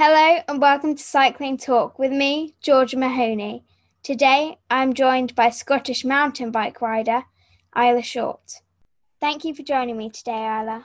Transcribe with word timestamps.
Hello 0.00 0.38
and 0.46 0.60
welcome 0.60 0.94
to 0.94 1.02
Cycling 1.02 1.56
Talk 1.56 1.98
with 1.98 2.12
me, 2.12 2.54
George 2.62 2.94
Mahoney. 2.94 3.64
Today 4.04 4.58
I'm 4.70 4.94
joined 4.94 5.34
by 5.34 5.50
Scottish 5.50 6.04
mountain 6.04 6.52
bike 6.52 6.80
rider 6.80 7.24
Isla 7.76 8.02
Short. 8.02 8.62
Thank 9.18 9.44
you 9.44 9.56
for 9.56 9.64
joining 9.64 9.96
me 9.96 10.08
today, 10.08 10.60
Isla. 10.60 10.84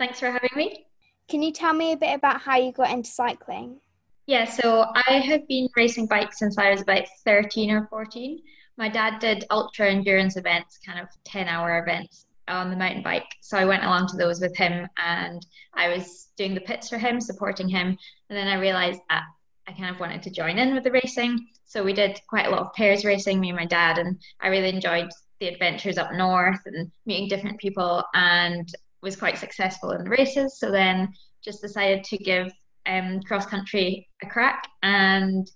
Thanks 0.00 0.18
for 0.18 0.32
having 0.32 0.50
me. 0.56 0.86
Can 1.28 1.40
you 1.40 1.52
tell 1.52 1.72
me 1.72 1.92
a 1.92 1.96
bit 1.96 2.16
about 2.16 2.40
how 2.40 2.56
you 2.56 2.72
got 2.72 2.90
into 2.90 3.08
cycling? 3.08 3.78
Yeah, 4.26 4.44
so 4.44 4.86
I 5.06 5.20
have 5.20 5.46
been 5.46 5.68
racing 5.76 6.08
bikes 6.08 6.40
since 6.40 6.58
I 6.58 6.72
was 6.72 6.80
about 6.80 7.04
13 7.24 7.70
or 7.70 7.86
14. 7.86 8.40
My 8.76 8.88
dad 8.88 9.20
did 9.20 9.44
ultra 9.52 9.88
endurance 9.88 10.36
events, 10.36 10.80
kind 10.84 10.98
of 10.98 11.06
10 11.26 11.46
hour 11.46 11.80
events 11.80 12.26
on 12.48 12.70
the 12.70 12.76
mountain 12.76 13.02
bike. 13.02 13.26
So 13.40 13.56
I 13.56 13.64
went 13.64 13.84
along 13.84 14.08
to 14.08 14.16
those 14.16 14.40
with 14.40 14.56
him 14.56 14.86
and 14.96 15.44
I 15.74 15.88
was 15.88 16.28
doing 16.36 16.54
the 16.54 16.60
pits 16.60 16.88
for 16.88 16.98
him, 16.98 17.20
supporting 17.20 17.68
him. 17.68 17.96
And 18.28 18.38
then 18.38 18.48
I 18.48 18.60
realized 18.60 19.00
that 19.10 19.24
I 19.66 19.72
kind 19.72 19.94
of 19.94 20.00
wanted 20.00 20.22
to 20.22 20.30
join 20.30 20.58
in 20.58 20.74
with 20.74 20.84
the 20.84 20.90
racing. 20.90 21.46
So 21.64 21.84
we 21.84 21.92
did 21.92 22.20
quite 22.28 22.46
a 22.46 22.50
lot 22.50 22.60
of 22.60 22.72
pairs 22.72 23.04
racing, 23.04 23.38
me 23.38 23.50
and 23.50 23.56
my 23.56 23.66
dad, 23.66 23.98
and 23.98 24.18
I 24.40 24.48
really 24.48 24.70
enjoyed 24.70 25.10
the 25.40 25.48
adventures 25.48 25.98
up 25.98 26.12
north 26.12 26.60
and 26.64 26.90
meeting 27.06 27.28
different 27.28 27.60
people 27.60 28.02
and 28.14 28.68
was 29.02 29.16
quite 29.16 29.38
successful 29.38 29.92
in 29.92 30.04
the 30.04 30.10
races. 30.10 30.58
So 30.58 30.70
then 30.70 31.12
just 31.44 31.60
decided 31.60 32.04
to 32.04 32.18
give 32.18 32.52
um, 32.86 33.20
cross 33.22 33.46
country 33.46 34.08
a 34.22 34.26
crack 34.26 34.66
and 34.82 35.48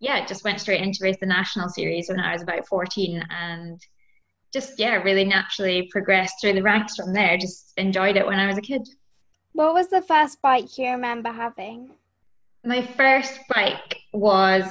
yeah, 0.00 0.24
just 0.24 0.44
went 0.44 0.60
straight 0.60 0.80
into 0.80 1.00
race 1.02 1.16
the 1.20 1.26
national 1.26 1.68
series 1.68 2.08
when 2.08 2.20
I 2.20 2.32
was 2.32 2.42
about 2.42 2.66
14 2.66 3.22
and 3.30 3.80
just 4.52 4.78
yeah, 4.78 4.96
really 4.96 5.24
naturally 5.24 5.88
progressed 5.90 6.36
through 6.40 6.54
the 6.54 6.62
ranks 6.62 6.96
from 6.96 7.12
there. 7.12 7.36
Just 7.36 7.72
enjoyed 7.76 8.16
it 8.16 8.26
when 8.26 8.38
I 8.38 8.46
was 8.46 8.58
a 8.58 8.62
kid. 8.62 8.88
What 9.52 9.74
was 9.74 9.88
the 9.88 10.02
first 10.02 10.40
bike 10.42 10.78
you 10.78 10.90
remember 10.90 11.30
having? 11.30 11.90
My 12.64 12.82
first 12.82 13.40
bike 13.54 13.98
was 14.12 14.64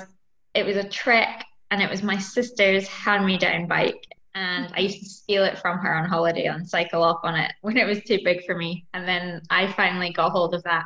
it 0.53 0.66
was 0.66 0.77
a 0.77 0.88
Trek 0.88 1.45
and 1.72 1.81
it 1.81 1.89
was 1.89 2.03
my 2.03 2.17
sister's 2.17 2.88
hand-me-down 2.88 3.67
bike 3.67 4.08
and 4.36 4.72
I 4.75 4.81
used 4.81 5.00
to 5.00 5.09
steal 5.09 5.44
it 5.44 5.58
from 5.58 5.80
her 5.80 5.95
on 5.95 6.08
holiday 6.08 6.45
and 6.45 6.67
cycle 6.67 7.03
off 7.03 7.19
on 7.23 7.36
it 7.36 7.52
when 7.62 7.78
it 7.78 7.86
was 7.86 8.03
too 8.03 8.19
big 8.23 8.45
for 8.45 8.56
me. 8.56 8.86
And 8.94 9.08
then 9.08 9.41
I 9.50 9.72
finally 9.73 10.12
got 10.12 10.31
hold 10.31 10.53
of 10.53 10.64
that 10.64 10.86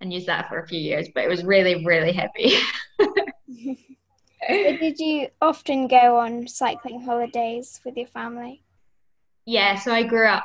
and 0.00 0.12
used 0.12 0.26
that 0.26 0.48
for 0.48 0.60
a 0.60 0.66
few 0.66 0.78
years, 0.78 1.08
but 1.14 1.24
it 1.24 1.28
was 1.28 1.44
really, 1.44 1.84
really 1.84 2.12
heavy. 2.12 2.56
did 4.48 4.98
you 4.98 5.28
often 5.40 5.88
go 5.88 6.18
on 6.18 6.46
cycling 6.46 7.02
holidays 7.02 7.80
with 7.84 7.96
your 7.96 8.06
family? 8.06 8.62
Yeah, 9.44 9.76
so 9.76 9.92
I 9.92 10.02
grew 10.02 10.26
up 10.26 10.44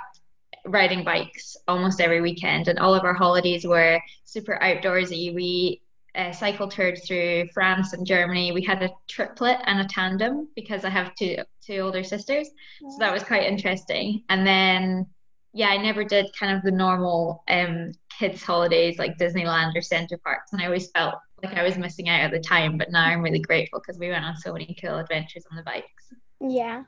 riding 0.65 1.03
bikes 1.03 1.57
almost 1.67 1.99
every 1.99 2.21
weekend, 2.21 2.67
and 2.67 2.79
all 2.79 2.95
of 2.95 3.03
our 3.03 3.13
holidays 3.13 3.65
were 3.65 4.01
super 4.23 4.57
outdoorsy. 4.61 5.33
We 5.33 5.81
uh, 6.15 6.31
cycle 6.31 6.69
toured 6.69 6.99
through 7.05 7.49
France 7.53 7.93
and 7.93 8.05
Germany. 8.05 8.51
We 8.51 8.61
had 8.61 8.83
a 8.83 8.91
triplet 9.07 9.59
and 9.65 9.81
a 9.81 9.87
tandem 9.87 10.47
because 10.55 10.85
I 10.85 10.89
have 10.89 11.15
two 11.15 11.37
two 11.65 11.79
older 11.79 12.03
sisters, 12.03 12.49
so 12.79 12.97
that 12.99 13.13
was 13.13 13.23
quite 13.23 13.43
interesting. 13.43 14.23
And 14.29 14.45
then, 14.45 15.07
yeah, 15.53 15.69
I 15.69 15.77
never 15.77 16.03
did 16.03 16.27
kind 16.39 16.55
of 16.55 16.63
the 16.63 16.71
normal 16.71 17.43
um, 17.47 17.91
kids' 18.17 18.43
holidays 18.43 18.97
like 18.97 19.17
Disneyland 19.17 19.75
or 19.75 19.81
Center 19.81 20.17
Parcs, 20.17 20.53
and 20.53 20.61
I 20.61 20.65
always 20.65 20.91
felt 20.91 21.15
like 21.43 21.57
I 21.57 21.63
was 21.63 21.77
missing 21.77 22.09
out 22.09 22.21
at 22.21 22.31
the 22.31 22.39
time. 22.39 22.77
But 22.77 22.91
now 22.91 23.03
I'm 23.03 23.21
really 23.21 23.39
grateful 23.39 23.79
because 23.79 23.99
we 23.99 24.09
went 24.09 24.25
on 24.25 24.35
so 24.37 24.53
many 24.53 24.75
cool 24.81 24.97
adventures 24.97 25.45
on 25.51 25.57
the 25.57 25.63
bikes. 25.63 26.13
Yeah. 26.39 26.83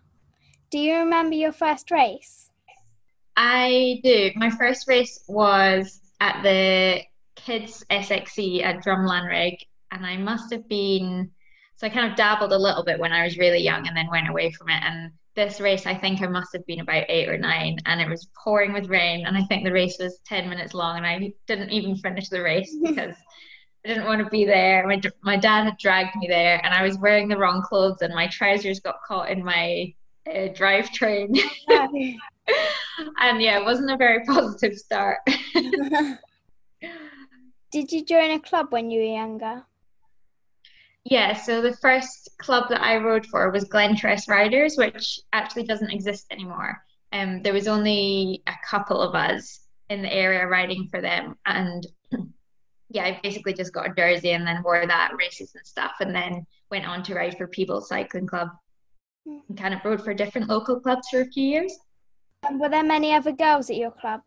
Do 0.72 0.80
you 0.80 0.98
remember 0.98 1.36
your 1.36 1.52
first 1.52 1.92
race? 1.92 2.52
I 3.38 4.00
do. 4.04 4.32
My 4.36 4.50
first 4.50 4.88
race 4.88 5.24
was 5.28 6.00
at 6.20 6.42
the 6.44 7.02
kids 7.36 7.86
SXC 7.90 8.64
at 8.64 8.84
Drumlanrig, 8.84 9.58
and 9.92 10.06
I 10.06 10.18
must 10.18 10.52
have 10.54 10.68
been 10.68 11.32
so 11.78 11.88
I 11.88 11.90
kind 11.90 12.10
of 12.10 12.16
dabbled 12.16 12.54
a 12.54 12.58
little 12.58 12.84
bit 12.84 13.00
when 13.00 13.12
I 13.12 13.26
was 13.26 13.38
really 13.38 13.60
young, 13.60 13.86
and 13.88 13.96
then 13.96 14.08
went 14.10 14.30
away 14.30 14.52
from 14.52 14.70
it. 14.70 14.82
And 14.82 15.12
this 15.36 15.60
race, 15.60 15.86
I 15.86 15.94
think 15.94 16.22
I 16.22 16.28
must 16.28 16.54
have 16.54 16.66
been 16.66 16.80
about 16.80 17.04
eight 17.10 17.28
or 17.28 17.38
nine, 17.38 17.78
and 17.86 18.00
it 18.00 18.10
was 18.10 18.30
pouring 18.42 18.72
with 18.72 18.90
rain, 18.90 19.26
and 19.26 19.38
I 19.38 19.44
think 19.44 19.66
the 19.66 19.74
race 19.74 19.98
was 20.00 20.20
ten 20.26 20.50
minutes 20.50 20.74
long, 20.74 20.98
and 20.98 21.06
I 21.06 21.34
didn't 21.48 21.72
even 21.72 21.98
finish 21.98 22.30
the 22.30 22.42
race 22.42 22.76
because. 22.84 23.16
I 23.86 23.88
didn't 23.88 24.06
want 24.06 24.24
to 24.24 24.30
be 24.32 24.46
there. 24.46 24.88
My, 24.88 25.00
my 25.22 25.38
dad 25.38 25.66
had 25.66 25.78
dragged 25.78 26.16
me 26.16 26.28
there, 26.28 26.60
and 26.66 26.74
I 26.74 26.82
was 26.82 26.98
wearing 26.98 27.28
the 27.28 27.38
wrong 27.38 27.62
clothes, 27.62 28.02
and 28.02 28.16
my 28.16 28.26
trousers 28.28 28.80
got 28.80 28.96
caught 29.08 29.30
in 29.30 29.44
my 29.44 29.94
uh, 30.28 30.50
drivetrain. 30.54 31.38
and 31.70 33.42
yeah, 33.42 33.60
it 33.60 33.64
wasn't 33.64 33.92
a 33.92 33.98
very 33.98 34.26
positive 34.26 34.76
start. 34.76 35.20
Did 37.72 37.92
you 37.92 38.04
join 38.04 38.32
a 38.32 38.40
club 38.40 38.68
when 38.72 38.90
you 38.90 39.02
were 39.02 39.16
younger? 39.16 39.64
Yeah, 41.04 41.34
so 41.34 41.62
the 41.62 41.78
first 41.78 42.30
club 42.40 42.70
that 42.70 42.82
I 42.82 42.98
rode 42.98 43.28
for 43.28 43.52
was 43.52 43.70
Glentress 43.70 44.28
Riders, 44.28 44.78
which 44.78 45.20
actually 45.32 45.66
doesn't 45.66 45.92
exist 45.92 46.26
anymore. 46.32 46.84
Um, 47.14 47.44
there 47.44 47.54
was 47.54 47.68
only 47.68 48.42
a 48.48 48.56
couple 48.68 49.00
of 49.00 49.14
us 49.14 49.60
in 49.92 50.02
the 50.02 50.12
area 50.12 50.48
riding 50.48 50.88
for 50.90 51.02
them, 51.02 51.38
and 51.46 51.86
yeah, 52.96 53.04
I 53.04 53.20
basically 53.22 53.54
just 53.54 53.74
got 53.74 53.90
a 53.90 53.94
jersey 53.94 54.32
and 54.32 54.48
then 54.48 54.64
wore 54.64 54.88
that 54.88 55.12
races 55.18 55.54
and 55.54 55.66
stuff, 55.68 55.96
and 56.00 56.16
then 56.16 56.48
went 56.72 56.88
on 56.88 57.04
to 57.04 57.14
ride 57.14 57.38
for 57.38 57.46
Peebles 57.46 57.90
Cycling 57.90 58.26
Club, 58.26 58.50
hmm. 59.28 59.40
and 59.50 59.58
kind 59.58 59.74
of 59.74 59.84
rode 59.84 60.04
for 60.04 60.14
different 60.14 60.48
local 60.48 60.80
clubs 60.80 61.10
for 61.10 61.22
a 61.22 61.26
few 61.26 61.46
years. 61.46 61.78
And 62.44 62.60
were 62.60 62.70
there 62.70 62.84
many 62.84 63.14
other 63.14 63.34
girls 63.34 63.70
at 63.70 63.76
your 63.76 63.92
club? 63.92 64.22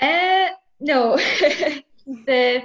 Uh, 0.00 0.48
no. 0.80 1.16
the 2.06 2.62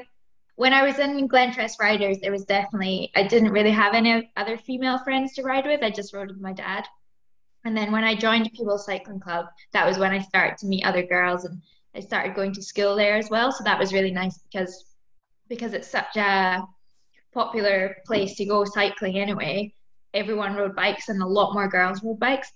when 0.55 0.73
I 0.73 0.83
was 0.83 0.99
in 0.99 1.27
Glentress 1.27 1.79
Riders, 1.79 2.19
there 2.19 2.31
was 2.31 2.45
definitely 2.45 3.11
I 3.15 3.23
didn't 3.23 3.51
really 3.51 3.71
have 3.71 3.93
any 3.93 4.31
other 4.37 4.57
female 4.57 4.99
friends 4.99 5.33
to 5.33 5.43
ride 5.43 5.65
with. 5.65 5.83
I 5.83 5.89
just 5.89 6.13
rode 6.13 6.29
with 6.29 6.41
my 6.41 6.53
dad. 6.53 6.85
And 7.65 7.75
then 7.75 7.91
when 7.91 8.03
I 8.03 8.15
joined 8.15 8.51
Peebles 8.53 8.85
Cycling 8.85 9.19
Club, 9.19 9.47
that 9.73 9.85
was 9.85 9.97
when 9.97 10.11
I 10.11 10.19
started 10.19 10.57
to 10.59 10.65
meet 10.65 10.85
other 10.85 11.03
girls 11.03 11.45
and 11.45 11.61
I 11.95 11.99
started 11.99 12.35
going 12.35 12.53
to 12.53 12.61
school 12.61 12.95
there 12.95 13.15
as 13.15 13.29
well. 13.29 13.51
So 13.51 13.63
that 13.63 13.79
was 13.79 13.93
really 13.93 14.11
nice 14.11 14.39
because 14.39 14.85
because 15.49 15.73
it's 15.73 15.89
such 15.89 16.15
a 16.15 16.63
popular 17.33 17.97
place 18.05 18.35
to 18.35 18.45
go 18.45 18.63
cycling 18.63 19.17
anyway. 19.17 19.73
Everyone 20.13 20.55
rode 20.55 20.75
bikes 20.75 21.09
and 21.09 21.21
a 21.21 21.25
lot 21.25 21.53
more 21.53 21.67
girls 21.67 22.01
rode 22.03 22.19
bikes. 22.19 22.51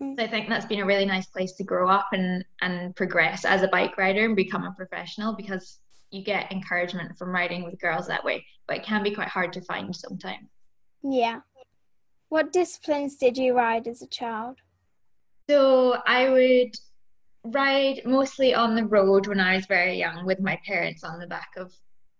Mm. 0.00 0.18
So 0.18 0.24
I 0.24 0.28
think 0.28 0.48
that's 0.48 0.66
been 0.66 0.80
a 0.80 0.86
really 0.86 1.06
nice 1.06 1.26
place 1.26 1.52
to 1.54 1.64
grow 1.64 1.88
up 1.88 2.08
and 2.12 2.44
and 2.60 2.94
progress 2.96 3.44
as 3.44 3.62
a 3.62 3.68
bike 3.68 3.96
rider 3.96 4.24
and 4.24 4.36
become 4.36 4.64
a 4.64 4.72
professional 4.72 5.34
because 5.34 5.78
you 6.10 6.22
get 6.22 6.52
encouragement 6.52 7.16
from 7.18 7.30
riding 7.30 7.64
with 7.64 7.80
girls 7.80 8.06
that 8.06 8.24
way, 8.24 8.44
but 8.68 8.76
it 8.76 8.84
can 8.84 9.02
be 9.02 9.10
quite 9.10 9.28
hard 9.28 9.52
to 9.52 9.60
find 9.62 9.94
sometimes. 9.94 10.48
Yeah. 11.02 11.40
What 12.28 12.52
disciplines 12.52 13.16
did 13.16 13.36
you 13.36 13.54
ride 13.54 13.86
as 13.88 14.00
a 14.00 14.06
child? 14.06 14.58
So 15.48 15.98
I 16.06 16.30
would 16.30 16.74
ride 17.44 18.00
mostly 18.04 18.54
on 18.54 18.74
the 18.74 18.84
road 18.84 19.26
when 19.26 19.40
I 19.40 19.56
was 19.56 19.66
very 19.66 19.98
young 19.98 20.24
with 20.24 20.40
my 20.40 20.58
parents 20.66 21.04
on 21.04 21.18
the 21.18 21.26
back 21.26 21.50
of 21.56 21.72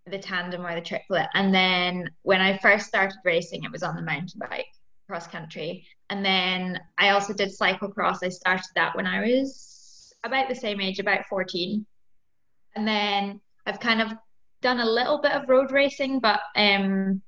the 0.06 0.18
tandem 0.18 0.66
or 0.66 0.74
the 0.74 0.80
triplet. 0.80 1.28
And 1.34 1.52
then 1.54 2.10
when 2.22 2.40
I 2.40 2.58
first 2.58 2.86
started 2.86 3.16
racing, 3.24 3.64
it 3.64 3.72
was 3.72 3.82
on 3.82 3.96
the 3.96 4.02
mountain 4.02 4.40
bike 4.50 4.66
cross 5.06 5.26
country. 5.26 5.86
And 6.10 6.24
then 6.24 6.80
I 6.98 7.10
also 7.10 7.32
did 7.32 7.50
cyclocross. 7.50 8.18
I 8.22 8.28
started 8.28 8.66
that 8.74 8.94
when 8.96 9.06
I 9.06 9.20
was 9.20 10.12
about 10.24 10.48
the 10.48 10.54
same 10.54 10.80
age, 10.80 10.98
about 10.98 11.26
14. 11.26 11.84
And 12.76 12.86
then 12.86 13.40
I've 13.66 13.80
kind 13.80 14.02
of 14.02 14.12
done 14.60 14.80
a 14.80 14.84
little 14.84 15.20
bit 15.20 15.32
of 15.32 15.48
road 15.48 15.72
racing, 15.72 16.20
but 16.20 16.40
um, 16.56 17.22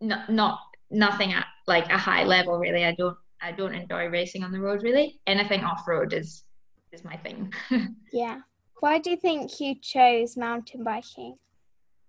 not 0.00 0.30
not 0.30 0.58
nothing 0.90 1.32
at 1.32 1.46
like 1.66 1.88
a 1.90 1.98
high 1.98 2.24
level 2.24 2.58
really. 2.58 2.84
I 2.84 2.94
don't 2.94 3.16
I 3.40 3.52
don't 3.52 3.74
enjoy 3.74 4.06
racing 4.06 4.42
on 4.42 4.52
the 4.52 4.60
road 4.60 4.82
really. 4.82 5.20
Anything 5.26 5.64
off 5.64 5.86
road 5.86 6.12
is 6.12 6.44
is 6.92 7.04
my 7.04 7.16
thing. 7.16 7.52
yeah. 8.12 8.40
Why 8.80 8.98
do 8.98 9.10
you 9.10 9.16
think 9.16 9.60
you 9.60 9.74
chose 9.80 10.36
mountain 10.36 10.82
biking? 10.82 11.36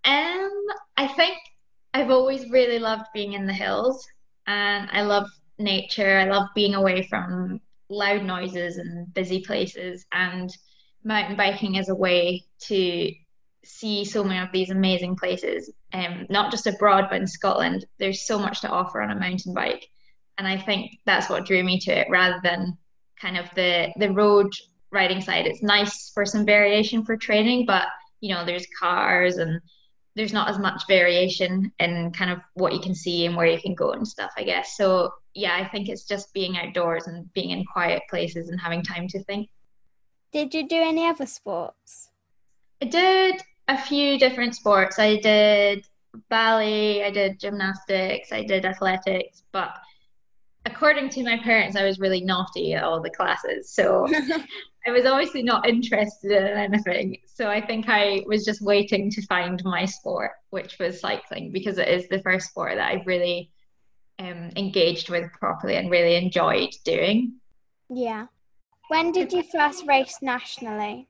Um, 0.04 0.50
I 0.96 1.06
think 1.06 1.36
I've 1.94 2.10
always 2.10 2.50
really 2.50 2.78
loved 2.78 3.04
being 3.12 3.34
in 3.34 3.46
the 3.46 3.52
hills, 3.52 4.04
and 4.46 4.88
I 4.90 5.02
love 5.02 5.28
nature. 5.58 6.18
I 6.18 6.24
love 6.24 6.48
being 6.54 6.74
away 6.74 7.06
from 7.08 7.60
loud 7.88 8.24
noises 8.24 8.78
and 8.78 9.12
busy 9.12 9.40
places, 9.40 10.06
and 10.12 10.50
mountain 11.04 11.36
biking 11.36 11.76
is 11.76 11.88
a 11.88 11.94
way 11.94 12.44
to 12.60 13.12
see 13.64 14.04
so 14.04 14.24
many 14.24 14.40
of 14.40 14.52
these 14.52 14.70
amazing 14.70 15.14
places, 15.14 15.70
um, 15.92 16.26
not 16.30 16.50
just 16.50 16.66
abroad 16.66 17.06
but 17.10 17.20
in 17.20 17.26
Scotland. 17.26 17.84
There's 17.98 18.26
so 18.26 18.38
much 18.38 18.60
to 18.62 18.70
offer 18.70 19.02
on 19.02 19.10
a 19.10 19.20
mountain 19.20 19.54
bike, 19.54 19.86
and 20.38 20.48
I 20.48 20.56
think 20.56 20.98
that's 21.04 21.28
what 21.28 21.44
drew 21.44 21.62
me 21.62 21.78
to 21.80 22.00
it, 22.00 22.08
rather 22.10 22.40
than 22.42 22.78
kind 23.20 23.36
of 23.36 23.48
the 23.54 23.92
the 23.98 24.10
road 24.10 24.50
riding 24.92 25.20
side. 25.20 25.46
It's 25.46 25.62
nice 25.62 26.10
for 26.10 26.24
some 26.24 26.44
variation 26.44 27.04
for 27.04 27.16
training, 27.16 27.66
but 27.66 27.86
you 28.20 28.32
know, 28.34 28.44
there's 28.44 28.66
cars 28.78 29.38
and 29.38 29.60
there's 30.14 30.32
not 30.32 30.48
as 30.48 30.58
much 30.58 30.82
variation 30.86 31.72
in 31.78 32.12
kind 32.12 32.30
of 32.30 32.38
what 32.54 32.72
you 32.72 32.80
can 32.80 32.94
see 32.94 33.26
and 33.26 33.34
where 33.34 33.46
you 33.46 33.60
can 33.60 33.74
go 33.74 33.92
and 33.92 34.06
stuff, 34.06 34.32
I 34.36 34.42
guess. 34.42 34.76
So 34.76 35.12
yeah, 35.34 35.56
I 35.56 35.66
think 35.68 35.88
it's 35.88 36.04
just 36.04 36.32
being 36.34 36.58
outdoors 36.58 37.06
and 37.06 37.32
being 37.32 37.50
in 37.50 37.64
quiet 37.64 38.02
places 38.10 38.48
and 38.48 38.60
having 38.60 38.82
time 38.82 39.08
to 39.08 39.24
think. 39.24 39.48
Did 40.32 40.54
you 40.54 40.68
do 40.68 40.76
any 40.76 41.06
other 41.06 41.26
sports? 41.26 42.10
I 42.80 42.86
did 42.86 43.42
a 43.68 43.80
few 43.80 44.18
different 44.18 44.54
sports. 44.54 44.98
I 44.98 45.16
did 45.16 45.86
ballet, 46.28 47.04
I 47.04 47.10
did 47.10 47.40
gymnastics, 47.40 48.32
I 48.32 48.42
did 48.42 48.66
athletics, 48.66 49.44
but 49.52 49.70
according 50.66 51.08
to 51.10 51.22
my 51.22 51.38
parents, 51.38 51.76
I 51.76 51.84
was 51.84 51.98
really 51.98 52.20
naughty 52.20 52.74
at 52.74 52.84
all 52.84 53.00
the 53.00 53.10
classes. 53.10 53.70
So 53.70 54.06
I 54.86 54.90
was 54.90 55.06
obviously 55.06 55.42
not 55.42 55.68
interested 55.68 56.32
in 56.32 56.58
anything. 56.58 57.18
So 57.26 57.48
I 57.48 57.64
think 57.64 57.88
I 57.88 58.22
was 58.26 58.44
just 58.44 58.62
waiting 58.62 59.10
to 59.10 59.22
find 59.26 59.62
my 59.64 59.84
sport, 59.84 60.32
which 60.50 60.78
was 60.78 61.00
cycling, 61.00 61.52
because 61.52 61.78
it 61.78 61.88
is 61.88 62.08
the 62.08 62.20
first 62.22 62.48
sport 62.48 62.76
that 62.76 62.90
I've 62.90 63.06
really 63.06 63.50
um, 64.18 64.50
engaged 64.56 65.08
with 65.08 65.30
properly 65.32 65.76
and 65.76 65.90
really 65.90 66.16
enjoyed 66.16 66.70
doing. 66.84 67.34
Yeah. 67.88 68.26
When 68.88 69.12
did 69.12 69.32
you 69.32 69.44
first 69.44 69.86
race 69.86 70.18
nationally? 70.20 71.08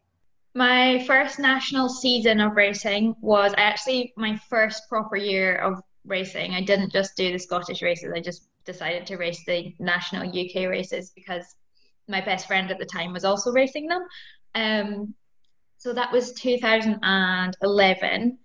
My 0.54 1.02
first 1.06 1.38
national 1.38 1.88
season 1.88 2.40
of 2.40 2.56
racing 2.56 3.16
was 3.22 3.54
actually 3.56 4.12
my 4.16 4.36
first 4.50 4.86
proper 4.88 5.16
year 5.16 5.56
of 5.56 5.80
racing. 6.04 6.52
I 6.52 6.62
didn't 6.62 6.92
just 6.92 7.16
do 7.16 7.32
the 7.32 7.38
Scottish 7.38 7.80
races, 7.80 8.12
I 8.14 8.20
just 8.20 8.48
decided 8.64 9.06
to 9.06 9.16
race 9.16 9.42
the 9.46 9.74
national 9.78 10.28
UK 10.28 10.68
races 10.68 11.10
because 11.14 11.56
my 12.12 12.20
best 12.20 12.46
friend 12.46 12.70
at 12.70 12.78
the 12.78 12.86
time 12.86 13.12
was 13.12 13.24
also 13.24 13.50
racing 13.50 13.88
them. 13.88 14.06
Um, 14.54 15.14
so 15.78 15.92
that 15.92 16.12
was 16.12 16.32
2011, 16.34 18.38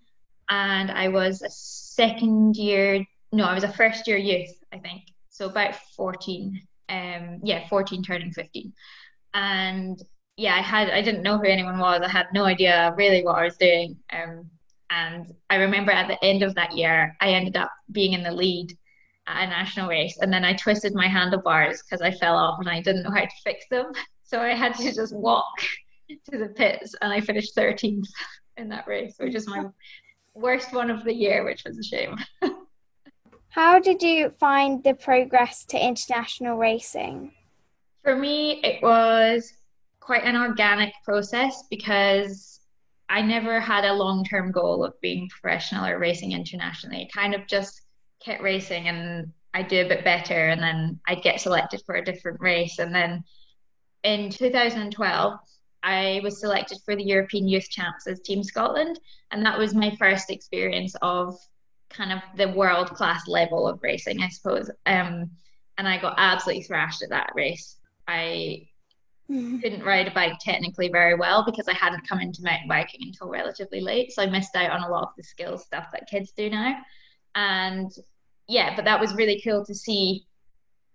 and 0.50 0.90
I 0.90 1.08
was 1.08 1.42
a 1.42 1.50
second 1.50 2.56
year, 2.56 3.06
no, 3.30 3.44
I 3.44 3.54
was 3.54 3.62
a 3.62 3.72
first 3.72 4.08
year 4.08 4.16
youth, 4.16 4.50
I 4.72 4.78
think. 4.78 5.02
So 5.28 5.46
about 5.46 5.76
14, 5.96 6.60
um, 6.88 7.38
yeah, 7.44 7.68
14 7.68 8.02
turning 8.02 8.32
15. 8.32 8.72
And 9.34 10.02
yeah, 10.36 10.56
I 10.56 10.62
had, 10.62 10.90
I 10.90 11.02
didn't 11.02 11.22
know 11.22 11.38
who 11.38 11.44
anyone 11.44 11.78
was. 11.78 12.00
I 12.02 12.08
had 12.08 12.26
no 12.32 12.44
idea 12.44 12.92
really 12.96 13.22
what 13.22 13.38
I 13.38 13.44
was 13.44 13.56
doing. 13.56 13.96
Um, 14.12 14.50
and 14.90 15.32
I 15.50 15.56
remember 15.56 15.92
at 15.92 16.08
the 16.08 16.22
end 16.24 16.42
of 16.42 16.54
that 16.54 16.76
year, 16.76 17.14
I 17.20 17.30
ended 17.30 17.56
up 17.56 17.70
being 17.92 18.14
in 18.14 18.22
the 18.22 18.32
lead 18.32 18.76
a 19.36 19.46
national 19.46 19.88
race 19.88 20.18
and 20.20 20.32
then 20.32 20.44
I 20.44 20.54
twisted 20.54 20.94
my 20.94 21.06
handlebars 21.06 21.82
because 21.82 22.00
I 22.00 22.10
fell 22.10 22.36
off 22.36 22.58
and 22.60 22.68
I 22.68 22.80
didn't 22.80 23.02
know 23.02 23.10
how 23.10 23.22
to 23.22 23.30
fix 23.44 23.66
them. 23.70 23.92
So 24.24 24.42
I 24.42 24.48
had 24.48 24.74
to 24.74 24.92
just 24.92 25.16
walk 25.16 25.54
to 26.30 26.36
the 26.36 26.48
pits 26.48 26.94
and 27.00 27.10
I 27.10 27.18
finished 27.18 27.56
13th 27.56 28.04
in 28.58 28.68
that 28.68 28.86
race, 28.86 29.14
which 29.16 29.34
is 29.34 29.48
my 29.48 29.64
worst 30.34 30.74
one 30.74 30.90
of 30.90 31.02
the 31.02 31.14
year, 31.14 31.46
which 31.46 31.62
was 31.64 31.78
a 31.78 31.82
shame. 31.82 32.14
How 33.48 33.78
did 33.78 34.02
you 34.02 34.34
find 34.38 34.84
the 34.84 34.92
progress 34.92 35.64
to 35.66 35.82
international 35.82 36.58
racing? 36.58 37.32
For 38.02 38.14
me, 38.14 38.60
it 38.62 38.82
was 38.82 39.50
quite 40.00 40.24
an 40.24 40.36
organic 40.36 40.92
process 41.04 41.64
because 41.70 42.60
I 43.08 43.22
never 43.22 43.60
had 43.60 43.84
a 43.84 43.94
long 43.94 44.24
term 44.24 44.52
goal 44.52 44.84
of 44.84 45.00
being 45.00 45.28
professional 45.28 45.86
or 45.86 45.98
racing 45.98 46.32
internationally. 46.32 47.02
It 47.02 47.12
kind 47.12 47.34
of 47.34 47.46
just 47.46 47.82
kept 48.20 48.42
racing 48.42 48.88
and 48.88 49.32
I'd 49.54 49.68
do 49.68 49.80
a 49.80 49.88
bit 49.88 50.04
better 50.04 50.48
and 50.48 50.62
then 50.62 51.00
I'd 51.06 51.22
get 51.22 51.40
selected 51.40 51.82
for 51.86 51.96
a 51.96 52.04
different 52.04 52.40
race. 52.40 52.78
And 52.78 52.94
then 52.94 53.24
in 54.04 54.30
2012, 54.30 55.38
I 55.82 56.20
was 56.22 56.40
selected 56.40 56.78
for 56.84 56.96
the 56.96 57.04
European 57.04 57.48
Youth 57.48 57.68
Champs 57.70 58.06
as 58.06 58.20
Team 58.20 58.42
Scotland. 58.42 58.98
And 59.30 59.44
that 59.44 59.58
was 59.58 59.74
my 59.74 59.94
first 59.98 60.30
experience 60.30 60.94
of 61.02 61.38
kind 61.88 62.12
of 62.12 62.20
the 62.36 62.48
world 62.52 62.90
class 62.90 63.26
level 63.26 63.66
of 63.66 63.82
racing, 63.82 64.20
I 64.20 64.28
suppose. 64.28 64.70
Um, 64.86 65.30
and 65.78 65.88
I 65.88 65.98
got 65.98 66.14
absolutely 66.18 66.64
thrashed 66.64 67.02
at 67.02 67.10
that 67.10 67.32
race. 67.34 67.76
I 68.06 68.68
mm-hmm. 69.30 69.60
couldn't 69.60 69.84
ride 69.84 70.08
a 70.08 70.12
bike 70.12 70.38
technically 70.40 70.88
very 70.88 71.14
well 71.14 71.44
because 71.44 71.68
I 71.68 71.74
hadn't 71.74 72.08
come 72.08 72.20
into 72.20 72.42
mountain 72.42 72.68
biking 72.68 73.00
until 73.02 73.28
relatively 73.28 73.80
late. 73.80 74.12
So 74.12 74.22
I 74.22 74.26
missed 74.26 74.56
out 74.56 74.70
on 74.70 74.82
a 74.82 74.90
lot 74.90 75.04
of 75.04 75.16
the 75.16 75.22
skills 75.22 75.64
stuff 75.64 75.86
that 75.92 76.10
kids 76.10 76.32
do 76.32 76.50
now 76.50 76.76
and 77.34 77.90
yeah 78.48 78.74
but 78.74 78.84
that 78.84 79.00
was 79.00 79.14
really 79.14 79.40
cool 79.44 79.64
to 79.64 79.74
see 79.74 80.24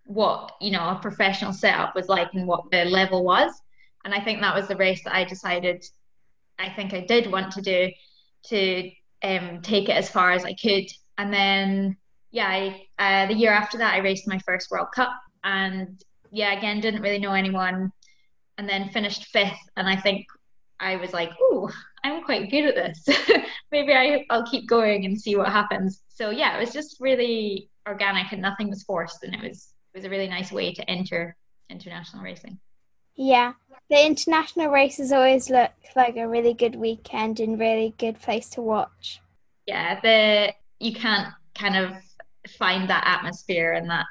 what 0.06 0.52
you 0.60 0.72
know 0.72 0.90
a 0.90 1.00
professional 1.02 1.54
setup 1.54 1.96
was 1.96 2.10
like 2.10 2.34
and 2.34 2.48
what 2.48 2.70
the 2.72 2.86
level 2.86 3.24
was. 3.24 3.52
And 4.06 4.14
i 4.14 4.20
think 4.20 4.42
that 4.42 4.56
was 4.56 4.68
the 4.68 4.76
race 4.76 5.04
that 5.04 5.16
i 5.16 5.24
decided 5.24 5.86
i 6.60 6.70
think 6.70 6.94
i 6.94 7.02
did 7.02 7.32
want 7.32 7.54
to 7.54 7.62
do 7.62 7.90
to 8.48 8.92
um, 9.24 9.62
take 9.62 9.88
it 9.88 9.96
as 9.96 10.10
far 10.10 10.32
as 10.32 10.44
i 10.44 10.54
could. 10.54 10.86
And 11.18 11.34
then 11.34 11.98
yeah 12.32 12.48
I, 12.48 12.88
uh, 13.00 13.28
the 13.28 13.36
year 13.36 13.52
after 13.52 13.78
that 13.78 13.94
i 13.94 14.00
raced 14.00 14.28
my 14.28 14.40
first 14.40 14.70
world 14.72 14.88
cup. 14.94 15.12
And 15.44 16.04
yeah 16.32 16.58
again 16.58 16.82
didn't 16.82 17.02
really 17.02 17.20
know 17.20 17.34
anyone. 17.34 17.92
And 18.58 18.68
then 18.68 18.90
finished 18.90 19.26
fifth. 19.28 19.64
And 19.78 19.88
i 19.88 19.96
think 19.96 20.26
i 20.80 20.98
was 20.98 21.14
like 21.14 21.32
oh 21.40 21.72
i'm 22.04 22.24
quite 22.24 22.50
good 22.52 22.66
at 22.66 22.76
this 22.76 23.18
maybe 23.72 23.94
I, 23.94 24.26
i'll 24.30 24.46
keep 24.46 24.68
going 24.68 25.06
and 25.06 25.20
see 25.20 25.36
what 25.36 25.50
happens 25.50 26.04
so 26.14 26.30
yeah, 26.30 26.58
it 26.58 26.60
was 26.60 26.72
just 26.72 26.98
really 27.00 27.70
organic 27.88 28.32
and 28.32 28.42
nothing 28.42 28.70
was 28.70 28.84
forced, 28.84 29.24
and 29.24 29.34
it 29.34 29.42
was 29.42 29.74
it 29.94 29.98
was 29.98 30.06
a 30.06 30.10
really 30.10 30.28
nice 30.28 30.52
way 30.52 30.74
to 30.74 30.90
enter 30.90 31.36
international 31.70 32.24
racing. 32.24 32.60
Yeah, 33.16 33.54
the 33.90 34.06
international 34.06 34.70
races 34.70 35.12
always 35.12 35.50
look 35.50 35.72
like 35.96 36.16
a 36.16 36.28
really 36.28 36.54
good 36.54 36.76
weekend 36.76 37.40
and 37.40 37.60
really 37.60 37.96
good 37.98 38.22
place 38.22 38.48
to 38.50 38.62
watch. 38.62 39.22
Yeah, 39.66 40.00
the 40.02 40.54
you 40.80 40.94
can't 40.94 41.34
kind 41.56 41.78
of 41.78 41.94
find 42.60 42.90
that 42.90 43.06
atmosphere 43.08 43.74
and 43.74 43.90
that 43.90 44.06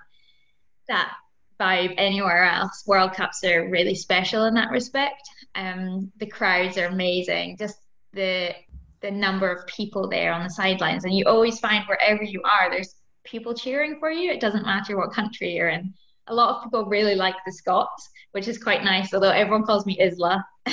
that 0.89 1.13
vibe 1.61 1.95
anywhere 1.99 2.45
else. 2.45 2.83
World 2.87 3.13
Cups 3.13 3.45
are 3.45 3.71
really 3.71 3.95
special 3.95 4.47
in 4.47 4.55
that 4.55 4.73
respect. 4.73 5.23
Um, 5.55 6.11
the 6.17 6.27
crowds 6.27 6.79
are 6.79 6.87
amazing. 6.87 7.59
Just 7.59 7.79
the 8.13 8.55
the 9.03 9.11
number 9.11 9.51
of 9.51 9.67
people 9.67 10.09
there 10.09 10.33
on 10.33 10.45
the 10.45 10.51
sidelines. 10.51 11.05
And 11.05 11.15
you 11.15 11.25
always 11.27 11.59
find 11.59 11.85
wherever 11.87 12.23
you 12.23 12.41
are, 12.45 12.71
there's 12.71 12.95
people 13.25 13.53
cheering 13.53 13.99
for 13.99 14.11
you. 14.11 14.31
It 14.31 14.41
doesn't 14.41 14.65
matter 14.65 14.97
what 14.97 15.13
country 15.13 15.53
you're 15.53 15.69
in. 15.69 15.93
A 16.29 16.35
lot 16.35 16.57
of 16.57 16.63
people 16.63 16.87
really 16.87 17.17
like 17.17 17.35
the 17.45 17.53
Scots, 17.53 18.09
which 18.31 18.47
is 18.47 18.63
quite 18.63 18.85
nice, 18.85 19.13
although 19.13 19.31
everyone 19.31 19.65
calls 19.65 19.85
me 19.87 19.99
Isla. 20.01 20.45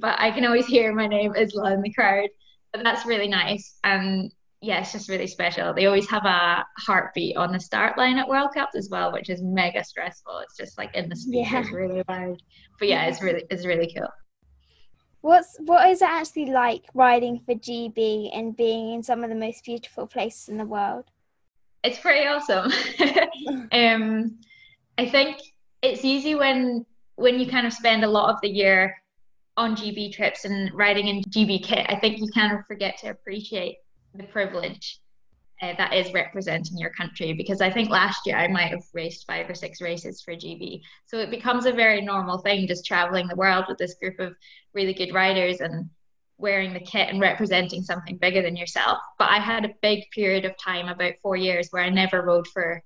but 0.00 0.20
I 0.20 0.32
can 0.32 0.44
always 0.44 0.66
hear 0.66 0.92
my 0.92 1.06
name 1.06 1.34
Isla 1.36 1.72
in 1.74 1.80
the 1.80 1.92
crowd. 1.92 2.28
But 2.72 2.82
that's 2.82 3.06
really 3.06 3.28
nice. 3.28 3.78
And 3.84 4.32
yeah, 4.60 4.80
it's 4.80 4.92
just 4.92 5.08
really 5.08 5.28
special. 5.28 5.72
They 5.74 5.86
always 5.86 6.10
have 6.10 6.24
a 6.24 6.64
heartbeat 6.78 7.36
on 7.36 7.52
the 7.52 7.60
start 7.60 7.96
line 7.96 8.18
at 8.18 8.26
World 8.26 8.50
Cups 8.54 8.74
as 8.74 8.88
well, 8.90 9.12
which 9.12 9.30
is 9.30 9.42
mega 9.42 9.84
stressful. 9.84 10.38
It's 10.38 10.56
just 10.56 10.76
like 10.76 10.94
in 10.96 11.08
the 11.08 11.14
speakers, 11.14 11.70
yeah. 11.70 11.76
really 11.76 12.02
loud. 12.08 12.42
But 12.80 12.88
yeah, 12.88 13.04
it's 13.04 13.22
really 13.22 13.44
it's 13.50 13.64
really 13.64 13.94
cool. 13.96 14.08
What's 15.24 15.56
what 15.60 15.88
is 15.88 16.02
it 16.02 16.08
actually 16.10 16.50
like 16.52 16.84
riding 16.92 17.40
for 17.46 17.54
GB 17.54 18.28
and 18.36 18.54
being 18.54 18.92
in 18.92 19.02
some 19.02 19.24
of 19.24 19.30
the 19.30 19.34
most 19.34 19.64
beautiful 19.64 20.06
places 20.06 20.50
in 20.50 20.58
the 20.58 20.66
world? 20.66 21.06
It's 21.82 21.98
pretty 21.98 22.26
awesome. 22.26 22.70
um, 23.72 24.38
I 24.98 25.08
think 25.08 25.40
it's 25.80 26.04
easy 26.04 26.34
when 26.34 26.84
when 27.16 27.40
you 27.40 27.46
kind 27.46 27.66
of 27.66 27.72
spend 27.72 28.04
a 28.04 28.06
lot 28.06 28.34
of 28.34 28.40
the 28.42 28.50
year 28.50 28.94
on 29.56 29.74
GB 29.74 30.12
trips 30.12 30.44
and 30.44 30.70
riding 30.74 31.08
in 31.08 31.22
GB 31.22 31.64
kit. 31.64 31.86
I 31.88 31.98
think 31.98 32.18
you 32.18 32.28
kind 32.34 32.52
of 32.52 32.66
forget 32.66 32.98
to 32.98 33.08
appreciate 33.08 33.78
the 34.14 34.24
privilege 34.24 35.00
uh, 35.62 35.72
that 35.78 35.94
is 35.94 36.12
representing 36.12 36.76
your 36.76 36.90
country 36.90 37.32
because 37.32 37.60
I 37.60 37.70
think 37.70 37.88
last 37.88 38.26
year 38.26 38.36
I 38.36 38.48
might 38.48 38.70
have 38.70 38.82
raced 38.92 39.26
five 39.26 39.48
or 39.48 39.54
six 39.54 39.80
races 39.80 40.20
for 40.20 40.34
GB. 40.34 40.80
So 41.06 41.18
it 41.18 41.30
becomes 41.30 41.66
a 41.66 41.72
very 41.72 42.00
normal 42.00 42.38
thing 42.38 42.66
just 42.66 42.84
traveling 42.84 43.28
the 43.28 43.36
world 43.36 43.66
with 43.68 43.78
this 43.78 43.94
group 43.94 44.18
of 44.18 44.34
really 44.72 44.92
good 44.92 45.14
riders 45.14 45.60
and 45.60 45.88
wearing 46.38 46.72
the 46.72 46.80
kit 46.80 47.08
and 47.08 47.20
representing 47.20 47.82
something 47.82 48.16
bigger 48.16 48.42
than 48.42 48.56
yourself. 48.56 48.98
But 49.18 49.30
I 49.30 49.38
had 49.38 49.64
a 49.64 49.74
big 49.80 50.10
period 50.10 50.44
of 50.44 50.58
time, 50.58 50.88
about 50.88 51.14
four 51.22 51.36
years, 51.36 51.68
where 51.70 51.82
I 51.82 51.88
never 51.88 52.22
rode 52.22 52.48
for 52.48 52.82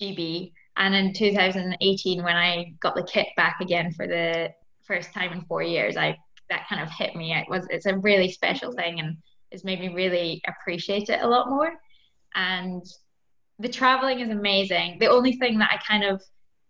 GB. 0.00 0.52
And 0.76 0.94
in 0.94 1.12
2018, 1.12 2.22
when 2.22 2.36
I 2.36 2.74
got 2.80 2.94
the 2.94 3.02
kit 3.02 3.28
back 3.36 3.56
again 3.60 3.92
for 3.92 4.06
the 4.06 4.50
first 4.86 5.12
time 5.12 5.32
in 5.32 5.42
four 5.42 5.62
years, 5.62 5.96
I 5.96 6.16
that 6.48 6.68
kind 6.68 6.80
of 6.80 6.88
hit 6.90 7.16
me. 7.16 7.34
It 7.34 7.48
was 7.48 7.66
it's 7.70 7.86
a 7.86 7.98
really 7.98 8.30
special 8.30 8.70
thing 8.70 9.00
and 9.00 9.16
it's 9.50 9.64
made 9.64 9.80
me 9.80 9.88
really 9.88 10.40
appreciate 10.46 11.08
it 11.08 11.22
a 11.22 11.26
lot 11.26 11.50
more 11.50 11.72
and 12.36 12.84
the 13.58 13.68
traveling 13.68 14.20
is 14.20 14.30
amazing. 14.30 14.98
The 15.00 15.08
only 15.08 15.32
thing 15.32 15.58
that 15.58 15.70
I 15.72 15.78
kind 15.78 16.04
of 16.04 16.22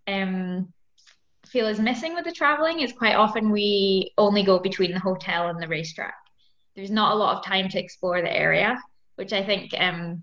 um, 0.06 0.72
feel 1.46 1.66
is 1.66 1.80
missing 1.80 2.14
with 2.14 2.24
the 2.24 2.32
traveling 2.32 2.80
is 2.80 2.92
quite 2.92 3.16
often 3.16 3.50
we 3.50 4.12
only 4.16 4.44
go 4.44 4.58
between 4.58 4.92
the 4.92 5.00
hotel 5.00 5.48
and 5.48 5.60
the 5.60 5.68
racetrack. 5.68 6.14
There's 6.76 6.90
not 6.90 7.12
a 7.12 7.18
lot 7.18 7.36
of 7.36 7.44
time 7.44 7.68
to 7.70 7.78
explore 7.78 8.22
the 8.22 8.34
area, 8.34 8.80
which 9.16 9.32
I 9.32 9.42
think 9.42 9.74
um, 9.78 10.22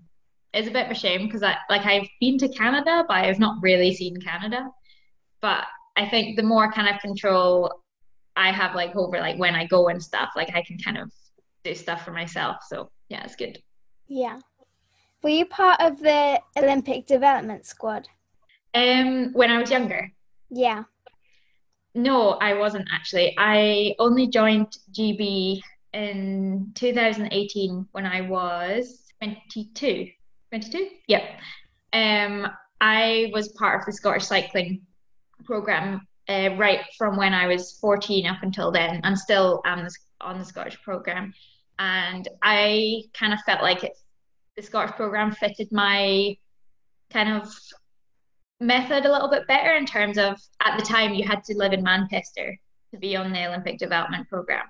is 0.54 0.66
a 0.66 0.70
bit 0.70 0.86
of 0.86 0.92
a 0.92 0.94
shame 0.94 1.26
because 1.26 1.42
I 1.42 1.56
like 1.68 1.84
I've 1.84 2.08
been 2.20 2.38
to 2.38 2.48
Canada, 2.48 3.04
but 3.06 3.16
I've 3.16 3.38
not 3.38 3.62
really 3.62 3.94
seen 3.94 4.20
Canada. 4.20 4.70
But 5.42 5.64
I 5.96 6.08
think 6.08 6.36
the 6.36 6.42
more 6.42 6.72
kind 6.72 6.88
of 6.88 7.00
control 7.00 7.82
I 8.36 8.50
have 8.50 8.74
like 8.74 8.96
over 8.96 9.18
like 9.18 9.38
when 9.38 9.54
I 9.54 9.66
go 9.66 9.88
and 9.88 10.02
stuff, 10.02 10.30
like 10.34 10.54
I 10.54 10.62
can 10.62 10.78
kind 10.78 10.96
of 10.96 11.12
do 11.64 11.74
stuff 11.74 12.04
for 12.04 12.12
myself. 12.12 12.58
So 12.68 12.90
yeah, 13.08 13.24
it's 13.24 13.36
good. 13.36 13.58
Yeah. 14.08 14.38
Were 15.24 15.30
you 15.30 15.46
part 15.46 15.80
of 15.80 16.00
the 16.00 16.38
Olympic 16.58 17.06
development 17.06 17.64
squad? 17.64 18.08
Um, 18.74 19.32
when 19.32 19.50
I 19.50 19.58
was 19.58 19.70
younger. 19.70 20.12
Yeah. 20.50 20.84
No, 21.94 22.32
I 22.32 22.52
wasn't 22.52 22.86
actually. 22.92 23.34
I 23.38 23.94
only 23.98 24.26
joined 24.26 24.76
GB 24.92 25.62
in 25.94 26.72
2018 26.74 27.88
when 27.92 28.04
I 28.04 28.20
was 28.20 29.04
22. 29.22 30.10
22? 30.50 30.88
Yep. 31.08 31.22
Um, 31.94 32.46
I 32.82 33.30
was 33.32 33.48
part 33.52 33.80
of 33.80 33.86
the 33.86 33.92
Scottish 33.94 34.26
cycling 34.26 34.82
program 35.46 36.06
uh, 36.28 36.50
right 36.58 36.80
from 36.98 37.16
when 37.16 37.32
I 37.32 37.46
was 37.46 37.78
14 37.80 38.26
up 38.26 38.42
until 38.42 38.70
then, 38.70 39.00
and 39.04 39.18
still 39.18 39.62
am 39.64 39.88
on 40.20 40.38
the 40.38 40.44
Scottish 40.44 40.82
program. 40.82 41.32
And 41.78 42.28
I 42.42 43.04
kind 43.14 43.32
of 43.32 43.40
felt 43.46 43.62
like 43.62 43.84
it, 43.84 43.96
the 44.56 44.62
Scottish 44.62 44.94
program 44.94 45.32
fitted 45.32 45.70
my 45.72 46.36
kind 47.10 47.28
of 47.28 47.52
method 48.60 49.04
a 49.04 49.12
little 49.12 49.28
bit 49.28 49.46
better 49.46 49.76
in 49.76 49.86
terms 49.86 50.18
of 50.18 50.40
at 50.62 50.78
the 50.78 50.84
time 50.84 51.14
you 51.14 51.26
had 51.26 51.42
to 51.44 51.56
live 51.56 51.72
in 51.72 51.82
Manchester 51.82 52.58
to 52.92 52.98
be 52.98 53.16
on 53.16 53.32
the 53.32 53.46
Olympic 53.46 53.78
development 53.78 54.28
program. 54.28 54.64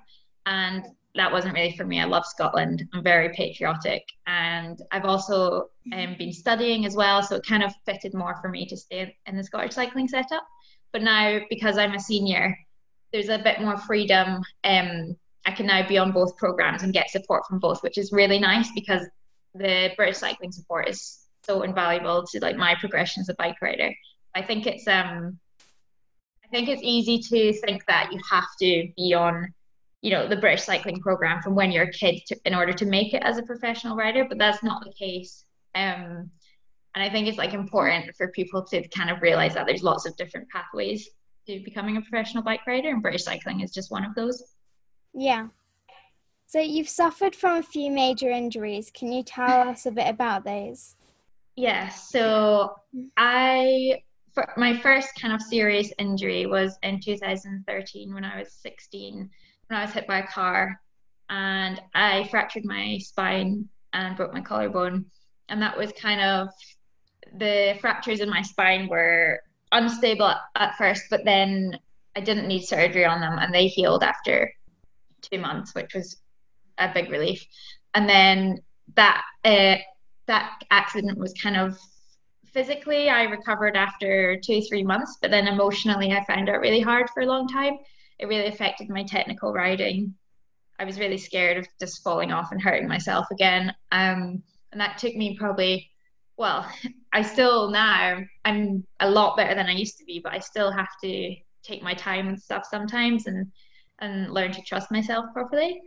And 0.45 0.85
that 1.15 1.31
wasn't 1.31 1.53
really 1.53 1.75
for 1.77 1.85
me. 1.85 2.01
I 2.01 2.05
love 2.05 2.25
Scotland. 2.25 2.87
I'm 2.93 3.03
very 3.03 3.29
patriotic. 3.29 4.03
And 4.27 4.79
I've 4.91 5.05
also 5.05 5.69
um, 5.93 6.15
been 6.17 6.33
studying 6.33 6.85
as 6.85 6.95
well. 6.95 7.23
So 7.23 7.37
it 7.37 7.45
kind 7.45 7.63
of 7.63 7.73
fitted 7.85 8.13
more 8.13 8.37
for 8.41 8.49
me 8.49 8.65
to 8.67 8.75
stay 8.75 9.15
in 9.25 9.37
the 9.37 9.43
Scottish 9.43 9.73
cycling 9.73 10.07
setup. 10.07 10.45
But 10.91 11.03
now, 11.03 11.39
because 11.49 11.77
I'm 11.77 11.93
a 11.93 11.99
senior, 11.99 12.57
there's 13.13 13.29
a 13.29 13.39
bit 13.39 13.61
more 13.61 13.77
freedom. 13.77 14.41
Um, 14.63 15.15
I 15.45 15.51
can 15.51 15.67
now 15.67 15.87
be 15.87 15.97
on 15.97 16.11
both 16.11 16.35
programs 16.37 16.83
and 16.83 16.93
get 16.93 17.09
support 17.09 17.45
from 17.47 17.59
both, 17.59 17.81
which 17.81 17.97
is 17.97 18.11
really 18.11 18.39
nice 18.39 18.71
because 18.73 19.07
the 19.55 19.91
British 19.95 20.17
cycling 20.17 20.51
support 20.51 20.89
is 20.89 21.19
so 21.43 21.61
invaluable 21.63 22.25
to 22.27 22.39
like 22.39 22.57
my 22.57 22.75
progression 22.75 23.21
as 23.21 23.29
a 23.29 23.35
bike 23.35 23.61
rider. 23.61 23.93
I 24.33 24.41
think 24.41 24.67
it's 24.67 24.87
um 24.87 25.39
I 26.43 26.47
think 26.49 26.69
it's 26.69 26.81
easy 26.83 27.19
to 27.19 27.53
think 27.61 27.85
that 27.87 28.11
you 28.11 28.19
have 28.29 28.47
to 28.61 28.87
be 28.95 29.13
on, 29.13 29.53
you 30.01 30.11
know, 30.11 30.27
the 30.27 30.37
British 30.37 30.63
cycling 30.63 30.99
program 30.99 31.41
from 31.41 31.55
when 31.55 31.71
you're 31.71 31.85
a 31.85 31.91
kid 31.91 32.21
to, 32.27 32.37
in 32.45 32.53
order 32.53 32.71
to 32.73 32.85
make 32.85 33.13
it 33.13 33.23
as 33.23 33.37
a 33.37 33.43
professional 33.43 33.95
rider, 33.95 34.25
but 34.25 34.37
that's 34.37 34.63
not 34.63 34.83
the 34.83 34.93
case. 34.93 35.43
Um, 35.73 36.29
and 36.93 37.03
I 37.03 37.09
think 37.09 37.27
it's 37.27 37.37
like 37.37 37.53
important 37.53 38.15
for 38.15 38.29
people 38.29 38.63
to 38.65 38.87
kind 38.89 39.09
of 39.09 39.21
realize 39.21 39.55
that 39.55 39.65
there's 39.65 39.83
lots 39.83 40.05
of 40.05 40.15
different 40.17 40.47
pathways 40.49 41.09
to 41.47 41.59
becoming 41.63 41.97
a 41.97 42.01
professional 42.01 42.43
bike 42.43 42.65
rider, 42.65 42.89
and 42.89 43.01
British 43.01 43.23
cycling 43.23 43.61
is 43.61 43.71
just 43.71 43.91
one 43.91 44.05
of 44.05 44.15
those. 44.15 44.41
Yeah. 45.13 45.47
So 46.47 46.59
you've 46.59 46.89
suffered 46.89 47.35
from 47.35 47.57
a 47.57 47.63
few 47.63 47.91
major 47.91 48.29
injuries. 48.29 48.91
Can 48.93 49.11
you 49.11 49.23
tell 49.23 49.69
us 49.69 49.85
a 49.85 49.91
bit 49.91 50.07
about 50.07 50.43
those? 50.43 50.95
Yeah. 51.55 51.89
So 51.89 52.75
I 53.17 54.03
my 54.57 54.77
first 54.77 55.09
kind 55.19 55.33
of 55.33 55.41
serious 55.41 55.91
injury 55.97 56.45
was 56.45 56.77
in 56.83 56.99
2013 56.99 58.13
when 58.13 58.25
I 58.25 58.39
was 58.39 58.51
16 58.51 59.29
when 59.67 59.79
I 59.79 59.85
was 59.85 59.93
hit 59.93 60.07
by 60.07 60.19
a 60.19 60.27
car 60.27 60.79
and 61.29 61.81
I 61.93 62.27
fractured 62.29 62.65
my 62.65 62.97
spine 62.97 63.69
and 63.93 64.17
broke 64.17 64.33
my 64.33 64.41
collarbone 64.41 65.05
and 65.47 65.61
that 65.61 65.77
was 65.77 65.93
kind 65.93 66.19
of 66.19 66.49
the 67.37 67.77
fractures 67.79 68.19
in 68.19 68.29
my 68.29 68.41
spine 68.41 68.89
were 68.89 69.39
unstable 69.71 70.27
at, 70.27 70.41
at 70.55 70.75
first 70.75 71.03
but 71.09 71.23
then 71.23 71.79
I 72.15 72.19
didn't 72.19 72.47
need 72.47 72.63
surgery 72.63 73.05
on 73.05 73.21
them 73.21 73.39
and 73.39 73.53
they 73.53 73.67
healed 73.67 74.03
after 74.03 74.53
two 75.21 75.39
months 75.39 75.73
which 75.73 75.93
was 75.93 76.17
a 76.77 76.91
big 76.93 77.09
relief 77.09 77.45
and 77.95 78.07
then 78.07 78.59
that 78.95 79.23
uh, 79.43 79.75
that 80.27 80.61
accident 80.69 81.17
was 81.17 81.33
kind 81.41 81.57
of 81.57 81.79
physically 82.45 83.09
I 83.09 83.23
recovered 83.23 83.75
after 83.75 84.39
two, 84.39 84.61
three 84.61 84.83
months, 84.83 85.17
but 85.21 85.31
then 85.31 85.47
emotionally 85.47 86.11
I 86.11 86.23
found 86.23 86.47
it 86.47 86.53
really 86.53 86.79
hard 86.79 87.09
for 87.09 87.21
a 87.21 87.25
long 87.25 87.47
time. 87.47 87.77
It 88.19 88.27
really 88.27 88.47
affected 88.47 88.89
my 88.89 89.03
technical 89.03 89.53
riding. 89.53 90.13
I 90.79 90.85
was 90.85 90.99
really 90.99 91.17
scared 91.17 91.57
of 91.57 91.67
just 91.79 92.03
falling 92.03 92.31
off 92.31 92.51
and 92.51 92.61
hurting 92.61 92.87
myself 92.87 93.27
again. 93.31 93.73
Um, 93.91 94.41
and 94.71 94.79
that 94.79 94.97
took 94.97 95.15
me 95.15 95.37
probably, 95.37 95.89
well, 96.37 96.69
I 97.13 97.21
still 97.23 97.69
now, 97.71 98.19
I'm 98.45 98.85
a 98.99 99.09
lot 99.09 99.37
better 99.37 99.55
than 99.55 99.67
I 99.67 99.73
used 99.73 99.97
to 99.97 100.05
be, 100.05 100.21
but 100.23 100.33
I 100.33 100.39
still 100.39 100.71
have 100.71 100.89
to 101.03 101.35
take 101.63 101.83
my 101.83 101.93
time 101.93 102.27
and 102.27 102.41
stuff 102.41 102.65
sometimes 102.69 103.27
and, 103.27 103.51
and 103.99 104.33
learn 104.33 104.51
to 104.53 104.61
trust 104.61 104.91
myself 104.91 105.25
properly. 105.33 105.81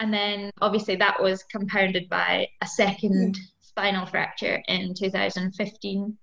And 0.00 0.12
then 0.12 0.50
obviously 0.60 0.96
that 0.96 1.22
was 1.22 1.44
compounded 1.44 2.08
by 2.08 2.48
a 2.62 2.66
second 2.66 3.38
spinal 3.60 4.06
fracture 4.06 4.62
in 4.66 4.94
2015 4.94 6.18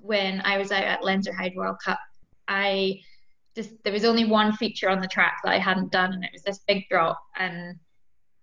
when 0.00 0.40
I 0.42 0.58
was 0.58 0.72
out 0.72 0.84
at 0.84 1.02
Lenzerheide 1.02 1.56
World 1.56 1.76
Cup. 1.84 1.98
I 2.48 3.00
just 3.54 3.70
there 3.82 3.92
was 3.92 4.04
only 4.04 4.24
one 4.24 4.52
feature 4.52 4.88
on 4.88 5.00
the 5.00 5.08
track 5.08 5.38
that 5.44 5.52
I 5.52 5.58
hadn't 5.58 5.92
done, 5.92 6.12
and 6.12 6.24
it 6.24 6.30
was 6.32 6.42
this 6.42 6.60
big 6.66 6.88
drop. 6.88 7.20
And 7.36 7.76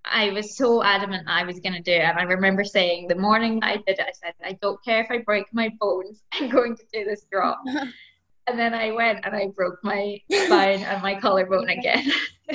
I 0.04 0.32
was 0.32 0.58
so 0.58 0.84
adamant 0.84 1.28
I 1.28 1.44
was 1.44 1.60
going 1.60 1.74
to 1.74 1.82
do 1.82 1.92
it. 1.92 2.02
And 2.02 2.20
I 2.20 2.24
remember 2.24 2.64
saying 2.64 3.08
the 3.08 3.16
morning 3.16 3.60
I 3.64 3.78
did 3.78 4.00
it, 4.00 4.02
I 4.02 4.12
said, 4.14 4.34
I 4.44 4.54
don't 4.62 4.84
care 4.84 5.02
if 5.02 5.12
I 5.12 5.20
break 5.20 5.46
my 5.54 5.70
bones, 5.80 6.24
I'm 6.34 6.50
going 6.50 6.76
to 6.76 6.84
do 6.94 7.06
this 7.06 7.26
drop. 7.32 7.62
and 8.48 8.60
then 8.60 8.74
I 8.74 8.92
went 8.92 9.26
and 9.26 9.36
I 9.36 9.48
broke 9.48 9.80
my 9.84 10.20
spine 10.32 10.82
and 10.82 11.02
my 11.02 11.20
collarbone 11.20 11.70
again. 11.70 12.12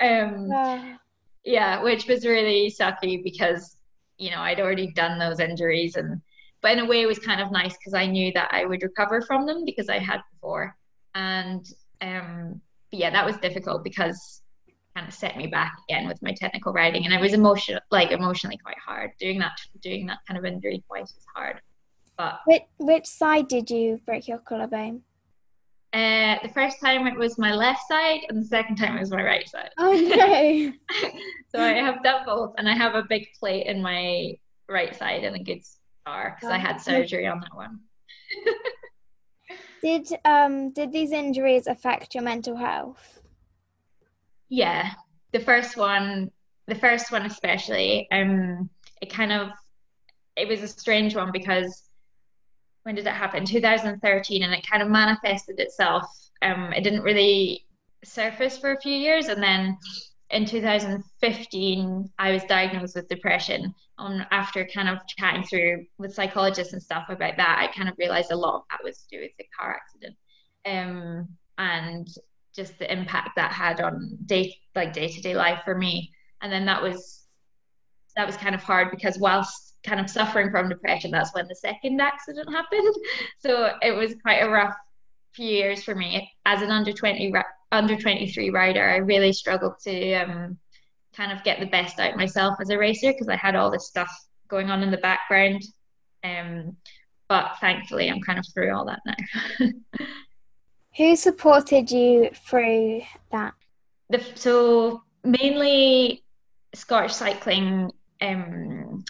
um, 0.00 0.48
yeah, 0.48 0.96
which 1.82 2.06
was 2.06 2.26
really 2.26 2.70
sucky 2.70 3.22
because 3.22 3.76
you 4.18 4.30
know, 4.30 4.40
I'd 4.40 4.60
already 4.60 4.92
done 4.92 5.18
those 5.18 5.40
injuries 5.40 5.96
and 5.96 6.20
but 6.62 6.72
in 6.72 6.80
a 6.80 6.86
way 6.86 7.02
it 7.02 7.06
was 7.06 7.18
kind 7.18 7.40
of 7.40 7.52
nice 7.52 7.76
because 7.76 7.94
I 7.94 8.06
knew 8.06 8.32
that 8.32 8.48
I 8.50 8.64
would 8.64 8.82
recover 8.82 9.20
from 9.22 9.46
them 9.46 9.64
because 9.64 9.88
I 9.88 9.98
had 9.98 10.20
before. 10.32 10.76
And 11.14 11.64
um 12.00 12.60
yeah, 12.90 13.10
that 13.10 13.26
was 13.26 13.36
difficult 13.38 13.84
because 13.84 14.42
kind 14.94 15.06
of 15.06 15.12
set 15.12 15.36
me 15.36 15.46
back 15.46 15.74
again 15.88 16.08
with 16.08 16.22
my 16.22 16.32
technical 16.32 16.72
riding 16.72 17.04
and 17.04 17.12
I 17.12 17.20
was 17.20 17.34
emotional 17.34 17.80
like 17.90 18.10
emotionally 18.10 18.56
quite 18.56 18.78
hard. 18.84 19.10
Doing 19.20 19.38
that 19.38 19.58
doing 19.82 20.06
that 20.06 20.18
kind 20.26 20.38
of 20.38 20.44
injury 20.44 20.82
twice 20.86 21.14
was 21.14 21.26
hard. 21.34 21.60
But 22.16 22.40
which 22.46 22.62
which 22.78 23.06
side 23.06 23.48
did 23.48 23.70
you 23.70 24.00
break 24.06 24.26
your 24.26 24.38
collarbone? 24.38 25.02
Uh, 25.96 26.36
the 26.42 26.52
first 26.52 26.78
time 26.78 27.06
it 27.06 27.16
was 27.16 27.38
my 27.38 27.54
left 27.54 27.80
side, 27.88 28.20
and 28.28 28.38
the 28.38 28.46
second 28.46 28.76
time 28.76 28.98
it 28.98 29.00
was 29.00 29.10
my 29.10 29.22
right 29.22 29.48
side. 29.48 29.70
Oh 29.78 29.94
no! 29.94 30.72
so 31.48 31.58
I 31.58 31.72
have 31.72 32.02
both, 32.26 32.52
and 32.58 32.68
I 32.68 32.74
have 32.74 32.94
a 32.94 33.06
big 33.08 33.28
plate 33.40 33.66
in 33.66 33.80
my 33.80 34.34
right 34.68 34.94
side 34.94 35.24
and 35.24 35.34
a 35.34 35.42
good 35.42 35.62
scar 35.64 36.36
because 36.36 36.52
I 36.52 36.58
had 36.58 36.82
surgery 36.82 37.26
on 37.26 37.40
that 37.40 37.56
one. 37.56 37.80
did 39.82 40.06
um 40.26 40.70
did 40.72 40.92
these 40.92 41.12
injuries 41.12 41.66
affect 41.66 42.14
your 42.14 42.24
mental 42.24 42.56
health? 42.56 43.22
Yeah, 44.50 44.90
the 45.32 45.40
first 45.40 45.78
one, 45.78 46.30
the 46.66 46.74
first 46.74 47.10
one 47.10 47.24
especially, 47.24 48.06
um, 48.12 48.68
it 49.00 49.10
kind 49.10 49.32
of 49.32 49.48
it 50.36 50.46
was 50.46 50.60
a 50.60 50.68
strange 50.68 51.16
one 51.16 51.32
because 51.32 51.85
when 52.86 52.94
did 52.94 53.08
it 53.08 53.14
happen? 53.14 53.44
2013, 53.44 54.44
and 54.44 54.54
it 54.54 54.64
kind 54.64 54.80
of 54.80 54.88
manifested 54.88 55.58
itself. 55.58 56.04
Um, 56.40 56.72
it 56.72 56.84
didn't 56.84 57.02
really 57.02 57.66
surface 58.04 58.56
for 58.56 58.70
a 58.70 58.80
few 58.80 58.94
years, 58.94 59.26
and 59.26 59.42
then 59.42 59.76
in 60.30 60.46
2015, 60.46 62.10
I 62.20 62.30
was 62.30 62.44
diagnosed 62.44 62.94
with 62.94 63.08
depression. 63.08 63.74
Um, 63.98 64.24
after 64.30 64.64
kind 64.64 64.88
of 64.88 65.04
chatting 65.08 65.42
through 65.42 65.84
with 65.98 66.14
psychologists 66.14 66.74
and 66.74 66.82
stuff 66.82 67.06
about 67.08 67.36
that, 67.38 67.58
I 67.58 67.76
kind 67.76 67.88
of 67.88 67.96
realized 67.98 68.30
a 68.30 68.36
lot 68.36 68.54
of 68.54 68.62
that 68.70 68.84
was 68.84 69.04
to 69.10 69.18
with 69.18 69.32
the 69.36 69.46
car 69.58 69.74
accident, 69.74 70.16
um, 70.64 71.28
and 71.58 72.06
just 72.54 72.78
the 72.78 72.90
impact 72.92 73.30
that 73.34 73.50
had 73.50 73.80
on 73.80 74.16
day 74.26 74.54
like 74.76 74.92
day 74.92 75.08
to 75.08 75.20
day 75.20 75.34
life 75.34 75.62
for 75.64 75.76
me. 75.76 76.12
And 76.40 76.52
then 76.52 76.64
that 76.66 76.80
was 76.80 77.26
that 78.14 78.28
was 78.28 78.36
kind 78.36 78.54
of 78.54 78.62
hard 78.62 78.92
because 78.92 79.18
whilst 79.18 79.65
kind 79.86 80.00
of 80.00 80.10
suffering 80.10 80.50
from 80.50 80.68
depression, 80.68 81.10
that's 81.10 81.34
when 81.34 81.48
the 81.48 81.54
second 81.54 82.00
accident 82.00 82.48
happened. 82.50 82.94
So 83.38 83.70
it 83.82 83.92
was 83.92 84.14
quite 84.22 84.42
a 84.42 84.50
rough 84.50 84.74
few 85.32 85.46
years 85.46 85.82
for 85.82 85.94
me 85.94 86.30
as 86.44 86.62
an 86.62 86.70
under 86.70 86.92
20 86.92 87.32
under 87.72 87.96
23 87.96 88.50
rider. 88.50 88.88
I 88.88 88.96
really 88.96 89.32
struggled 89.32 89.78
to 89.84 90.14
um, 90.14 90.58
kind 91.14 91.32
of 91.32 91.44
get 91.44 91.60
the 91.60 91.66
best 91.66 91.98
out 92.00 92.16
myself 92.16 92.56
as 92.60 92.70
a 92.70 92.78
racer 92.78 93.12
because 93.12 93.28
I 93.28 93.36
had 93.36 93.54
all 93.54 93.70
this 93.70 93.86
stuff 93.86 94.10
going 94.48 94.70
on 94.70 94.82
in 94.82 94.90
the 94.90 94.96
background. 94.98 95.62
Um, 96.24 96.76
but 97.28 97.56
thankfully, 97.60 98.08
I'm 98.08 98.20
kind 98.20 98.38
of 98.38 98.46
through 98.52 98.74
all 98.74 98.86
that 98.86 99.00
now. 99.06 99.68
Who 100.96 101.16
supported 101.16 101.90
you 101.90 102.30
through 102.34 103.02
that? 103.30 103.54
The, 104.08 104.24
so 104.34 105.02
mainly 105.24 106.24
Scottish 106.74 107.14
cycling 107.14 107.92
um, 108.20 109.04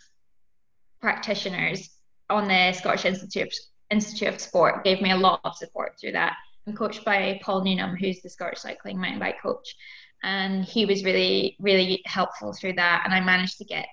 practitioners 1.01 1.91
on 2.31 2.49
the 2.49 2.73
Scottish 2.73 3.05
Institute 3.05 3.47
of, 3.47 3.53
Institute 3.91 4.29
of 4.29 4.41
Sport 4.41 4.85
gave 4.85 5.01
me 5.01 5.13
a 5.13 5.17
lot 5.17 5.41
of 5.45 5.57
support 5.57 5.97
through 6.01 6.13
that. 6.13 6.37
I'm 6.67 6.75
coached 6.75 7.05
by 7.05 7.41
Paul 7.43 7.63
Newnham, 7.63 7.97
who's 7.97 8.23
the 8.23 8.31
Scottish 8.31 8.61
cycling 8.61 9.01
mountain 9.01 9.21
bike 9.21 9.41
coach, 9.41 9.77
and 10.23 10.65
he 10.65 10.85
was 10.85 11.05
really, 11.05 11.57
really 11.61 12.03
helpful 12.05 12.53
through 12.53 12.75
that. 12.75 13.03
And 13.05 13.15
I 13.15 13.21
managed 13.21 13.59
to 13.59 13.65
get 13.65 13.87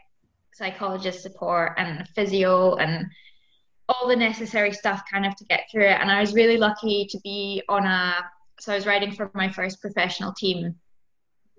psychologist 0.54 1.22
support 1.22 1.74
and 1.78 2.08
physio 2.16 2.76
and 2.76 3.06
all 3.90 4.08
the 4.08 4.16
necessary 4.16 4.72
stuff 4.72 5.04
kind 5.12 5.26
of 5.26 5.36
to 5.36 5.46
get 5.46 5.66
through 5.72 5.86
it. 5.86 6.00
And 6.00 6.10
I 6.10 6.22
was 6.22 6.34
really 6.34 6.58
lucky 6.58 7.08
to 7.12 7.20
be 7.24 7.62
on 7.70 7.86
a 7.86 8.16
so 8.60 8.72
I 8.72 8.76
was 8.76 8.86
riding 8.86 9.12
for 9.12 9.30
my 9.34 9.50
first 9.50 9.82
professional 9.82 10.32
team 10.32 10.76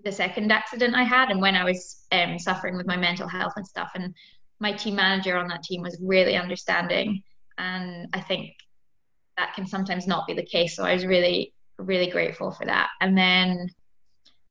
the 0.05 0.13
second 0.13 0.53
accident 0.53 0.95
I 0.95 1.03
had 1.03 1.31
and 1.31 1.41
when 1.41 1.57
I 1.57 1.65
was 1.65 2.05
um, 2.13 2.39
suffering 2.39 2.77
with 2.77 2.87
my 2.87 2.97
mental 2.97 3.27
health 3.27 3.55
and 3.57 3.67
stuff. 3.67 3.91
And 3.95 4.15
my 4.61 4.73
team 4.73 4.97
manager 4.97 5.37
on 5.37 5.49
that 5.49 5.63
team 5.63 5.83
was 5.83 5.99
really 6.03 6.37
understanding. 6.37 7.23
And 7.59 8.09
I 8.13 8.21
think 8.21 8.55
that 9.37 9.55
can 9.55 9.67
sometimes 9.67 10.07
not 10.07 10.27
be 10.27 10.35
the 10.35 10.45
case. 10.45 10.77
So 10.77 10.85
I 10.85 10.95
was 10.95 11.07
really, 11.07 11.53
really 11.79 12.11
grateful 12.11 12.53
for 12.53 12.65
that. 12.67 12.89
And 13.01 13.17
then, 13.17 13.69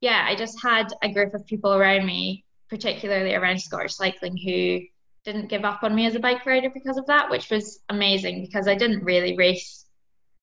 yeah, 0.01 0.25
I 0.27 0.35
just 0.35 0.61
had 0.61 0.87
a 1.01 1.11
group 1.11 1.33
of 1.33 1.45
people 1.45 1.73
around 1.73 2.05
me, 2.05 2.43
particularly 2.69 3.33
around 3.33 3.59
Scottish 3.59 3.95
cycling, 3.95 4.37
who 4.37 4.81
didn't 5.23 5.49
give 5.49 5.63
up 5.63 5.83
on 5.83 5.95
me 5.95 6.05
as 6.05 6.15
a 6.15 6.19
bike 6.19 6.45
rider 6.45 6.69
because 6.69 6.97
of 6.97 7.05
that, 7.07 7.29
which 7.29 7.49
was 7.49 7.79
amazing 7.89 8.41
because 8.41 8.67
I 8.67 8.75
didn't 8.75 9.03
really 9.03 9.37
race 9.37 9.85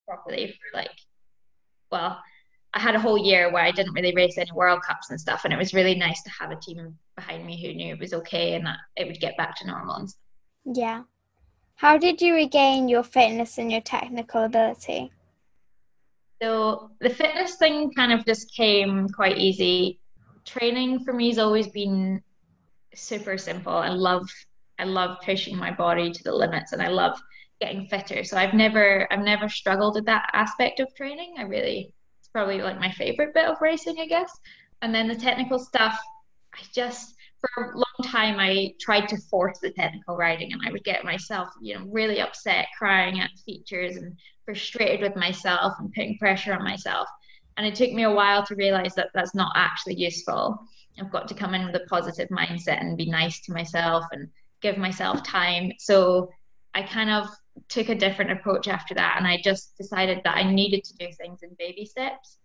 properly 0.07 0.49
for 0.49 0.79
like, 0.79 0.91
well, 1.91 2.19
I 2.73 2.79
had 2.79 2.95
a 2.95 3.01
whole 3.01 3.19
year 3.19 3.53
where 3.53 3.65
I 3.65 3.73
didn't 3.73 3.95
really 3.95 4.15
race 4.15 4.39
any 4.39 4.53
World 4.53 4.83
Cups 4.87 5.11
and 5.11 5.21
stuff, 5.21 5.45
and 5.45 5.53
it 5.53 5.59
was 5.59 5.75
really 5.75 5.95
nice 5.95 6.23
to 6.23 6.31
have 6.31 6.51
a 6.51 6.57
team 6.57 6.97
behind 7.17 7.45
me 7.45 7.61
who 7.61 7.75
knew 7.75 7.95
it 7.95 8.01
was 8.01 8.13
okay 8.13 8.55
and 8.55 8.65
that 8.67 8.79
it 8.97 9.07
would 9.07 9.21
get 9.21 9.37
back 9.37 9.57
to 9.57 9.67
normal. 9.67 10.07
Yeah. 10.65 11.03
How 11.75 11.97
did 11.97 12.21
you 12.21 12.35
regain 12.35 12.89
your 12.89 13.03
fitness 13.03 13.59
and 13.59 13.73
your 13.73 13.81
technical 13.81 14.45
ability? 14.45 15.11
So 16.43 16.91
the 17.01 17.11
fitness 17.11 17.57
thing 17.57 17.93
kind 17.93 18.13
of 18.13 18.25
just 18.25 18.55
came 18.55 19.09
quite 19.09 19.39
easy. 19.39 19.99
Training 20.45 21.05
for 21.05 21.13
me 21.13 21.29
has 21.29 21.39
always 21.39 21.69
been 21.69 22.23
super 22.95 23.37
simple. 23.37 23.73
I 23.73 23.89
love 23.89 24.29
I 24.79 24.85
love 24.85 25.19
pushing 25.25 25.57
my 25.57 25.71
body 25.71 26.11
to 26.11 26.23
the 26.25 26.35
limits 26.35 26.73
and 26.73 26.81
I 26.81 26.89
love 26.89 27.21
getting 27.61 27.87
fitter. 27.87 28.25
So 28.25 28.37
I've 28.37 28.55
never 28.55 29.07
I've 29.11 29.21
never 29.21 29.49
struggled 29.49 29.95
with 29.97 30.07
that 30.07 30.31
aspect 30.33 30.81
of 30.81 30.95
training. 30.95 31.35
I 31.39 31.43
really 31.43 31.93
probably 32.33 32.63
like 32.63 32.79
my 32.79 32.91
favorite 32.93 33.35
bit 33.35 33.47
of 33.47 33.61
racing, 33.61 33.99
I 34.01 34.07
guess. 34.07 34.31
And 34.83 34.95
then 34.95 35.09
the 35.09 35.17
technical 35.17 35.59
stuff, 35.59 35.99
I 36.55 36.59
just 36.75 37.15
for 37.41 37.73
a 37.73 37.77
long 37.77 38.13
time 38.13 38.39
I 38.39 38.75
tried 38.81 39.09
to 39.09 39.17
force 39.17 39.59
the 39.61 39.71
technical 39.71 40.17
riding 40.17 40.53
and 40.53 40.61
I 40.67 40.73
would 40.73 40.85
get 40.85 41.05
myself, 41.05 41.49
you 41.61 41.75
know, 41.75 41.87
really 41.87 42.21
upset 42.21 42.67
crying 42.77 43.21
at 43.21 43.31
features 43.47 43.97
and 43.97 44.17
frustrated 44.45 45.01
with 45.01 45.17
myself 45.17 45.75
and 45.79 45.93
putting 45.93 46.19
pressure 46.19 46.53
on 46.53 46.63
myself. 46.63 47.09
And 47.57 47.67
it 47.67 47.75
took 47.75 47.93
me 47.93 48.05
a 48.05 48.11
while 48.11 48.45
to 48.47 48.55
realize 48.55 48.95
that 48.95 49.11
that's 49.15 49.35
not 49.35 49.53
actually 49.55 49.95
useful. 49.95 50.59
I've 50.99 51.11
got 51.11 51.29
to 51.29 51.35
come 51.35 51.55
in 51.55 51.67
with 51.67 51.75
a 51.77 51.87
positive 51.87 52.29
mindset 52.29 52.81
and 52.81 52.97
be 52.97 53.07
nice 53.07 53.41
to 53.43 53.53
myself 53.53 54.05
and 54.13 54.29
give 54.61 54.77
myself 54.77 55.23
time. 55.23 55.73
So 55.79 56.31
I 56.75 56.83
kind 56.83 57.11
of 57.11 57.29
took 57.69 57.89
a 57.89 57.95
different 57.95 58.31
approach 58.31 58.69
after 58.69 58.95
that 58.95 59.17
and 59.19 59.27
I 59.27 59.41
just 59.43 59.77
decided 59.77 60.21
that 60.25 60.37
I 60.37 60.51
needed 60.51 60.85
to 60.85 60.97
do 60.97 61.09
things 61.13 61.43
in 61.43 61.51
baby 61.59 61.85
steps. 61.85 62.39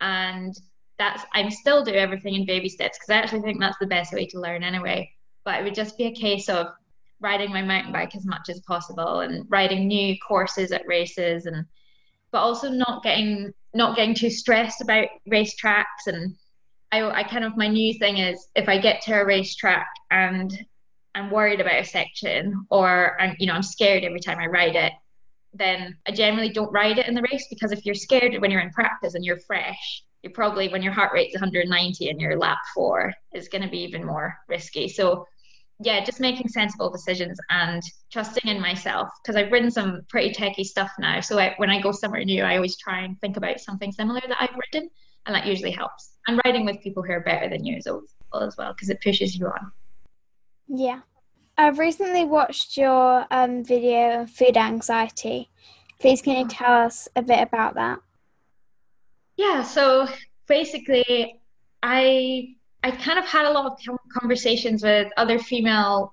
And 0.00 0.54
that's 0.98 1.24
I'm 1.32 1.50
still 1.50 1.84
do 1.84 1.92
everything 1.92 2.34
in 2.34 2.46
baby 2.46 2.68
steps 2.68 2.98
because 2.98 3.10
I 3.10 3.16
actually 3.16 3.42
think 3.42 3.60
that's 3.60 3.78
the 3.80 3.86
best 3.86 4.12
way 4.12 4.26
to 4.26 4.40
learn 4.40 4.62
anyway. 4.62 5.10
But 5.44 5.60
it 5.60 5.64
would 5.64 5.74
just 5.74 5.96
be 5.96 6.04
a 6.04 6.14
case 6.14 6.48
of 6.48 6.68
riding 7.20 7.50
my 7.50 7.62
mountain 7.62 7.92
bike 7.92 8.14
as 8.16 8.24
much 8.26 8.48
as 8.48 8.60
possible 8.60 9.20
and 9.20 9.44
riding 9.48 9.86
new 9.86 10.16
courses 10.26 10.72
at 10.72 10.86
races 10.86 11.46
and 11.46 11.64
but 12.32 12.38
also 12.38 12.70
not 12.70 13.02
getting 13.02 13.52
not 13.74 13.96
getting 13.96 14.14
too 14.14 14.30
stressed 14.30 14.80
about 14.80 15.08
race 15.26 15.54
tracks 15.56 16.06
and 16.06 16.34
I, 16.92 17.02
I 17.08 17.22
kind 17.22 17.44
of 17.44 17.56
my 17.56 17.68
new 17.68 17.94
thing 17.98 18.18
is 18.18 18.48
if 18.54 18.68
I 18.68 18.78
get 18.78 19.02
to 19.02 19.20
a 19.20 19.24
racetrack 19.24 19.88
and 20.10 20.52
I'm 21.20 21.30
worried 21.30 21.60
about 21.60 21.80
a 21.80 21.84
section 21.84 22.66
or 22.70 23.20
I'm 23.20 23.36
you 23.38 23.46
know 23.46 23.52
I'm 23.52 23.62
scared 23.62 24.04
every 24.04 24.20
time 24.20 24.38
I 24.38 24.46
ride 24.46 24.76
it, 24.76 24.92
then 25.52 25.96
I 26.08 26.12
generally 26.12 26.50
don't 26.50 26.72
ride 26.72 26.98
it 26.98 27.08
in 27.08 27.14
the 27.14 27.26
race 27.30 27.46
because 27.50 27.72
if 27.72 27.84
you're 27.84 27.94
scared 27.94 28.40
when 28.40 28.50
you're 28.50 28.60
in 28.60 28.70
practice 28.70 29.14
and 29.14 29.24
you're 29.24 29.40
fresh, 29.40 30.02
you're 30.22 30.32
probably 30.32 30.68
when 30.68 30.82
your 30.82 30.92
heart 30.92 31.12
rate's 31.12 31.34
190 31.34 32.08
and 32.08 32.20
your 32.20 32.38
lap 32.38 32.58
four 32.74 33.12
is 33.34 33.48
going 33.48 33.62
to 33.62 33.68
be 33.68 33.80
even 33.80 34.04
more 34.04 34.36
risky. 34.48 34.88
So 34.88 35.26
yeah, 35.82 36.04
just 36.04 36.20
making 36.20 36.48
sensible 36.48 36.90
decisions 36.90 37.38
and 37.48 37.82
trusting 38.12 38.50
in 38.50 38.60
myself 38.60 39.08
because 39.22 39.36
I've 39.36 39.50
ridden 39.50 39.70
some 39.70 40.02
pretty 40.08 40.32
techy 40.32 40.64
stuff 40.64 40.90
now. 40.98 41.20
So 41.20 41.38
I, 41.38 41.54
when 41.56 41.70
I 41.70 41.80
go 41.80 41.90
somewhere 41.90 42.24
new, 42.24 42.42
I 42.42 42.56
always 42.56 42.76
try 42.76 43.00
and 43.00 43.18
think 43.20 43.36
about 43.38 43.60
something 43.60 43.90
similar 43.90 44.20
that 44.20 44.36
I've 44.38 44.58
ridden, 44.72 44.90
and 45.24 45.34
that 45.34 45.46
usually 45.46 45.70
helps. 45.70 46.12
And 46.26 46.38
riding 46.44 46.66
with 46.66 46.82
people 46.82 47.02
who 47.02 47.12
are 47.12 47.20
better 47.20 47.48
than 47.48 47.64
you 47.64 47.78
is 47.78 47.86
always 47.86 48.14
as 48.34 48.56
well 48.58 48.72
because 48.74 48.90
it 48.90 49.00
pushes 49.02 49.36
you 49.36 49.46
on. 49.46 49.72
Yeah. 50.68 51.00
I've 51.56 51.78
recently 51.78 52.24
watched 52.24 52.76
your 52.76 53.26
um, 53.30 53.64
video 53.64 54.20
on 54.20 54.26
food 54.26 54.56
anxiety. 54.56 55.50
Please, 55.98 56.22
can 56.22 56.36
you 56.38 56.48
tell 56.48 56.72
us 56.72 57.08
a 57.14 57.22
bit 57.22 57.40
about 57.40 57.74
that? 57.74 58.00
Yeah, 59.36 59.62
so 59.62 60.08
basically, 60.48 61.40
I 61.82 62.54
I 62.82 62.90
kind 62.92 63.18
of 63.18 63.26
had 63.26 63.44
a 63.44 63.52
lot 63.52 63.66
of 63.66 63.98
conversations 64.18 64.82
with 64.82 65.12
other 65.16 65.38
female 65.38 66.12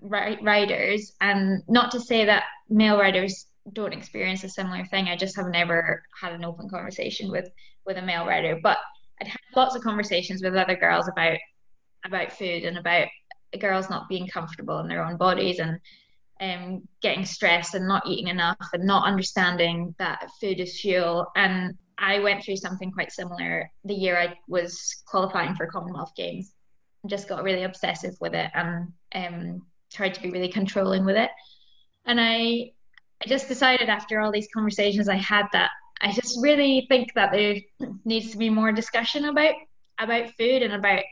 writers, 0.00 1.12
and 1.20 1.62
not 1.68 1.90
to 1.92 2.00
say 2.00 2.24
that 2.24 2.44
male 2.68 2.98
writers 2.98 3.46
don't 3.72 3.92
experience 3.92 4.44
a 4.44 4.48
similar 4.48 4.84
thing. 4.86 5.08
I 5.08 5.16
just 5.16 5.36
have 5.36 5.48
never 5.48 6.02
had 6.20 6.32
an 6.32 6.44
open 6.44 6.68
conversation 6.68 7.30
with 7.30 7.48
with 7.86 7.96
a 7.96 8.02
male 8.02 8.26
writer, 8.26 8.58
but 8.62 8.78
I'd 9.20 9.28
had 9.28 9.40
lots 9.56 9.76
of 9.76 9.82
conversations 9.82 10.42
with 10.42 10.54
other 10.56 10.76
girls 10.76 11.08
about 11.08 11.38
about 12.04 12.32
food 12.32 12.64
and 12.64 12.78
about 12.78 13.08
girls 13.56 13.88
not 13.88 14.08
being 14.08 14.26
comfortable 14.26 14.80
in 14.80 14.88
their 14.88 15.04
own 15.04 15.16
bodies 15.16 15.58
and 15.58 15.80
um, 16.40 16.86
getting 17.00 17.24
stressed 17.24 17.74
and 17.74 17.88
not 17.88 18.06
eating 18.06 18.28
enough 18.28 18.68
and 18.72 18.84
not 18.84 19.06
understanding 19.06 19.94
that 19.98 20.28
food 20.40 20.60
is 20.60 20.80
fuel. 20.80 21.26
And 21.34 21.74
I 21.96 22.20
went 22.20 22.44
through 22.44 22.56
something 22.56 22.92
quite 22.92 23.12
similar 23.12 23.70
the 23.84 23.94
year 23.94 24.18
I 24.18 24.34
was 24.46 25.02
qualifying 25.06 25.54
for 25.54 25.66
Commonwealth 25.66 26.12
Games. 26.16 26.52
And 27.02 27.10
just 27.10 27.28
got 27.28 27.44
really 27.44 27.62
obsessive 27.62 28.14
with 28.20 28.34
it 28.34 28.50
and 28.54 28.92
um, 29.14 29.62
tried 29.92 30.14
to 30.14 30.22
be 30.22 30.30
really 30.30 30.48
controlling 30.48 31.04
with 31.04 31.16
it. 31.16 31.30
And 32.04 32.20
I, 32.20 32.72
I 33.22 33.28
just 33.28 33.48
decided 33.48 33.88
after 33.88 34.20
all 34.20 34.32
these 34.32 34.48
conversations 34.52 35.08
I 35.08 35.16
had 35.16 35.46
that 35.52 35.70
I 36.00 36.12
just 36.12 36.38
really 36.40 36.86
think 36.88 37.12
that 37.14 37.32
there 37.32 37.56
needs 38.04 38.30
to 38.30 38.38
be 38.38 38.50
more 38.50 38.72
discussion 38.72 39.24
about 39.26 39.54
about 39.98 40.30
food 40.38 40.62
and 40.62 40.74
about 40.74 41.02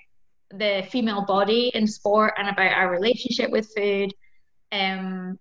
the 0.50 0.86
female 0.90 1.24
body 1.24 1.70
in 1.74 1.86
sport 1.86 2.34
and 2.38 2.48
about 2.48 2.72
our 2.72 2.90
relationship 2.90 3.50
with 3.50 3.72
food. 3.74 4.12
Um, 4.72 5.38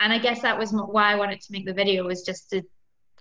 and 0.00 0.12
I 0.12 0.18
guess 0.18 0.42
that 0.42 0.58
was 0.58 0.72
why 0.72 1.12
I 1.12 1.16
wanted 1.16 1.40
to 1.40 1.52
make 1.52 1.64
the 1.64 1.72
video 1.72 2.04
was 2.04 2.22
just 2.22 2.50
to 2.50 2.62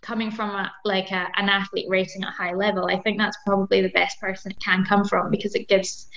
coming 0.02 0.32
from 0.32 0.50
a, 0.50 0.72
like 0.84 1.12
a, 1.12 1.28
an 1.38 1.48
athlete 1.48 1.86
racing 1.88 2.24
at 2.24 2.34
high 2.34 2.54
level. 2.54 2.88
I 2.88 3.00
think 3.00 3.18
that's 3.18 3.38
probably 3.46 3.82
the 3.82 3.90
best 3.90 4.20
person 4.20 4.52
it 4.52 4.60
can 4.60 4.84
come 4.84 5.06
from 5.06 5.30
because 5.30 5.56
it 5.56 5.68
gives 5.68 6.08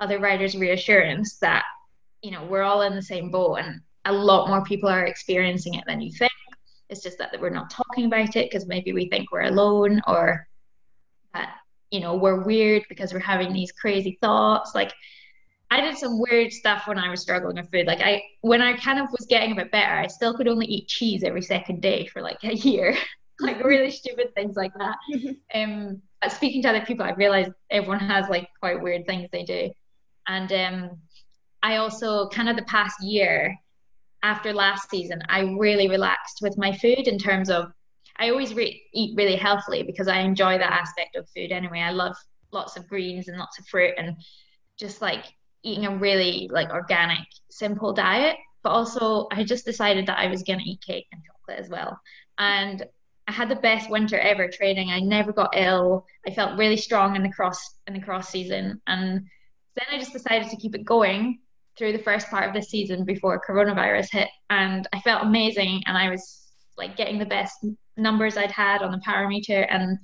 other 0.00 0.18
riders 0.18 0.56
reassurance 0.56 1.38
that 1.38 1.64
you 2.22 2.30
know 2.30 2.44
we're 2.44 2.62
all 2.62 2.82
in 2.82 2.94
the 2.94 3.02
same 3.02 3.30
boat 3.30 3.56
and 3.56 3.80
a 4.04 4.12
lot 4.12 4.48
more 4.48 4.64
people 4.64 4.88
are 4.88 5.06
experiencing 5.06 5.74
it 5.74 5.84
than 5.86 6.00
you 6.00 6.10
think. 6.12 6.32
It's 6.88 7.02
just 7.02 7.18
that 7.18 7.38
we're 7.38 7.50
not 7.50 7.70
talking 7.70 8.06
about 8.06 8.34
it 8.36 8.50
because 8.50 8.66
maybe 8.66 8.92
we 8.92 9.08
think 9.08 9.30
we're 9.30 9.42
alone 9.42 10.00
or 10.06 10.48
that 11.34 11.56
you 11.90 12.00
know 12.00 12.16
we're 12.16 12.42
weird 12.42 12.82
because 12.88 13.12
we're 13.12 13.18
having 13.18 13.52
these 13.52 13.72
crazy 13.72 14.18
thoughts 14.20 14.72
like 14.74 14.92
I 15.70 15.80
did 15.80 15.98
some 15.98 16.18
weird 16.18 16.52
stuff 16.52 16.86
when 16.86 16.98
I 16.98 17.10
was 17.10 17.20
struggling 17.20 17.56
with 17.56 17.70
food. 17.70 17.86
Like 17.86 18.00
I, 18.00 18.22
when 18.40 18.62
I 18.62 18.74
kind 18.74 18.98
of 18.98 19.10
was 19.10 19.26
getting 19.26 19.52
a 19.52 19.54
bit 19.54 19.70
better, 19.70 19.92
I 19.92 20.06
still 20.06 20.34
could 20.34 20.48
only 20.48 20.66
eat 20.66 20.88
cheese 20.88 21.22
every 21.22 21.42
second 21.42 21.82
day 21.82 22.06
for 22.06 22.22
like 22.22 22.42
a 22.42 22.54
year, 22.54 22.96
like 23.40 23.62
really 23.62 23.90
stupid 23.90 24.34
things 24.34 24.56
like 24.56 24.72
that. 24.78 24.96
Um, 25.54 26.00
speaking 26.28 26.62
to 26.62 26.70
other 26.70 26.86
people, 26.86 27.04
I 27.04 27.10
realized 27.10 27.50
everyone 27.70 28.00
has 28.00 28.28
like 28.30 28.48
quite 28.60 28.80
weird 28.82 29.06
things 29.06 29.28
they 29.30 29.42
do, 29.42 29.70
and 30.26 30.52
um, 30.52 30.98
I 31.62 31.76
also 31.76 32.28
kind 32.28 32.48
of 32.48 32.56
the 32.56 32.64
past 32.64 33.02
year 33.02 33.54
after 34.22 34.52
last 34.52 34.90
season, 34.90 35.22
I 35.28 35.40
really 35.58 35.88
relaxed 35.88 36.38
with 36.42 36.58
my 36.58 36.72
food 36.72 37.06
in 37.06 37.18
terms 37.18 37.50
of 37.50 37.72
I 38.18 38.30
always 38.30 38.54
re- 38.54 38.82
eat 38.92 39.16
really 39.16 39.36
healthily 39.36 39.82
because 39.82 40.08
I 40.08 40.20
enjoy 40.20 40.58
that 40.58 40.72
aspect 40.72 41.16
of 41.16 41.28
food 41.30 41.52
anyway. 41.52 41.80
I 41.80 41.90
love 41.90 42.16
lots 42.52 42.76
of 42.76 42.88
greens 42.88 43.28
and 43.28 43.38
lots 43.38 43.58
of 43.58 43.66
fruit 43.66 43.94
and 43.96 44.16
just 44.78 45.00
like 45.02 45.24
eating 45.62 45.86
a 45.86 45.96
really 45.96 46.48
like 46.52 46.70
organic, 46.70 47.26
simple 47.50 47.92
diet. 47.92 48.36
But 48.62 48.70
also, 48.70 49.28
I 49.30 49.44
just 49.44 49.64
decided 49.64 50.06
that 50.06 50.18
I 50.18 50.26
was 50.26 50.42
going 50.42 50.58
to 50.58 50.64
eat 50.64 50.80
cake 50.84 51.06
and 51.12 51.22
chocolate 51.24 51.64
as 51.64 51.70
well. 51.70 51.98
And 52.38 52.84
I 53.28 53.32
had 53.32 53.50
the 53.50 53.56
best 53.56 53.90
winter 53.90 54.18
ever 54.18 54.48
training. 54.48 54.90
I 54.90 55.00
never 55.00 55.32
got 55.32 55.54
ill. 55.54 56.06
I 56.26 56.32
felt 56.32 56.58
really 56.58 56.78
strong 56.78 57.14
in 57.14 57.22
the 57.22 57.30
cross 57.30 57.60
in 57.86 57.92
the 57.92 58.00
cross 58.00 58.30
season, 58.30 58.80
and 58.86 59.26
then 59.76 59.86
I 59.92 59.98
just 59.98 60.14
decided 60.14 60.48
to 60.48 60.56
keep 60.56 60.74
it 60.74 60.84
going 60.84 61.40
through 61.76 61.92
the 61.92 61.98
first 61.98 62.28
part 62.30 62.48
of 62.48 62.54
the 62.54 62.62
season 62.62 63.04
before 63.04 63.40
coronavirus 63.46 64.12
hit, 64.12 64.28
and 64.48 64.88
I 64.94 65.00
felt 65.00 65.24
amazing. 65.24 65.82
And 65.86 65.96
I 65.96 66.08
was 66.08 66.48
like 66.78 66.96
getting 66.96 67.18
the 67.18 67.26
best 67.26 67.64
numbers 67.98 68.36
I'd 68.36 68.50
had 68.50 68.82
on 68.82 68.92
the 68.92 69.00
power 69.04 69.28
meter, 69.28 69.62
and 69.62 69.98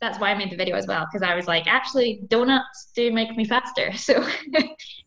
that's 0.00 0.18
why 0.18 0.30
I 0.30 0.34
made 0.34 0.50
the 0.50 0.56
video 0.56 0.76
as 0.76 0.86
well 0.86 1.06
because 1.10 1.26
I 1.26 1.34
was 1.34 1.46
like, 1.46 1.66
actually, 1.66 2.20
donuts 2.28 2.90
do 2.94 3.12
make 3.12 3.36
me 3.36 3.44
faster, 3.44 3.92
so 3.96 4.26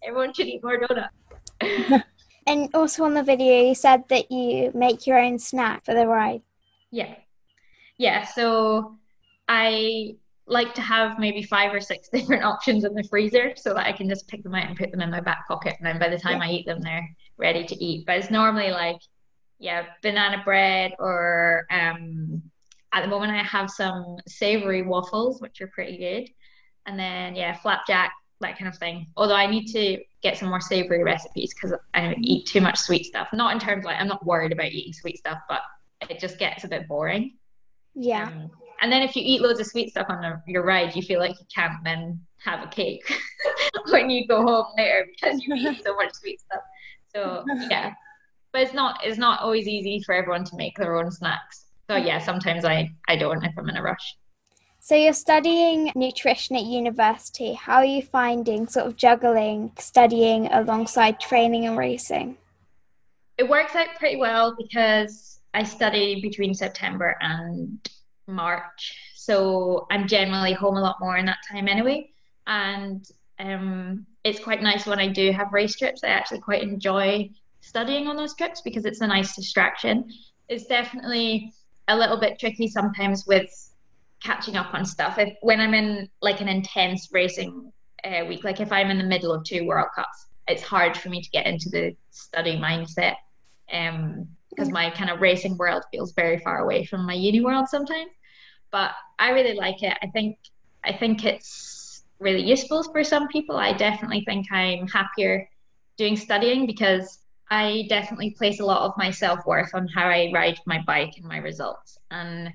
everyone 0.04 0.34
should 0.34 0.48
eat 0.48 0.64
more 0.64 0.80
donuts. 0.80 1.16
and 2.48 2.70
also 2.74 3.04
on 3.04 3.14
the 3.14 3.24
video, 3.24 3.64
you 3.64 3.76
said 3.76 4.04
that 4.10 4.32
you 4.32 4.72
make 4.74 5.08
your 5.08 5.20
own 5.20 5.40
snack 5.40 5.86
for 5.86 5.94
the 5.94 6.08
ride. 6.08 6.42
Yeah, 6.92 7.16
yeah. 7.98 8.26
So 8.26 8.98
I 9.48 10.16
like 10.50 10.74
to 10.74 10.82
have 10.82 11.20
maybe 11.20 11.44
five 11.44 11.74
or 11.74 11.80
six 11.80 12.10
different 12.14 12.44
options 12.44 12.84
in 12.84 12.94
the 12.94 13.04
freezer 13.04 13.54
so 13.56 13.74
that 13.74 13.86
I 13.86 13.92
can 13.92 14.10
just 14.10 14.28
pick 14.28 14.44
them 14.44 14.56
out 14.56 14.68
and 14.68 14.78
put 14.78 14.92
them 14.92 15.02
in 15.02 15.12
my 15.12 15.22
back 15.22 15.48
pocket. 15.48 15.76
And 15.78 15.88
then 15.88 16.00
by 16.00 16.10
the 16.10 16.18
time 16.18 16.42
yeah. 16.42 16.48
I 16.48 16.52
eat 16.52 16.66
them, 16.66 16.82
they're 16.82 17.08
ready 17.38 17.66
to 17.66 17.76
eat. 17.84 18.06
But 18.06 18.18
it's 18.18 18.32
normally 18.32 18.72
like, 18.72 19.00
yeah, 19.60 19.86
banana 20.02 20.41
bread 20.43 20.93
or 21.00 21.65
um, 21.69 22.41
at 22.93 23.02
the 23.02 23.08
moment 23.08 23.32
I 23.32 23.43
have 23.43 23.69
some 23.69 24.17
savory 24.28 24.82
waffles, 24.82 25.41
which 25.41 25.62
are 25.62 25.67
pretty 25.67 25.98
good. 25.98 26.30
And 26.86 26.98
then, 26.98 27.36
yeah, 27.36 27.56
flapjack, 27.56 28.12
that 28.41 28.58
kind 28.58 28.67
of 28.67 28.78
thing. 28.78 29.08
Although 29.17 29.36
I 29.36 29.45
need 29.45 29.67
to 29.74 30.02
get 30.24 30.38
some 30.38 30.50
more 30.50 30.62
savory 30.62 31.04
recipes 31.04 31.54
because 31.54 31.78
I 31.93 32.15
eat 32.22 32.48
too 32.48 32.62
much 32.62 32.80
sweet 32.80 33.06
stuff. 33.06 33.28
Not 33.34 33.54
in 33.54 33.60
terms 33.60 33.84
of 33.84 33.86
like, 33.86 34.00
I'm 34.00 34.08
not 34.08 34.26
worried 34.26 34.52
about 34.52 34.72
eating 34.72 34.93
sweet 34.93 35.17
stuff, 35.17 35.39
but 35.48 35.62
it 36.10 36.19
just 36.19 36.39
gets 36.39 36.63
a 36.63 36.67
bit 36.67 36.88
boring. 36.88 37.38
Yeah. 37.93 38.28
Um, 38.28 38.52
and 38.82 38.91
then 38.91 39.04
if 39.04 39.15
you 39.15 39.24
eat 39.26 39.41
loads 39.41 39.60
of 39.60 39.65
sweet 39.67 39.89
stuff 39.89 40.08
on 40.10 40.41
your 40.48 40.63
ride, 40.63 40.95
you 40.95 41.02
feel 41.02 41.19
like 41.19 41.38
you 41.38 41.45
can't 41.54 41.84
then 41.84 42.19
have 42.38 42.63
a 42.63 42.67
cake 42.67 43.13
when 43.89 44.10
you 44.10 44.26
go 44.26 44.41
home 44.41 44.67
later 44.78 45.06
because 45.12 45.43
you 45.43 45.54
eat 45.54 45.84
so 45.84 45.95
much 45.95 46.13
sweet 46.13 46.39
stuff. 46.39 46.62
So 47.13 47.43
yeah, 47.69 47.93
but 48.52 48.62
it's 48.62 48.74
not 48.74 49.00
it's 49.04 49.18
not 49.18 49.42
always 49.42 49.68
easy 49.68 50.02
for 50.06 50.14
everyone 50.14 50.44
to 50.46 50.56
make 50.56 50.78
their 50.78 50.96
own 50.96 51.12
snacks. 51.12 51.66
So 51.90 51.96
yeah, 51.96 52.20
sometimes 52.20 52.66
I 52.66 52.92
I 53.08 53.16
don't 53.16 53.44
if 53.44 53.54
I'm 53.58 53.70
in 53.70 53.78
a 53.78 53.82
rush. 53.82 54.16
So 54.82 54.96
you're 54.96 55.14
studying 55.14 55.92
nutrition 55.96 56.56
at 56.56 56.64
university. 56.64 57.54
How 57.54 57.76
are 57.76 57.86
you 57.86 58.02
finding 58.02 58.68
sort 58.68 58.88
of 58.88 58.96
juggling 58.96 59.72
studying 59.78 60.48
alongside 60.52 61.20
training 61.20 61.66
and 61.68 61.78
racing? 61.78 62.38
It 63.38 63.48
works 63.48 63.76
out 63.76 63.88
pretty 63.98 64.18
well 64.18 64.56
because 64.58 65.40
I 65.54 65.64
study 65.64 66.22
between 66.22 66.54
September 66.54 67.16
and 67.22 67.90
March. 68.28 68.98
So 69.16 69.86
I'm 69.92 70.08
generally 70.08 70.54
home 70.54 70.78
a 70.78 70.82
lot 70.82 70.98
more 71.00 71.18
in 71.18 71.26
that 71.26 71.40
time 71.52 71.68
anyway. 71.68 72.10
And 72.48 73.06
um, 73.38 74.06
it's 74.24 74.40
quite 74.40 74.62
nice 74.62 74.86
when 74.86 75.00
I 75.00 75.08
do 75.08 75.32
have 75.32 75.54
race 75.54 75.76
trips. 75.76 76.04
I 76.04 76.08
actually 76.08 76.40
quite 76.40 76.64
enjoy 76.64 77.30
studying 77.70 78.08
on 78.08 78.16
those 78.16 78.36
trips 78.36 78.62
because 78.62 78.86
it's 78.86 79.02
a 79.02 79.08
nice 79.08 79.36
distraction. 79.36 80.10
It's 80.48 80.66
definitely 80.66 81.54
a 81.88 81.96
little 81.96 82.20
bit 82.20 82.40
tricky 82.40 82.68
sometimes 82.68 83.26
with 83.26 83.50
catching 84.22 84.58
up 84.58 84.74
on 84.74 84.86
stuff. 84.86 85.18
If 85.18 85.36
when 85.42 85.62
I'm 85.62 85.74
in 85.74 86.10
like 86.22 86.42
an 86.42 86.50
intense 86.50 87.10
racing 87.12 87.72
uh, 88.04 88.26
week, 88.28 88.44
like 88.44 88.60
if 88.60 88.72
I'm 88.72 88.90
in 88.90 88.98
the 88.98 89.04
middle 89.04 89.32
of 89.32 89.44
two 89.44 89.66
World 89.66 89.90
Cups, 89.96 90.28
it's 90.48 90.64
hard 90.64 90.98
for 90.98 91.10
me 91.10 91.22
to 91.22 91.30
get 91.30 91.46
into 91.46 91.70
the 91.70 91.96
study 92.12 92.58
mindset. 92.58 93.16
Um, 93.72 94.28
because 94.50 94.72
my 94.72 94.90
kind 94.90 95.12
of 95.12 95.22
racing 95.22 95.56
world 95.58 95.84
feels 95.92 96.12
very 96.14 96.40
far 96.40 96.58
away 96.58 96.84
from 96.84 97.06
my 97.06 97.14
uni 97.14 97.40
world 97.40 97.68
sometimes 97.70 98.10
but 98.72 98.92
I 99.18 99.32
really 99.32 99.56
like 99.56 99.84
it. 99.84 99.98
I 100.02 100.08
think 100.08 100.38
I 100.84 100.94
think 100.94 101.26
it's 101.26 102.04
really 102.20 102.44
useful 102.44 102.84
for 102.84 103.04
some 103.04 103.28
people. 103.28 103.58
I 103.58 103.74
definitely 103.74 104.24
think 104.26 104.52
I'm 104.52 104.88
happier 104.88 105.50
doing 105.98 106.16
studying 106.16 106.66
because 106.66 107.20
I 107.52 107.86
definitely 107.90 108.32
place 108.32 108.60
a 108.60 108.66
lot 108.66 108.82
of 108.82 108.94
my 108.98 109.12
self 109.12 109.46
worth 109.46 109.74
on 109.74 109.88
how 109.88 110.08
I 110.08 110.32
ride 110.34 110.60
my 110.66 110.82
bike 110.86 111.14
and 111.18 111.26
my 111.26 111.38
results. 111.38 111.98
And 112.12 112.54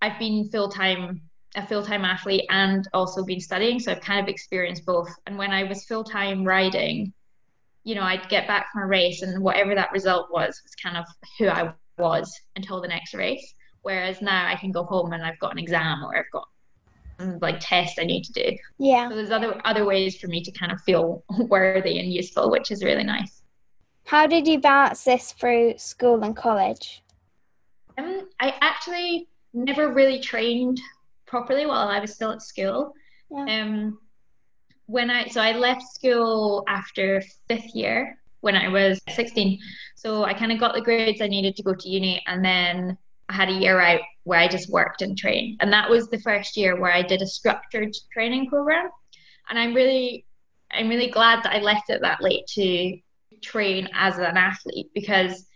I've 0.00 0.18
been 0.18 0.48
full 0.50 0.68
time 0.68 1.22
a 1.54 1.66
full 1.66 1.82
time 1.82 2.04
athlete 2.04 2.46
and 2.50 2.88
also 2.92 3.24
been 3.24 3.40
studying, 3.40 3.78
so 3.78 3.92
I've 3.92 4.00
kind 4.00 4.20
of 4.20 4.28
experienced 4.28 4.86
both. 4.86 5.10
And 5.26 5.36
when 5.38 5.50
I 5.52 5.64
was 5.64 5.84
full 5.84 6.04
time 6.04 6.44
riding, 6.44 7.12
you 7.84 7.94
know, 7.94 8.02
I'd 8.02 8.28
get 8.28 8.46
back 8.46 8.72
from 8.72 8.82
a 8.82 8.86
race 8.86 9.22
and 9.22 9.42
whatever 9.42 9.74
that 9.74 9.92
result 9.92 10.28
was 10.32 10.60
was 10.62 10.74
kind 10.82 10.96
of 10.96 11.04
who 11.38 11.48
I 11.48 11.72
was 11.98 12.32
until 12.56 12.80
the 12.80 12.88
next 12.88 13.14
race. 13.14 13.54
Whereas 13.82 14.22
now 14.22 14.46
I 14.46 14.54
can 14.54 14.70
go 14.70 14.84
home 14.84 15.12
and 15.12 15.22
I've 15.24 15.38
got 15.40 15.52
an 15.52 15.58
exam 15.58 16.04
or 16.04 16.16
I've 16.16 16.30
got 16.32 16.48
mm, 17.18 17.42
like 17.42 17.56
test 17.60 17.98
I 17.98 18.04
need 18.04 18.22
to 18.24 18.32
do. 18.32 18.56
Yeah. 18.78 19.08
So 19.08 19.16
there's 19.16 19.30
other 19.30 19.60
other 19.64 19.84
ways 19.84 20.18
for 20.18 20.28
me 20.28 20.42
to 20.42 20.50
kind 20.52 20.72
of 20.72 20.80
feel 20.80 21.22
worthy 21.38 21.98
and 21.98 22.12
useful, 22.12 22.50
which 22.50 22.70
is 22.70 22.82
really 22.82 23.04
nice. 23.04 23.41
How 24.04 24.26
did 24.26 24.46
you 24.46 24.58
balance 24.60 25.04
this 25.04 25.32
through 25.32 25.74
school 25.78 26.22
and 26.22 26.36
college? 26.36 27.02
Um, 27.98 28.28
I 28.40 28.54
actually 28.60 29.28
never 29.54 29.92
really 29.92 30.20
trained 30.20 30.80
properly 31.26 31.66
while 31.66 31.88
I 31.88 32.00
was 32.00 32.14
still 32.14 32.32
at 32.32 32.42
school. 32.42 32.94
Yeah. 33.30 33.62
Um, 33.62 33.98
when 34.86 35.10
I 35.10 35.28
so 35.28 35.40
I 35.40 35.52
left 35.52 35.82
school 35.82 36.64
after 36.68 37.22
fifth 37.48 37.74
year 37.74 38.18
when 38.40 38.56
I 38.56 38.68
was 38.68 39.00
16. 39.10 39.58
So 39.94 40.24
I 40.24 40.34
kind 40.34 40.52
of 40.52 40.58
got 40.58 40.74
the 40.74 40.80
grades 40.80 41.22
I 41.22 41.28
needed 41.28 41.56
to 41.56 41.62
go 41.62 41.74
to 41.74 41.88
uni, 41.88 42.22
and 42.26 42.44
then 42.44 42.98
I 43.28 43.34
had 43.34 43.48
a 43.48 43.52
year 43.52 43.80
out 43.80 44.00
where 44.24 44.40
I 44.40 44.48
just 44.48 44.70
worked 44.70 45.00
and 45.00 45.16
trained. 45.16 45.58
And 45.60 45.72
that 45.72 45.88
was 45.88 46.08
the 46.08 46.20
first 46.20 46.56
year 46.56 46.78
where 46.78 46.92
I 46.92 47.02
did 47.02 47.22
a 47.22 47.26
structured 47.26 47.94
training 48.12 48.48
program. 48.48 48.90
And 49.48 49.58
I'm 49.58 49.74
really 49.74 50.26
I'm 50.70 50.88
really 50.88 51.10
glad 51.10 51.42
that 51.44 51.54
I 51.54 51.60
left 51.60 51.90
it 51.90 52.00
that 52.02 52.22
late 52.22 52.46
to 52.48 52.98
train 53.42 53.88
as 53.94 54.18
an 54.18 54.36
athlete 54.36 54.90
because 54.94 55.46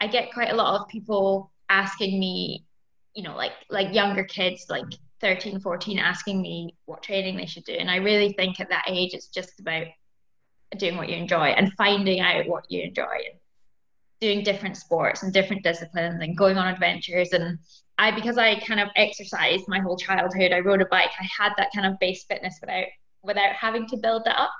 I 0.00 0.06
get 0.06 0.32
quite 0.32 0.50
a 0.50 0.56
lot 0.56 0.80
of 0.80 0.88
people 0.88 1.52
asking 1.68 2.18
me, 2.18 2.64
you 3.14 3.22
know, 3.22 3.36
like 3.36 3.52
like 3.70 3.94
younger 3.94 4.24
kids 4.24 4.66
like 4.68 4.84
13, 5.20 5.60
14 5.60 5.98
asking 5.98 6.40
me 6.40 6.76
what 6.84 7.02
training 7.02 7.36
they 7.36 7.46
should 7.46 7.64
do. 7.64 7.72
And 7.72 7.90
I 7.90 7.96
really 7.96 8.32
think 8.32 8.60
at 8.60 8.68
that 8.70 8.84
age 8.88 9.14
it's 9.14 9.28
just 9.28 9.58
about 9.60 9.86
doing 10.76 10.96
what 10.96 11.08
you 11.08 11.16
enjoy 11.16 11.48
and 11.48 11.72
finding 11.74 12.20
out 12.20 12.46
what 12.46 12.70
you 12.70 12.82
enjoy 12.82 13.02
and 13.02 13.40
doing 14.20 14.42
different 14.42 14.76
sports 14.76 15.22
and 15.22 15.32
different 15.32 15.62
disciplines 15.62 16.20
and 16.20 16.36
going 16.36 16.58
on 16.58 16.72
adventures 16.72 17.32
and 17.32 17.58
I 17.96 18.10
because 18.10 18.36
I 18.36 18.60
kind 18.60 18.80
of 18.80 18.88
exercised 18.96 19.64
my 19.66 19.80
whole 19.80 19.96
childhood 19.96 20.52
I 20.52 20.58
rode 20.58 20.82
a 20.82 20.86
bike 20.86 21.10
I 21.18 21.28
had 21.38 21.52
that 21.56 21.70
kind 21.74 21.86
of 21.86 21.98
base 21.98 22.24
fitness 22.24 22.58
without 22.60 22.84
without 23.22 23.52
having 23.52 23.86
to 23.88 23.96
build 23.96 24.24
that 24.24 24.38
up 24.38 24.52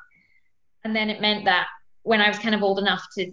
and 0.85 0.95
then 0.97 1.11
it 1.11 1.21
meant 1.21 1.45
that 1.45 1.67
when 2.09 2.21
I 2.21 2.29
was 2.29 2.39
kind 2.39 2.55
of 2.55 2.63
old 2.63 2.79
enough 2.79 3.05
to 3.17 3.31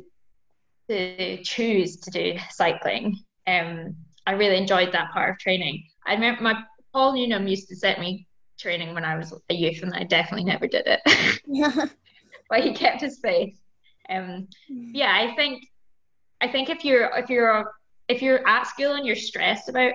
to 0.90 1.42
choose 1.44 1.98
to 1.98 2.12
do 2.12 2.36
cycling 2.52 3.18
um 3.48 3.96
I 4.28 4.34
really 4.34 4.58
enjoyed 4.58 4.92
that 4.92 5.12
part 5.12 5.32
of 5.32 5.40
training 5.40 5.84
I 6.06 6.14
remember 6.14 6.44
my 6.44 6.64
Paul 6.94 7.14
Newnham 7.14 7.48
used 7.48 7.68
to 7.70 7.76
set 7.76 8.00
me 8.00 8.28
training 8.60 8.94
when 8.94 9.06
I 9.06 9.18
was 9.18 9.34
a 9.50 9.54
youth 9.54 9.82
and 9.82 9.94
I 9.94 10.04
definitely 10.04 10.46
never 10.46 10.68
did 10.68 10.86
it 10.88 11.02
yeah. 11.48 11.74
but 12.50 12.64
he 12.64 12.74
kept 12.74 13.02
his 13.02 13.20
faith 13.20 13.58
um 14.10 14.48
yeah 14.68 15.12
I 15.14 15.36
think 15.36 15.64
I 16.42 16.48
think 16.48 16.70
if 16.70 16.84
you're 16.86 17.10
if 17.18 17.30
you're 17.30 17.72
if 18.08 18.22
you're 18.22 18.48
at 18.48 18.68
school 18.68 18.94
and 18.94 19.06
you're 19.06 19.16
stressed 19.16 19.70
about 19.70 19.94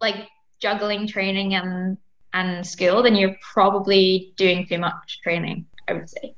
like 0.00 0.28
juggling 0.60 1.06
training 1.06 1.54
and 1.54 1.96
and 2.32 2.66
school, 2.66 3.02
then 3.02 3.16
you're 3.16 3.36
probably 3.40 4.34
doing 4.36 4.66
too 4.66 4.78
much 4.78 5.20
training. 5.22 5.66
I 5.88 5.94
would 5.94 6.10
say. 6.10 6.34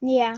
Yeah. 0.00 0.36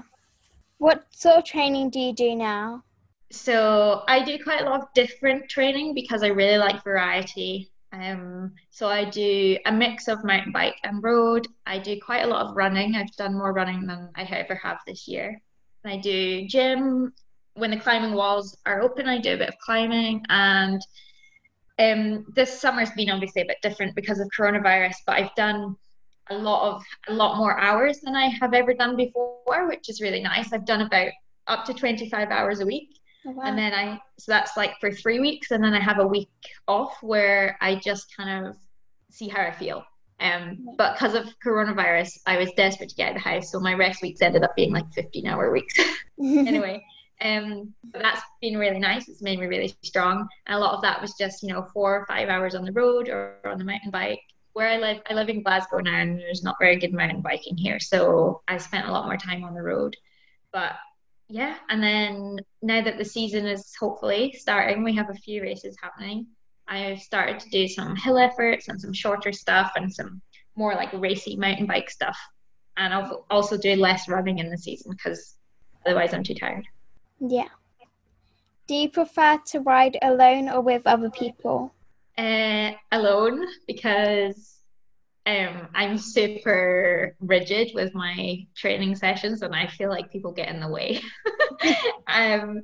What 0.84 1.06
sort 1.14 1.38
of 1.38 1.44
training 1.46 1.88
do 1.88 1.98
you 1.98 2.12
do 2.12 2.36
now? 2.36 2.84
So 3.30 4.02
I 4.06 4.22
do 4.22 4.38
quite 4.44 4.60
a 4.60 4.64
lot 4.66 4.82
of 4.82 4.88
different 4.94 5.48
training 5.48 5.94
because 5.94 6.22
I 6.22 6.26
really 6.26 6.58
like 6.58 6.84
variety. 6.84 7.70
Um, 7.94 8.52
so 8.70 8.86
I 8.88 9.06
do 9.06 9.56
a 9.64 9.72
mix 9.72 10.08
of 10.08 10.22
mountain 10.24 10.52
bike 10.52 10.76
and 10.84 11.02
road. 11.02 11.48
I 11.64 11.78
do 11.78 11.98
quite 12.04 12.24
a 12.24 12.26
lot 12.26 12.44
of 12.44 12.54
running. 12.54 12.96
I've 12.96 13.16
done 13.16 13.32
more 13.32 13.54
running 13.54 13.86
than 13.86 14.10
I 14.14 14.24
ever 14.24 14.56
have 14.56 14.76
this 14.86 15.08
year. 15.08 15.40
And 15.84 15.92
I 15.94 15.96
do 15.96 16.46
gym 16.48 17.14
when 17.54 17.70
the 17.70 17.80
climbing 17.80 18.12
walls 18.12 18.54
are 18.66 18.82
open, 18.82 19.08
I 19.08 19.16
do 19.16 19.32
a 19.32 19.38
bit 19.38 19.48
of 19.48 19.58
climbing. 19.60 20.22
And 20.28 20.82
um, 21.78 22.26
this 22.36 22.60
summer's 22.60 22.90
been 22.90 23.08
obviously 23.08 23.40
a 23.40 23.46
bit 23.46 23.62
different 23.62 23.96
because 23.96 24.20
of 24.20 24.28
coronavirus, 24.38 24.96
but 25.06 25.16
I've 25.16 25.34
done 25.34 25.76
a 26.30 26.34
lot 26.34 26.74
of 26.74 26.82
a 27.08 27.12
lot 27.12 27.36
more 27.36 27.58
hours 27.58 28.00
than 28.00 28.14
I 28.14 28.26
have 28.40 28.54
ever 28.54 28.74
done 28.74 28.96
before, 28.96 29.68
which 29.68 29.88
is 29.88 30.00
really 30.00 30.20
nice. 30.20 30.52
I've 30.52 30.66
done 30.66 30.80
about 30.80 31.08
up 31.46 31.64
to 31.66 31.74
25 31.74 32.30
hours 32.30 32.60
a 32.60 32.66
week. 32.66 32.98
Oh, 33.26 33.30
wow. 33.32 33.44
And 33.44 33.58
then 33.58 33.72
I, 33.72 34.00
so 34.18 34.32
that's 34.32 34.56
like 34.56 34.72
for 34.80 34.90
three 34.90 35.20
weeks. 35.20 35.50
And 35.50 35.62
then 35.62 35.74
I 35.74 35.80
have 35.80 35.98
a 35.98 36.06
week 36.06 36.28
off 36.68 36.96
where 37.02 37.56
I 37.60 37.76
just 37.76 38.14
kind 38.16 38.46
of 38.46 38.56
see 39.10 39.28
how 39.28 39.42
I 39.42 39.52
feel. 39.52 39.84
Um, 40.20 40.68
but 40.76 40.94
because 40.94 41.14
of 41.14 41.26
coronavirus, 41.44 42.20
I 42.26 42.38
was 42.38 42.50
desperate 42.56 42.90
to 42.90 42.94
get 42.94 43.10
out 43.10 43.16
of 43.16 43.22
the 43.22 43.28
house. 43.28 43.50
So 43.50 43.60
my 43.60 43.74
rest 43.74 44.02
weeks 44.02 44.22
ended 44.22 44.42
up 44.42 44.54
being 44.56 44.72
like 44.72 44.90
15 44.94 45.26
hour 45.26 45.50
weeks. 45.50 45.74
anyway, 46.20 46.84
um, 47.20 47.74
that's 47.92 48.22
been 48.40 48.56
really 48.56 48.78
nice. 48.78 49.08
It's 49.08 49.22
made 49.22 49.40
me 49.40 49.46
really 49.46 49.74
strong. 49.82 50.28
And 50.46 50.56
a 50.56 50.58
lot 50.58 50.74
of 50.74 50.82
that 50.82 51.00
was 51.00 51.14
just, 51.18 51.42
you 51.42 51.48
know, 51.48 51.66
four 51.72 51.96
or 51.96 52.06
five 52.06 52.28
hours 52.28 52.54
on 52.54 52.64
the 52.64 52.72
road 52.72 53.08
or 53.08 53.38
on 53.44 53.58
the 53.58 53.64
mountain 53.64 53.90
bike. 53.90 54.20
Where 54.54 54.68
I 54.68 54.78
live, 54.78 55.02
I 55.08 55.14
live 55.14 55.28
in 55.28 55.42
Glasgow 55.42 55.78
now, 55.78 55.96
and 56.00 56.18
there's 56.18 56.42
not 56.42 56.56
very 56.58 56.76
good 56.76 56.92
mountain 56.92 57.20
biking 57.20 57.56
here. 57.56 57.78
So 57.78 58.42
I 58.48 58.56
spent 58.56 58.88
a 58.88 58.92
lot 58.92 59.06
more 59.06 59.16
time 59.16 59.44
on 59.44 59.54
the 59.54 59.62
road. 59.62 59.96
But 60.52 60.74
yeah, 61.28 61.56
and 61.68 61.82
then 61.82 62.38
now 62.62 62.82
that 62.82 62.96
the 62.96 63.04
season 63.04 63.46
is 63.46 63.74
hopefully 63.74 64.32
starting, 64.38 64.84
we 64.84 64.94
have 64.94 65.10
a 65.10 65.14
few 65.14 65.42
races 65.42 65.76
happening. 65.82 66.26
I've 66.68 67.00
started 67.00 67.40
to 67.40 67.50
do 67.50 67.68
some 67.68 67.96
hill 67.96 68.18
efforts 68.18 68.68
and 68.68 68.80
some 68.80 68.92
shorter 68.92 69.32
stuff 69.32 69.72
and 69.76 69.92
some 69.92 70.22
more 70.56 70.74
like 70.74 70.92
racy 70.92 71.36
mountain 71.36 71.66
bike 71.66 71.90
stuff. 71.90 72.16
And 72.76 72.94
I'll 72.94 73.26
also 73.30 73.56
do 73.56 73.74
less 73.74 74.08
running 74.08 74.38
in 74.38 74.50
the 74.50 74.58
season 74.58 74.92
because 74.92 75.36
otherwise 75.84 76.14
I'm 76.14 76.22
too 76.22 76.34
tired. 76.34 76.66
Yeah. 77.20 77.48
Do 78.66 78.74
you 78.74 78.88
prefer 78.88 79.38
to 79.48 79.60
ride 79.60 79.98
alone 80.00 80.48
or 80.48 80.60
with 80.62 80.86
other 80.86 81.10
people? 81.10 81.73
Uh, 82.16 82.70
alone 82.92 83.44
because 83.66 84.54
um, 85.26 85.68
I'm 85.74 85.96
super 85.96 87.16
rigid 87.18 87.70
with 87.74 87.94
my 87.94 88.46
training 88.54 88.94
sessions, 88.94 89.42
and 89.42 89.54
I 89.54 89.66
feel 89.66 89.88
like 89.88 90.12
people 90.12 90.32
get 90.32 90.48
in 90.48 90.60
the 90.60 90.68
way. 90.68 91.00
um, 92.06 92.60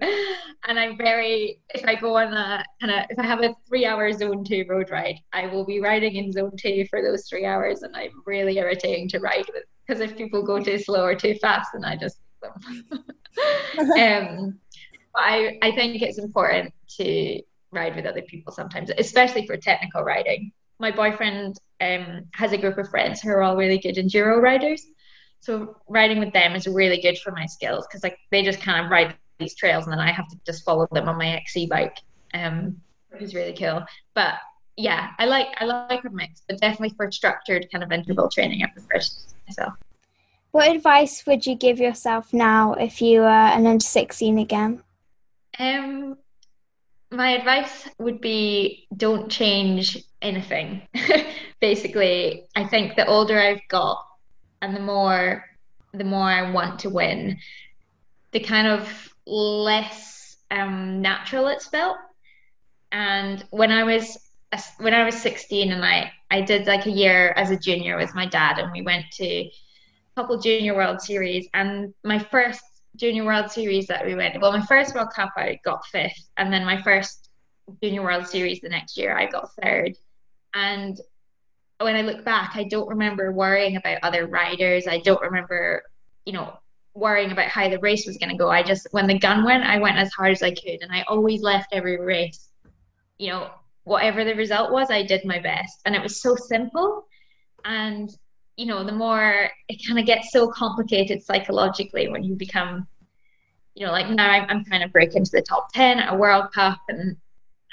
and 0.68 0.78
I'm 0.78 0.96
very, 0.98 1.60
if 1.74 1.84
I 1.86 1.94
go 1.94 2.18
on 2.18 2.34
a 2.34 2.64
kind 2.80 2.92
of, 2.92 3.06
if 3.08 3.18
I 3.18 3.24
have 3.24 3.42
a 3.42 3.54
three-hour 3.66 4.12
zone 4.12 4.44
two 4.44 4.64
road 4.68 4.90
ride, 4.90 5.18
I 5.32 5.46
will 5.46 5.64
be 5.64 5.80
riding 5.80 6.16
in 6.16 6.32
zone 6.32 6.52
two 6.56 6.84
for 6.90 7.00
those 7.02 7.26
three 7.28 7.46
hours, 7.46 7.82
and 7.82 7.96
I'm 7.96 8.22
really 8.26 8.58
irritating 8.58 9.08
to 9.08 9.20
ride 9.20 9.46
with 9.52 9.64
because 9.86 10.00
if 10.00 10.16
people 10.16 10.42
go 10.42 10.60
too 10.60 10.78
slow 10.78 11.02
or 11.02 11.14
too 11.14 11.34
fast, 11.36 11.70
then 11.72 11.84
I 11.84 11.96
just 11.96 12.20
um, 13.80 14.58
I 15.16 15.58
I 15.62 15.72
think 15.72 16.02
it's 16.02 16.18
important 16.18 16.74
to 16.98 17.42
ride 17.72 17.96
with 17.96 18.06
other 18.06 18.22
people 18.22 18.52
sometimes, 18.52 18.90
especially 18.98 19.46
for 19.46 19.56
technical 19.56 20.02
riding. 20.02 20.52
My 20.78 20.90
boyfriend 20.90 21.58
um, 21.80 22.24
has 22.32 22.52
a 22.52 22.58
group 22.58 22.78
of 22.78 22.88
friends 22.88 23.20
who 23.20 23.30
are 23.30 23.42
all 23.42 23.56
really 23.56 23.78
good 23.78 23.96
enduro 23.96 24.40
riders. 24.40 24.86
So 25.40 25.76
riding 25.88 26.18
with 26.18 26.32
them 26.32 26.54
is 26.54 26.66
really 26.66 27.00
good 27.00 27.18
for 27.18 27.32
my 27.32 27.46
skills 27.46 27.86
because 27.86 28.02
like 28.02 28.18
they 28.30 28.42
just 28.42 28.60
kind 28.60 28.84
of 28.84 28.90
ride 28.90 29.14
these 29.38 29.54
trails 29.54 29.84
and 29.84 29.92
then 29.92 30.00
I 30.00 30.12
have 30.12 30.28
to 30.28 30.36
just 30.44 30.64
follow 30.64 30.86
them 30.92 31.08
on 31.08 31.16
my 31.16 31.28
XC 31.28 31.66
bike, 31.66 31.96
um, 32.34 32.76
which 33.10 33.22
is 33.22 33.34
really 33.34 33.54
cool. 33.54 33.82
But 34.14 34.34
yeah, 34.76 35.10
I 35.18 35.26
like 35.26 35.48
I 35.58 35.64
like 35.64 36.04
a 36.04 36.10
mix, 36.10 36.42
but 36.46 36.60
definitely 36.60 36.94
for 36.96 37.10
structured 37.10 37.68
kind 37.72 37.82
of 37.82 37.92
interval 37.92 38.28
training, 38.28 38.62
I 38.62 38.66
prefer 38.68 39.00
myself. 39.46 39.74
What 40.52 40.74
advice 40.74 41.24
would 41.26 41.46
you 41.46 41.54
give 41.54 41.78
yourself 41.78 42.32
now 42.32 42.74
if 42.74 43.00
you 43.00 43.20
were 43.20 43.28
an 43.28 43.66
under 43.66 43.84
sixteen 43.84 44.38
again? 44.38 44.82
Um, 45.58 46.16
my 47.10 47.30
advice 47.30 47.88
would 47.98 48.20
be 48.20 48.86
don't 48.96 49.30
change 49.30 49.98
anything. 50.22 50.82
Basically, 51.60 52.44
I 52.54 52.64
think 52.64 52.96
the 52.96 53.06
older 53.06 53.38
I've 53.38 53.66
got 53.68 54.04
and 54.62 54.74
the 54.74 54.80
more 54.80 55.44
the 55.92 56.04
more 56.04 56.30
I 56.30 56.52
want 56.52 56.80
to 56.80 56.90
win, 56.90 57.38
the 58.30 58.40
kind 58.40 58.68
of 58.68 59.12
less 59.26 60.36
um, 60.50 61.02
natural 61.02 61.48
it's 61.48 61.66
felt. 61.66 61.96
And 62.92 63.44
when 63.50 63.72
I 63.72 63.82
was 63.84 64.16
when 64.78 64.94
I 64.94 65.04
was 65.04 65.20
16 65.20 65.72
and 65.72 65.84
I 65.84 66.12
I 66.30 66.40
did 66.40 66.66
like 66.66 66.86
a 66.86 66.90
year 66.90 67.32
as 67.36 67.50
a 67.50 67.58
junior 67.58 67.96
with 67.96 68.14
my 68.14 68.26
dad 68.26 68.58
and 68.58 68.70
we 68.72 68.82
went 68.82 69.06
to 69.12 69.24
a 69.24 69.52
couple 70.16 70.38
junior 70.40 70.74
world 70.74 71.00
series 71.00 71.48
and 71.54 71.94
my 72.04 72.18
first 72.18 72.62
junior 72.96 73.24
world 73.24 73.50
series 73.50 73.86
that 73.86 74.04
we 74.04 74.14
went 74.14 74.40
well 74.40 74.52
my 74.52 74.64
first 74.66 74.94
world 74.94 75.08
cup 75.14 75.30
i 75.36 75.58
got 75.64 75.84
fifth 75.86 76.30
and 76.36 76.52
then 76.52 76.64
my 76.64 76.80
first 76.82 77.30
junior 77.82 78.02
world 78.02 78.26
series 78.26 78.60
the 78.60 78.68
next 78.68 78.96
year 78.96 79.16
i 79.16 79.26
got 79.26 79.50
third. 79.62 79.92
And 80.54 81.00
when 81.78 81.96
i 81.96 82.02
look 82.02 82.24
back 82.24 82.52
i 82.54 82.64
don't 82.64 82.88
remember 82.88 83.32
worrying 83.32 83.76
about 83.76 83.98
other 84.02 84.26
riders. 84.26 84.86
I 84.86 84.98
don't 84.98 85.22
remember 85.22 85.82
you 86.24 86.32
know 86.32 86.58
worrying 86.94 87.30
about 87.30 87.48
how 87.48 87.68
the 87.68 87.78
race 87.78 88.06
was 88.06 88.18
going 88.18 88.30
to 88.30 88.36
go. 88.36 88.50
I 88.50 88.62
just 88.62 88.88
when 88.90 89.06
the 89.06 89.18
gun 89.18 89.44
went 89.44 89.64
i 89.64 89.78
went 89.78 89.96
as 89.96 90.12
hard 90.12 90.32
as 90.32 90.42
i 90.42 90.50
could 90.50 90.82
and 90.82 90.92
i 90.92 91.02
always 91.02 91.42
left 91.42 91.68
every 91.72 91.98
race 92.00 92.48
you 93.18 93.30
know 93.30 93.50
whatever 93.84 94.24
the 94.24 94.34
result 94.34 94.72
was 94.72 94.90
i 94.90 95.02
did 95.02 95.24
my 95.24 95.38
best. 95.38 95.80
And 95.84 95.94
it 95.94 96.02
was 96.02 96.20
so 96.20 96.34
simple. 96.36 97.06
And 97.64 98.10
you 98.60 98.66
know, 98.66 98.84
the 98.84 98.92
more 98.92 99.48
it 99.70 99.80
kind 99.86 99.98
of 99.98 100.04
gets 100.04 100.32
so 100.32 100.46
complicated 100.46 101.22
psychologically 101.22 102.08
when 102.08 102.22
you 102.22 102.34
become, 102.34 102.86
you 103.74 103.86
know, 103.86 103.90
like 103.90 104.10
now 104.10 104.30
I'm, 104.30 104.44
I'm 104.50 104.64
kind 104.66 104.82
of 104.82 104.92
breaking 104.92 105.24
to 105.24 105.30
the 105.30 105.40
top 105.40 105.72
10 105.72 105.98
at 105.98 106.12
a 106.12 106.16
World 106.16 106.52
Cup 106.52 106.78
and, 106.90 107.16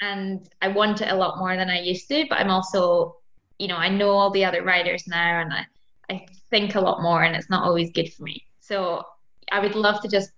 and 0.00 0.48
I 0.62 0.68
want 0.68 1.02
it 1.02 1.12
a 1.12 1.14
lot 1.14 1.38
more 1.38 1.54
than 1.56 1.68
I 1.68 1.82
used 1.82 2.08
to, 2.08 2.24
but 2.30 2.40
I'm 2.40 2.48
also, 2.48 3.16
you 3.58 3.68
know, 3.68 3.76
I 3.76 3.90
know 3.90 4.12
all 4.12 4.30
the 4.30 4.46
other 4.46 4.62
riders 4.62 5.06
now 5.06 5.42
and 5.42 5.52
I, 5.52 5.66
I 6.08 6.26
think 6.48 6.74
a 6.74 6.80
lot 6.80 7.02
more 7.02 7.22
and 7.22 7.36
it's 7.36 7.50
not 7.50 7.64
always 7.64 7.90
good 7.92 8.10
for 8.14 8.22
me. 8.22 8.46
So 8.60 9.04
I 9.52 9.60
would 9.60 9.74
love 9.74 10.00
to 10.00 10.08
just 10.08 10.30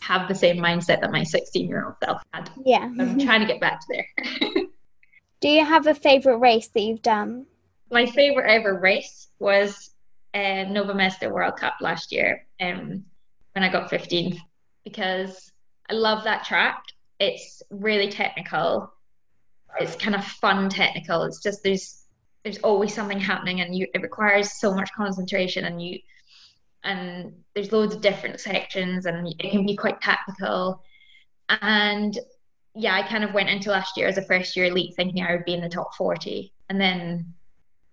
have 0.00 0.26
the 0.26 0.34
same 0.34 0.56
mindset 0.56 1.02
that 1.02 1.12
my 1.12 1.22
16 1.22 1.68
year 1.68 1.84
old 1.84 1.96
self 2.02 2.22
had. 2.32 2.48
Yeah. 2.64 2.90
I'm 2.98 3.20
trying 3.20 3.42
to 3.42 3.46
get 3.46 3.60
back 3.60 3.80
to 3.80 3.86
there. 3.90 4.46
Do 5.42 5.48
you 5.48 5.66
have 5.66 5.86
a 5.86 5.94
favorite 5.94 6.38
race 6.38 6.68
that 6.68 6.80
you've 6.80 7.02
done? 7.02 7.44
My 7.90 8.06
favorite 8.06 8.50
ever 8.50 8.72
race 8.72 9.28
was 9.38 9.90
uh, 10.38 10.64
Nové 10.70 10.94
Město 10.94 11.30
World 11.30 11.56
Cup 11.56 11.74
last 11.80 12.12
year 12.12 12.46
um, 12.60 13.04
when 13.52 13.64
I 13.64 13.68
got 13.68 13.90
15th 13.90 14.38
because 14.84 15.50
I 15.90 15.94
love 15.94 16.24
that 16.24 16.44
track. 16.44 16.82
It's 17.18 17.62
really 17.70 18.08
technical. 18.08 18.92
It's 19.80 19.96
kind 19.96 20.14
of 20.14 20.24
fun 20.24 20.68
technical. 20.68 21.22
It's 21.22 21.42
just 21.42 21.62
there's 21.62 22.04
there's 22.44 22.58
always 22.58 22.94
something 22.94 23.18
happening 23.18 23.60
and 23.60 23.74
you 23.74 23.86
it 23.94 24.02
requires 24.02 24.60
so 24.60 24.72
much 24.72 24.88
concentration 24.96 25.64
and 25.64 25.82
you 25.82 25.98
and 26.84 27.32
there's 27.54 27.72
loads 27.72 27.94
of 27.94 28.00
different 28.00 28.38
sections 28.40 29.06
and 29.06 29.26
it 29.38 29.50
can 29.50 29.66
be 29.66 29.76
quite 29.76 30.00
tactical 30.00 30.80
and 31.60 32.18
yeah 32.74 32.94
i 32.94 33.02
kind 33.02 33.24
of 33.24 33.34
went 33.34 33.48
into 33.48 33.70
last 33.70 33.96
year 33.96 34.06
as 34.06 34.18
a 34.18 34.22
first 34.22 34.56
year 34.56 34.66
elite 34.66 34.94
thinking 34.94 35.22
i 35.22 35.32
would 35.32 35.44
be 35.44 35.52
in 35.52 35.60
the 35.60 35.68
top 35.68 35.94
40 35.96 36.52
and 36.68 36.80
then 36.80 37.34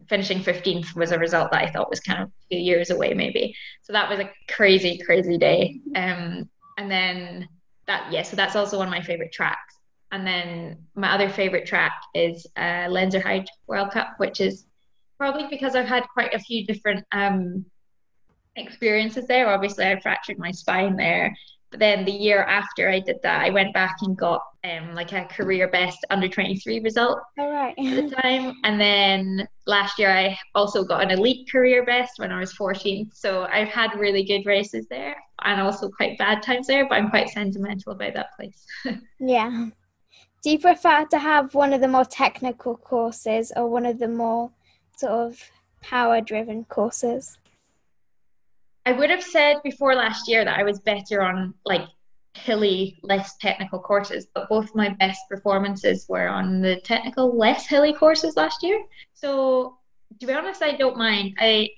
finishing 0.10 0.39
15th 0.39 0.96
was 0.96 1.12
a 1.12 1.20
result 1.20 1.52
that 1.52 1.63
I 1.63 1.72
thought 1.72 1.89
was 1.89 2.00
kind 2.00 2.24
of 2.24 2.30
a 2.30 2.48
few 2.50 2.60
years 2.60 2.89
away, 2.89 3.13
maybe. 3.13 3.56
So 3.82 3.94
that 3.94 4.10
was 4.10 4.20
a 4.20 4.32
crazy, 4.50 5.00
crazy 5.06 5.38
day. 5.38 5.80
Um, 5.96 6.50
and 6.78 6.91
then 6.91 7.48
that, 7.88 8.12
yeah, 8.12 8.24
so 8.24 8.36
that's 8.36 8.56
also 8.56 8.78
one 8.78 8.88
of 8.88 8.91
my 8.91 9.02
favorite 9.02 9.32
tracks. 9.32 9.76
And 10.12 10.26
then 10.26 10.78
my 10.96 11.12
other 11.12 11.30
favorite 11.30 11.65
track 11.65 11.94
is 12.13 12.46
uh, 12.56 12.88
Lenzerheide 12.88 13.48
World 13.68 13.91
Cup, 13.91 14.13
which 14.18 14.39
is 14.39 14.65
probably 15.18 15.48
because 15.50 15.76
I've 15.76 15.88
had 15.88 16.04
quite 16.13 16.34
a 16.34 16.39
few 16.39 16.65
different 16.65 17.04
um, 17.12 17.65
experiences 18.56 19.28
there. 19.28 19.50
Obviously, 19.50 19.86
I 19.86 20.00
fractured 20.00 20.38
my 20.38 20.52
spine 20.52 20.96
there. 20.96 21.36
But 21.72 21.80
then 21.80 22.06
the 22.06 22.12
year 22.12 22.44
after 22.44 22.89
I 22.89 23.00
did 23.00 23.18
that, 23.24 23.41
I 23.44 23.50
went 23.50 23.74
back 23.74 23.98
and 24.02 24.18
got 24.18 24.41
um, 24.65 24.93
like 24.93 25.12
a 25.13 25.25
career 25.25 25.67
best 25.67 26.06
under 26.10 26.28
23 26.28 26.80
result 26.80 27.19
All 27.38 27.51
right. 27.51 27.75
at 27.78 28.10
the 28.10 28.15
time. 28.21 28.56
And 28.63 28.80
then 28.80 29.47
last 29.67 29.99
year 29.99 30.12
I 30.12 30.38
also 30.54 30.84
got 30.84 31.04
an 31.04 31.12
elite 31.12 31.49
career 31.51 31.86
best 31.86 32.13
when 32.17 32.32
I 32.32 32.39
was 32.39 32.54
14. 32.54 33.12
So 33.13 33.43
I've 33.51 33.67
had 33.67 33.99
really 33.99 34.23
good 34.23 34.45
races 34.45 34.88
there 34.89 35.15
and 35.43 35.62
also 35.62 35.89
quite 35.89 36.17
bad 36.17 36.41
times 36.41 36.67
there, 36.67 36.88
but 36.88 36.95
I'm 36.95 37.10
quite 37.10 37.30
sentimental 37.30 37.91
about 37.91 38.13
that 38.13 38.36
place. 38.36 38.65
yeah. 39.19 39.67
Do 40.43 40.51
you 40.51 40.60
prefer 40.60 41.06
to 41.06 41.19
have 41.19 41.56
one 41.56 41.73
of 41.73 41.82
the 41.82 41.88
more 41.88 42.06
technical 42.06 42.78
courses 42.78 43.51
or 43.56 43.67
one 43.67 43.86
of 43.86 43.99
the 43.99 44.08
more 44.08 44.51
sort 44.97 45.12
of 45.12 45.41
power 45.82 46.21
driven 46.21 46.65
courses? 46.65 47.38
I 48.86 48.91
would 48.91 49.10
have 49.10 49.23
said 49.23 49.58
before 49.63 49.95
last 49.95 50.28
year 50.28 50.45
that 50.45 50.60
I 50.60 50.63
was 50.63 50.80
better 50.80 51.23
on 51.23 51.56
like 51.65 51.88
hilly, 52.36 53.00
less 53.02 53.38
technical 53.38 53.80
courses, 53.80 54.28
but 54.34 54.50
both 54.50 54.76
my 54.76 54.89
best 54.89 55.21
performances 55.30 56.06
were 56.08 56.28
on 56.28 56.62
the 56.62 56.78
technical, 56.82 57.36
less 57.38 57.65
hilly 57.65 57.93
courses 57.93 58.36
last 58.36 58.62
year. 58.62 58.84
So 59.13 59.78
to 60.19 60.28
be 60.28 60.34
honest, 60.34 60.62
I 60.62 60.76
don't 60.76 60.98
mind. 60.98 61.36
I 61.39 61.69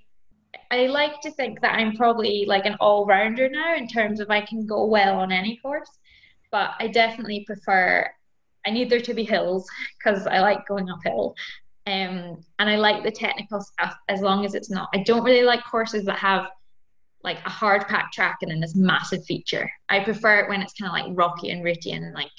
I 0.69 0.87
like 0.87 1.21
to 1.21 1.31
think 1.31 1.61
that 1.61 1.75
I'm 1.75 1.95
probably 1.95 2.45
like 2.47 2.65
an 2.65 2.75
all 2.79 3.05
rounder 3.05 3.49
now 3.49 3.75
in 3.75 3.87
terms 3.87 4.19
of 4.19 4.29
I 4.29 4.41
can 4.41 4.65
go 4.65 4.85
well 4.85 5.19
on 5.19 5.31
any 5.31 5.57
course, 5.57 5.89
but 6.51 6.71
I 6.79 6.87
definitely 6.87 7.43
prefer. 7.45 8.09
I 8.65 8.69
need 8.69 8.89
there 8.89 8.99
to 8.99 9.13
be 9.13 9.23
hills 9.23 9.65
because 9.97 10.27
I 10.27 10.39
like 10.39 10.67
going 10.67 10.89
uphill. 10.89 11.35
Um, 11.85 12.43
and 12.59 12.69
I 12.69 12.75
like 12.75 13.03
the 13.03 13.11
technical 13.11 13.61
stuff 13.61 13.95
as 14.09 14.19
long 14.19 14.43
as 14.43 14.55
it's 14.55 14.69
not. 14.69 14.89
I 14.93 15.03
don't 15.03 15.23
really 15.23 15.45
like 15.45 15.63
courses 15.63 16.03
that 16.03 16.17
have 16.17 16.47
like 17.27 17.45
a 17.45 17.49
hard 17.49 17.85
packed 17.87 18.13
track 18.13 18.37
and 18.41 18.49
then 18.49 18.61
this 18.61 18.73
massive 18.73 19.23
feature. 19.25 19.69
I 19.89 19.99
prefer 19.99 20.39
it 20.39 20.49
when 20.49 20.61
it's 20.61 20.73
kind 20.73 20.89
of 20.89 20.93
like 20.93 21.17
rocky 21.17 21.51
and 21.51 21.63
rooty 21.63 21.91
and 21.91 22.13
like 22.13 22.31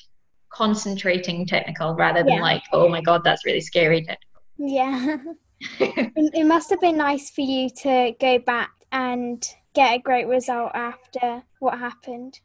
concentrating 0.51 1.47
technical 1.47 1.95
rather 1.95 2.23
than 2.23 2.37
yeah. 2.37 2.43
like, 2.43 2.63
oh 2.73 2.89
my 2.89 3.03
god, 3.03 3.23
that's 3.23 3.45
really 3.45 3.61
scary 3.61 4.01
technical. 4.01 4.43
Yeah. 4.57 5.19
it 5.79 6.47
must 6.47 6.71
have 6.71 6.81
been 6.81 6.97
nice 6.97 7.31
for 7.31 7.43
you 7.43 7.69
to 7.83 8.15
go 8.19 8.39
back 8.39 8.71
and 8.91 9.47
get 9.75 9.95
a 9.95 9.99
great 9.99 10.27
result 10.27 10.73
after 10.75 11.43
what 11.59 11.79
happened. 11.79 12.41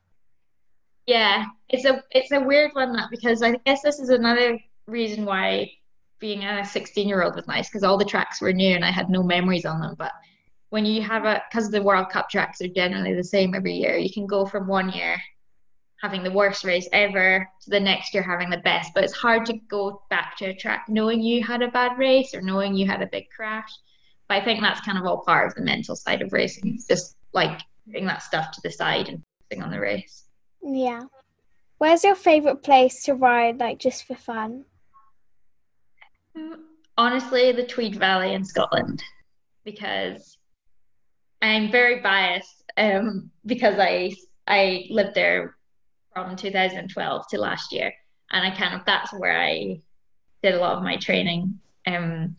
Yeah, 1.08 1.46
it's 1.70 1.86
a 1.86 2.04
it's 2.12 2.32
a 2.32 2.40
weird 2.40 2.72
one 2.74 2.94
that 2.94 3.10
because 3.10 3.42
I 3.42 3.56
guess 3.66 3.82
this 3.82 4.00
is 4.00 4.10
another 4.10 4.60
reason 4.88 5.26
why 5.26 5.72
being 6.20 6.44
a 6.44 6.66
16 6.66 7.08
year 7.08 7.24
old 7.24 7.36
was 7.36 7.48
nice 7.48 7.70
because 7.70 7.84
all 7.84 7.98
the 7.98 8.06
tracks 8.06 8.42
were 8.42 8.54
new 8.54 8.76
and 8.76 8.86
I 8.86 8.92
had 8.92 9.10
no 9.10 9.24
memories 9.24 9.66
on 9.66 9.80
them. 9.80 9.96
But 9.98 10.12
when 10.74 10.86
you 10.88 11.04
have 11.04 11.24
a 11.26 11.40
because 11.52 11.70
the 11.70 11.84
World 11.84 12.10
Cup 12.10 12.32
tracks 12.32 12.60
are 12.60 12.68
generally 12.68 13.14
the 13.14 13.24
same 13.24 13.54
every 13.54 13.74
year, 13.74 13.96
you 13.96 14.12
can 14.12 14.26
go 14.26 14.44
from 14.44 14.66
one 14.66 14.90
year 14.90 15.22
having 16.02 16.24
the 16.24 16.32
worst 16.32 16.64
race 16.64 16.90
ever 16.92 17.48
to 17.62 17.70
the 17.70 17.80
next 17.80 18.12
year 18.12 18.24
having 18.24 18.50
the 18.50 18.58
best. 18.58 18.90
But 18.96 19.04
it's 19.04 19.14
hard 19.14 19.46
to 19.46 19.54
go 19.70 20.02
back 20.10 20.36
to 20.38 20.46
a 20.46 20.56
track 20.56 20.86
knowing 20.90 21.22
you 21.22 21.44
had 21.44 21.62
a 21.62 21.68
bad 21.68 22.00
race 22.00 22.34
or 22.34 22.42
knowing 22.42 22.74
you 22.74 22.88
had 22.88 23.04
a 23.04 23.08
big 23.12 23.26
crash. 23.30 23.70
But 24.28 24.42
I 24.42 24.44
think 24.44 24.62
that's 24.62 24.82
kind 24.82 24.98
of 24.98 25.06
all 25.06 25.22
part 25.22 25.46
of 25.46 25.54
the 25.54 25.62
mental 25.62 25.96
side 25.96 26.24
of 26.24 26.34
racing. 26.34 26.74
It's 26.74 26.88
just 26.88 27.18
like 27.34 27.62
putting 27.86 28.08
that 28.08 28.24
stuff 28.24 28.50
to 28.54 28.62
the 28.64 28.72
side 28.72 29.10
and 29.10 29.22
focusing 29.44 29.64
on 29.64 29.70
the 29.70 29.80
race. 29.80 30.24
Yeah. 30.64 31.04
Where's 31.78 32.04
your 32.04 32.16
favourite 32.16 32.64
place 32.64 33.04
to 33.04 33.14
ride, 33.14 33.60
like 33.60 33.78
just 33.78 34.08
for 34.08 34.16
fun? 34.16 34.66
Honestly, 36.98 37.52
the 37.52 37.68
Tweed 37.68 37.96
Valley 37.96 38.34
in 38.34 38.44
Scotland. 38.44 39.04
because 39.64 40.38
I'm 41.44 41.70
very 41.72 42.00
biased 42.00 42.64
um, 42.78 43.30
because 43.46 43.78
I 43.78 44.16
I 44.48 44.88
lived 44.90 45.14
there 45.14 45.56
from 46.14 46.36
2012 46.38 47.28
to 47.28 47.38
last 47.38 47.74
year, 47.74 47.94
and 48.32 48.46
I 48.48 48.56
kind 48.56 48.74
of 48.74 48.86
that's 48.86 49.12
where 49.14 49.40
I 49.40 49.82
did 50.42 50.56
a 50.56 50.60
lot 50.60 50.78
of 50.78 50.84
my 50.84 50.96
training. 50.96 51.60
Um, 51.86 52.38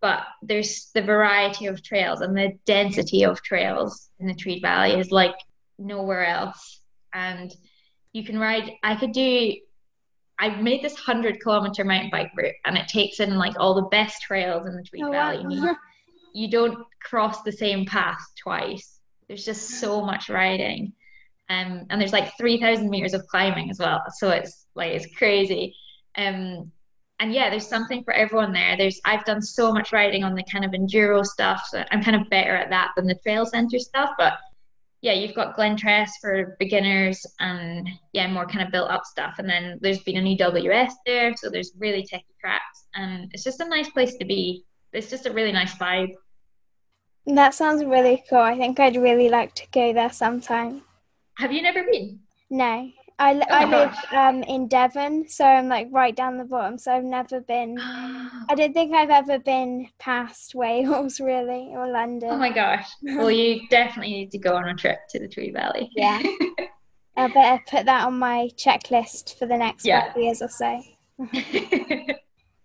but 0.00 0.24
there's 0.42 0.90
the 0.92 1.02
variety 1.02 1.66
of 1.66 1.84
trails 1.84 2.20
and 2.20 2.36
the 2.36 2.58
density 2.66 3.24
of 3.24 3.40
trails 3.42 4.10
in 4.18 4.26
the 4.26 4.34
Tweed 4.34 4.60
Valley 4.60 4.98
is 4.98 5.12
like 5.12 5.36
nowhere 5.78 6.26
else. 6.26 6.80
And 7.14 7.54
you 8.12 8.24
can 8.24 8.38
ride. 8.40 8.72
I 8.82 8.96
could 8.96 9.12
do. 9.12 9.54
I 10.40 10.48
made 10.60 10.82
this 10.82 10.96
hundred 10.96 11.40
kilometer 11.40 11.84
mountain 11.84 12.10
bike 12.10 12.32
route, 12.36 12.56
and 12.64 12.76
it 12.76 12.88
takes 12.88 13.20
in 13.20 13.38
like 13.38 13.54
all 13.60 13.74
the 13.74 13.82
best 13.82 14.20
trails 14.22 14.66
in 14.66 14.74
the 14.74 14.82
Tweed 14.82 15.04
oh, 15.04 15.12
Valley. 15.12 15.44
Wow. 15.46 15.76
You, 16.32 16.48
don't 16.48 16.78
cross 17.02 17.42
the 17.42 17.52
same 17.52 17.86
path 17.86 18.20
twice. 18.42 18.98
There's 19.28 19.44
just 19.44 19.80
so 19.80 20.02
much 20.02 20.28
riding. 20.28 20.92
Um, 21.48 21.86
and 21.90 22.00
there's 22.00 22.12
like 22.12 22.36
3,000 22.38 22.88
meters 22.88 23.14
of 23.14 23.26
climbing 23.26 23.70
as 23.70 23.78
well. 23.78 24.02
So 24.16 24.30
it's 24.30 24.66
like, 24.74 24.92
it's 24.92 25.14
crazy. 25.16 25.76
Um, 26.16 26.70
and 27.20 27.32
yeah, 27.32 27.50
there's 27.50 27.68
something 27.68 28.02
for 28.04 28.12
everyone 28.12 28.52
there. 28.52 28.76
There's, 28.76 29.00
I've 29.04 29.24
done 29.24 29.42
so 29.42 29.72
much 29.72 29.92
riding 29.92 30.24
on 30.24 30.34
the 30.34 30.42
kind 30.50 30.64
of 30.64 30.72
enduro 30.72 31.24
stuff. 31.24 31.64
So 31.68 31.84
I'm 31.90 32.02
kind 32.02 32.20
of 32.20 32.28
better 32.30 32.56
at 32.56 32.70
that 32.70 32.92
than 32.96 33.06
the 33.06 33.14
trail 33.14 33.46
center 33.46 33.78
stuff. 33.78 34.10
But 34.18 34.34
yeah, 35.02 35.12
you've 35.12 35.34
got 35.34 35.56
Glentress 35.56 36.10
for 36.20 36.56
beginners 36.58 37.26
and 37.40 37.88
yeah, 38.12 38.28
more 38.28 38.46
kind 38.46 38.64
of 38.64 38.72
built 38.72 38.90
up 38.90 39.04
stuff. 39.04 39.34
And 39.38 39.48
then 39.48 39.78
there's 39.80 40.02
been 40.02 40.16
an 40.16 40.24
EWS 40.24 40.92
there. 41.04 41.34
So 41.36 41.50
there's 41.50 41.72
really 41.76 42.04
techy 42.04 42.24
tracks 42.40 42.86
and 42.94 43.30
it's 43.32 43.44
just 43.44 43.60
a 43.60 43.68
nice 43.68 43.90
place 43.90 44.16
to 44.16 44.24
be. 44.24 44.64
It's 44.92 45.10
just 45.10 45.26
a 45.26 45.32
really 45.32 45.52
nice 45.52 45.74
vibe. 45.76 46.14
That 47.26 47.54
sounds 47.54 47.84
really 47.84 48.24
cool. 48.28 48.38
I 48.38 48.56
think 48.56 48.80
I'd 48.80 48.96
really 48.96 49.28
like 49.28 49.54
to 49.56 49.66
go 49.70 49.92
there 49.92 50.12
sometime. 50.12 50.82
Have 51.38 51.52
you 51.52 51.62
never 51.62 51.84
been? 51.84 52.20
No. 52.50 52.90
I, 53.18 53.34
oh 53.34 53.42
I 53.50 53.64
live 53.66 53.94
um, 54.12 54.42
in 54.44 54.66
Devon, 54.66 55.28
so 55.28 55.44
I'm 55.44 55.68
like 55.68 55.86
right 55.92 56.14
down 56.14 56.38
the 56.38 56.44
bottom. 56.44 56.76
So 56.76 56.92
I've 56.92 57.04
never 57.04 57.40
been. 57.40 57.78
I 57.80 58.54
don't 58.56 58.72
think 58.72 58.94
I've 58.94 59.10
ever 59.10 59.38
been 59.38 59.88
past 59.98 60.54
Wales, 60.56 61.20
really, 61.20 61.68
or 61.72 61.88
London. 61.88 62.30
Oh 62.32 62.36
my 62.36 62.50
gosh! 62.50 62.88
Well, 63.02 63.30
you 63.30 63.60
definitely 63.70 64.12
need 64.12 64.30
to 64.32 64.38
go 64.38 64.56
on 64.56 64.68
a 64.68 64.74
trip 64.74 64.98
to 65.10 65.20
the 65.20 65.28
Tweed 65.28 65.52
Valley. 65.52 65.88
Yeah, 65.94 66.20
I 67.16 67.28
better 67.28 67.62
put 67.68 67.86
that 67.86 68.06
on 68.06 68.18
my 68.18 68.50
checklist 68.56 69.38
for 69.38 69.46
the 69.46 69.56
next 69.56 69.86
yeah. 69.86 70.12
five 70.12 70.20
years 70.20 70.42
or 70.42 70.48
so. 70.48 70.82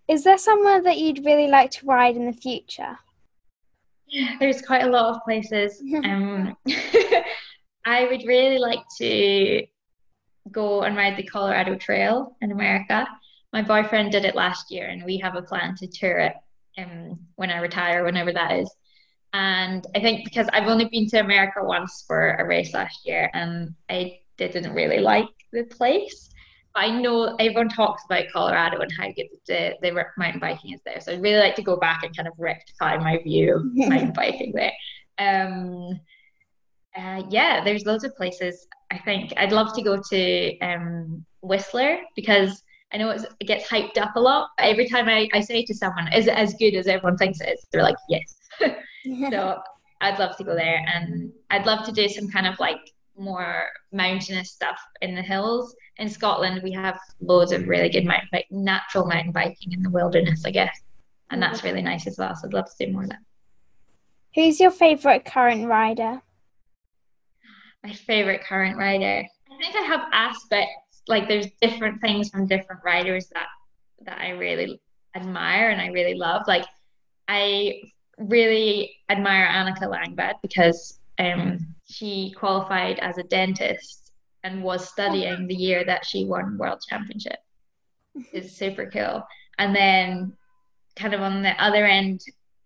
Is 0.08 0.24
there 0.24 0.38
somewhere 0.38 0.82
that 0.82 0.98
you'd 0.98 1.26
really 1.26 1.48
like 1.48 1.70
to 1.72 1.86
ride 1.86 2.15
in 2.15 2.26
the 2.26 2.34
future? 2.34 2.98
There's 4.39 4.62
quite 4.62 4.84
a 4.84 4.89
lot 4.89 5.15
of 5.15 5.24
places. 5.24 5.82
Um, 6.04 6.56
I 7.86 8.06
would 8.06 8.24
really 8.28 8.58
like 8.58 8.84
to 8.98 9.65
go 10.52 10.82
and 10.82 10.96
ride 10.96 11.17
the 11.17 11.24
Colorado 11.24 11.76
Trail 11.76 12.36
in 12.41 12.52
America. 12.52 13.08
My 13.54 13.62
boyfriend 13.62 14.12
did 14.12 14.26
it 14.26 14.36
last 14.36 14.72
year, 14.72 14.88
and 14.88 15.06
we 15.06 15.17
have 15.20 15.36
a 15.36 15.41
plan 15.41 15.76
to 15.76 15.88
tour 15.88 16.20
it 16.20 16.34
um, 16.78 17.17
when 17.36 17.50
I 17.50 17.60
retire, 17.60 18.04
whenever 18.04 18.34
that 18.34 18.60
is. 18.60 18.70
And 19.34 19.86
I 19.96 20.00
think 20.02 20.26
because 20.26 20.48
I've 20.52 20.67
only 20.67 20.86
been 20.86 21.08
to 21.10 21.20
America 21.20 21.63
once 21.63 22.04
for 22.06 22.36
a 22.36 22.46
race 22.46 22.74
last 22.74 23.06
year, 23.06 23.30
and 23.34 23.74
I 23.89 24.20
didn't 24.38 24.74
really 24.74 25.00
like 25.00 25.28
the 25.52 25.63
place. 25.63 26.30
I 26.78 26.92
know 26.92 27.36
everyone 27.40 27.70
talks 27.70 28.04
about 28.06 28.26
Colorado 28.32 28.80
and 28.80 28.92
how 28.92 29.08
good 29.08 29.26
the, 29.48 29.74
the 29.82 30.06
mountain 30.16 30.40
biking 30.40 30.74
is 30.74 30.82
there. 30.86 31.02
So 31.02 31.12
I'd 31.12 31.22
really 31.22 31.40
like 31.40 31.56
to 31.56 31.63
go 31.63 31.76
back 31.76 32.04
and 32.04 32.16
kind 32.16 32.28
of 32.28 32.36
rectify 32.38 32.98
my 32.98 33.18
view 33.18 33.56
of 33.56 33.62
mountain 33.74 34.13
biking 34.13 34.54
there. 34.54 34.74
Um, 35.18 36.00
uh, 36.96 37.24
yeah, 37.30 37.63
there's 37.63 37.86
loads 37.86 38.04
of 38.04 38.16
places. 38.16 38.68
I 38.92 39.00
think 39.00 39.34
I'd 39.38 39.52
love 39.52 39.74
to 39.74 39.82
go 39.82 40.00
to 40.12 40.60
um, 40.60 41.26
Whistler 41.42 41.98
because 42.16 42.62
I 42.94 42.98
know 42.98 43.10
it 43.10 43.48
gets 43.48 43.68
hyped 43.68 43.98
up 43.98 44.16
a 44.16 44.20
lot. 44.20 44.50
Every 44.60 44.88
time 44.88 45.10
I, 45.10 45.28
I 45.34 45.42
say 45.42 45.66
to 45.66 45.74
someone, 45.74 46.13
is 46.13 46.28
it 46.28 46.38
as 46.38 46.54
good 46.60 46.76
as 46.76 46.86
everyone 46.86 47.18
thinks 47.18 47.42
it 47.42 47.50
is? 47.50 47.66
They're 47.72 47.82
like, 47.82 47.98
yes. 48.08 48.38
so 49.32 49.62
I'd 50.02 50.20
love 50.20 50.38
to 50.38 50.44
go 50.44 50.54
there 50.54 50.86
and 50.94 51.32
I'd 51.50 51.66
love 51.66 51.86
to 51.88 51.92
do 51.92 52.08
some 52.08 52.30
kind 52.30 52.46
of 52.46 52.60
like 52.60 52.92
more 53.17 53.67
mountainous 53.91 54.51
stuff 54.51 54.80
in 55.01 55.15
the 55.15 55.21
hills. 55.21 55.75
In 55.97 56.10
Scotland, 56.10 56.62
we 56.63 56.71
have 56.71 56.99
loads 57.19 57.51
of 57.51 57.67
really 57.67 57.89
good 57.89 58.06
mountain 58.06 58.30
bike, 58.32 58.47
natural 58.51 59.06
mountain 59.06 59.32
biking 59.32 59.73
in 59.73 59.82
the 59.82 59.89
wilderness, 59.89 60.43
I 60.45 60.51
guess, 60.51 60.80
and 61.30 61.41
that's 61.41 61.63
really 61.63 61.82
nice 61.82 62.08
as 62.08 62.17
well. 62.17 62.36
So 62.36 62.47
I'd 62.47 62.53
love 62.53 62.65
to 62.65 62.86
do 62.86 62.91
more 62.91 63.03
of 63.03 63.10
that. 63.10 63.19
Who's 64.36 64.60
your 64.60 64.71
favorite 64.71 65.25
current 65.25 65.67
rider? 65.67 66.21
My 67.84 67.93
favorite 67.93 68.43
current 68.43 68.77
rider. 68.77 69.25
I 69.51 69.58
think 69.58 69.75
I 69.75 69.82
have 69.82 70.01
aspects 70.12 71.01
like 71.08 71.27
there's 71.27 71.47
different 71.62 72.01
things 72.01 72.30
from 72.30 72.47
different 72.47 72.82
riders 72.84 73.27
that 73.34 73.47
that 74.06 74.19
I 74.19 74.30
really 74.32 74.80
admire 75.15 75.69
and 75.69 75.82
I 75.82 75.88
really 75.88 76.13
love. 76.13 76.43
Like 76.47 76.65
I 77.27 77.82
really 78.17 78.95
admire 79.10 79.47
Annika 79.47 79.84
Langvad 79.84 80.34
because 80.41 80.97
um, 81.19 81.75
she 81.89 82.34
qualified 82.38 82.99
as 82.99 83.17
a 83.17 83.23
dentist 83.23 84.12
and 84.43 84.63
was 84.63 84.88
studying 84.88 85.47
the 85.47 85.56
year 85.56 85.84
that 85.86 86.06
she 86.06 86.25
won 86.25 86.58
world 86.58 86.82
championship. 86.88 87.39
It's 88.34 88.58
super 88.58 88.89
cool. 88.89 89.23
And 89.58 89.75
then 89.75 90.34
kind 90.95 91.13
of 91.13 91.21
on 91.21 91.43
the 91.43 91.62
other 91.62 91.86
end 91.86 92.21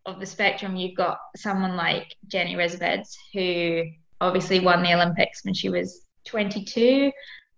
of 0.06 0.20
the 0.20 0.26
spectrum, 0.26 0.76
you've 0.76 0.98
got 0.98 1.20
someone 1.36 1.76
like 1.76 2.16
Jenny 2.28 2.56
Rissveds, 2.56 3.16
who 3.34 3.84
obviously 4.20 4.60
won 4.60 4.84
the 4.84 4.94
Olympics 4.94 5.44
when 5.44 5.54
she 5.54 5.70
was 5.70 6.06
22 6.26 6.82
yeah. 6.82 7.12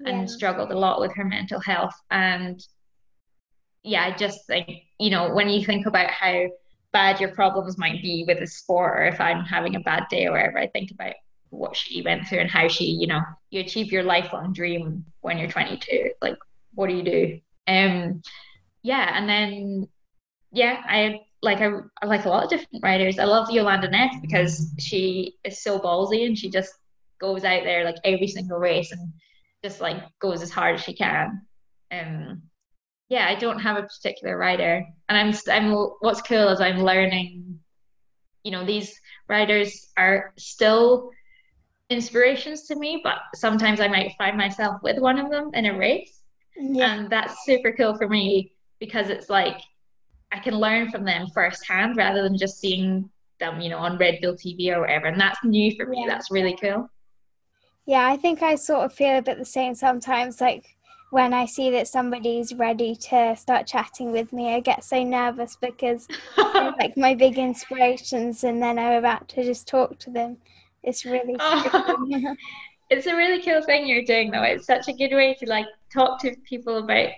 and 0.05 0.29
struggled 0.29 0.71
a 0.71 0.77
lot 0.77 0.99
with 0.99 1.13
her 1.15 1.25
mental 1.25 1.59
health. 1.59 1.95
And 2.11 2.65
yeah, 3.83 4.03
I 4.05 4.15
just 4.15 4.45
think, 4.47 4.83
you 4.99 5.09
know, 5.09 5.33
when 5.33 5.49
you 5.49 5.65
think 5.65 5.85
about 5.85 6.09
how 6.09 6.45
bad 6.93 7.19
your 7.19 7.33
problems 7.33 7.77
might 7.77 8.01
be 8.01 8.23
with 8.25 8.39
a 8.39 8.47
sport 8.47 8.99
or 8.99 9.05
if 9.05 9.19
I'm 9.19 9.43
having 9.43 9.75
a 9.75 9.81
bad 9.81 10.05
day 10.09 10.27
or 10.27 10.31
whatever, 10.31 10.59
I 10.59 10.67
think 10.67 10.91
about 10.91 11.15
what 11.49 11.75
she 11.75 12.01
went 12.01 12.27
through 12.27 12.39
and 12.39 12.49
how 12.49 12.67
she, 12.67 12.85
you 12.85 13.07
know, 13.07 13.21
you 13.49 13.61
achieve 13.61 13.91
your 13.91 14.03
lifelong 14.03 14.53
dream 14.53 15.05
when 15.21 15.37
you're 15.37 15.49
22. 15.49 16.11
Like, 16.21 16.37
what 16.75 16.87
do 16.87 16.95
you 16.95 17.03
do? 17.03 17.39
Um, 17.67 18.21
yeah, 18.81 19.17
and 19.17 19.27
then 19.27 19.87
yeah, 20.51 20.81
I 20.85 21.21
like 21.41 21.59
I, 21.59 21.71
I 22.01 22.05
like 22.05 22.25
a 22.25 22.29
lot 22.29 22.43
of 22.43 22.49
different 22.49 22.83
writers. 22.83 23.19
I 23.19 23.25
love 23.25 23.49
Jolanda 23.49 23.89
Neff 23.89 24.21
because 24.21 24.73
she 24.79 25.35
is 25.43 25.61
so 25.61 25.79
ballsy 25.79 26.25
and 26.25 26.37
she 26.37 26.49
just 26.49 26.73
goes 27.19 27.43
out 27.43 27.63
there 27.63 27.83
like 27.83 27.95
every 28.03 28.27
single 28.27 28.59
race 28.59 28.91
and 28.91 29.13
just 29.63 29.81
like 29.81 30.03
goes 30.19 30.41
as 30.41 30.51
hard 30.51 30.75
as 30.75 30.81
she 30.81 30.93
can. 30.93 31.41
Um, 31.91 32.43
yeah, 33.13 33.27
I 33.27 33.35
don't 33.35 33.59
have 33.59 33.77
a 33.77 33.83
particular 33.83 34.39
rider, 34.39 34.83
and 35.07 35.15
I'm 35.15 35.35
I'm 35.47 35.71
what's 35.99 36.23
cool 36.23 36.49
is 36.49 36.59
I'm 36.59 36.79
learning. 36.81 37.59
You 38.43 38.51
know, 38.51 38.65
these 38.65 38.99
riders 39.29 39.91
are 39.97 40.33
still 40.35 41.11
inspirations 41.91 42.63
to 42.63 42.75
me, 42.75 43.01
but 43.03 43.19
sometimes 43.35 43.79
I 43.79 43.87
might 43.87 44.15
find 44.17 44.35
myself 44.35 44.81
with 44.81 44.97
one 44.97 45.19
of 45.19 45.29
them 45.29 45.51
in 45.53 45.67
a 45.67 45.77
race. 45.77 46.21
Yeah. 46.57 46.91
And 46.91 47.07
that's 47.07 47.45
super 47.45 47.71
cool 47.71 47.95
for 47.95 48.09
me 48.09 48.53
because 48.79 49.09
it's 49.09 49.29
like 49.29 49.57
I 50.31 50.39
can 50.39 50.55
learn 50.55 50.89
from 50.89 51.05
them 51.05 51.27
firsthand 51.35 51.95
rather 51.95 52.23
than 52.23 52.35
just 52.35 52.59
seeing 52.59 53.07
them, 53.39 53.61
you 53.61 53.69
know, 53.69 53.77
on 53.77 53.99
Red 53.99 54.21
Bull 54.23 54.33
TV 54.33 54.75
or 54.75 54.81
whatever. 54.81 55.05
And 55.05 55.21
that's 55.21 55.43
new 55.43 55.75
for 55.75 55.85
me. 55.85 55.99
Yeah. 56.01 56.11
That's 56.11 56.31
really 56.31 56.57
cool. 56.59 56.89
Yeah, 57.85 58.07
I 58.07 58.17
think 58.17 58.41
I 58.41 58.55
sort 58.55 58.85
of 58.85 58.93
feel 58.93 59.19
a 59.19 59.21
bit 59.21 59.37
the 59.37 59.45
same 59.45 59.75
sometimes. 59.75 60.41
Like 60.41 60.65
when 61.13 61.31
I 61.31 61.45
see 61.45 61.69
that 61.69 61.87
somebody's 61.87 62.55
ready 62.55 62.95
to 62.95 63.35
start 63.35 63.67
chatting 63.67 64.11
with 64.11 64.33
me, 64.33 64.55
I 64.55 64.59
get 64.59 64.83
so 64.83 65.03
nervous 65.03 65.55
because 65.55 66.07
they're 66.35 66.73
like 66.79 66.97
my 66.97 67.13
big 67.13 67.37
inspirations, 67.37 68.43
and 68.43 68.59
then 68.59 68.79
I'm 68.79 68.93
about 68.93 69.27
to 69.29 69.43
just 69.43 69.67
talk 69.67 69.99
to 69.99 70.09
them. 70.09 70.37
It's 70.81 71.05
really 71.05 71.35
oh, 71.39 72.35
it's 72.89 73.05
a 73.05 73.15
really 73.15 73.43
cool 73.43 73.61
thing 73.61 73.85
you're 73.85 74.03
doing 74.03 74.31
though. 74.31 74.41
It's 74.41 74.65
such 74.65 74.87
a 74.87 74.93
good 74.93 75.13
way 75.13 75.35
to 75.35 75.47
like 75.47 75.67
talk 75.93 76.19
to 76.21 76.35
people 76.49 76.79
about 76.79 77.09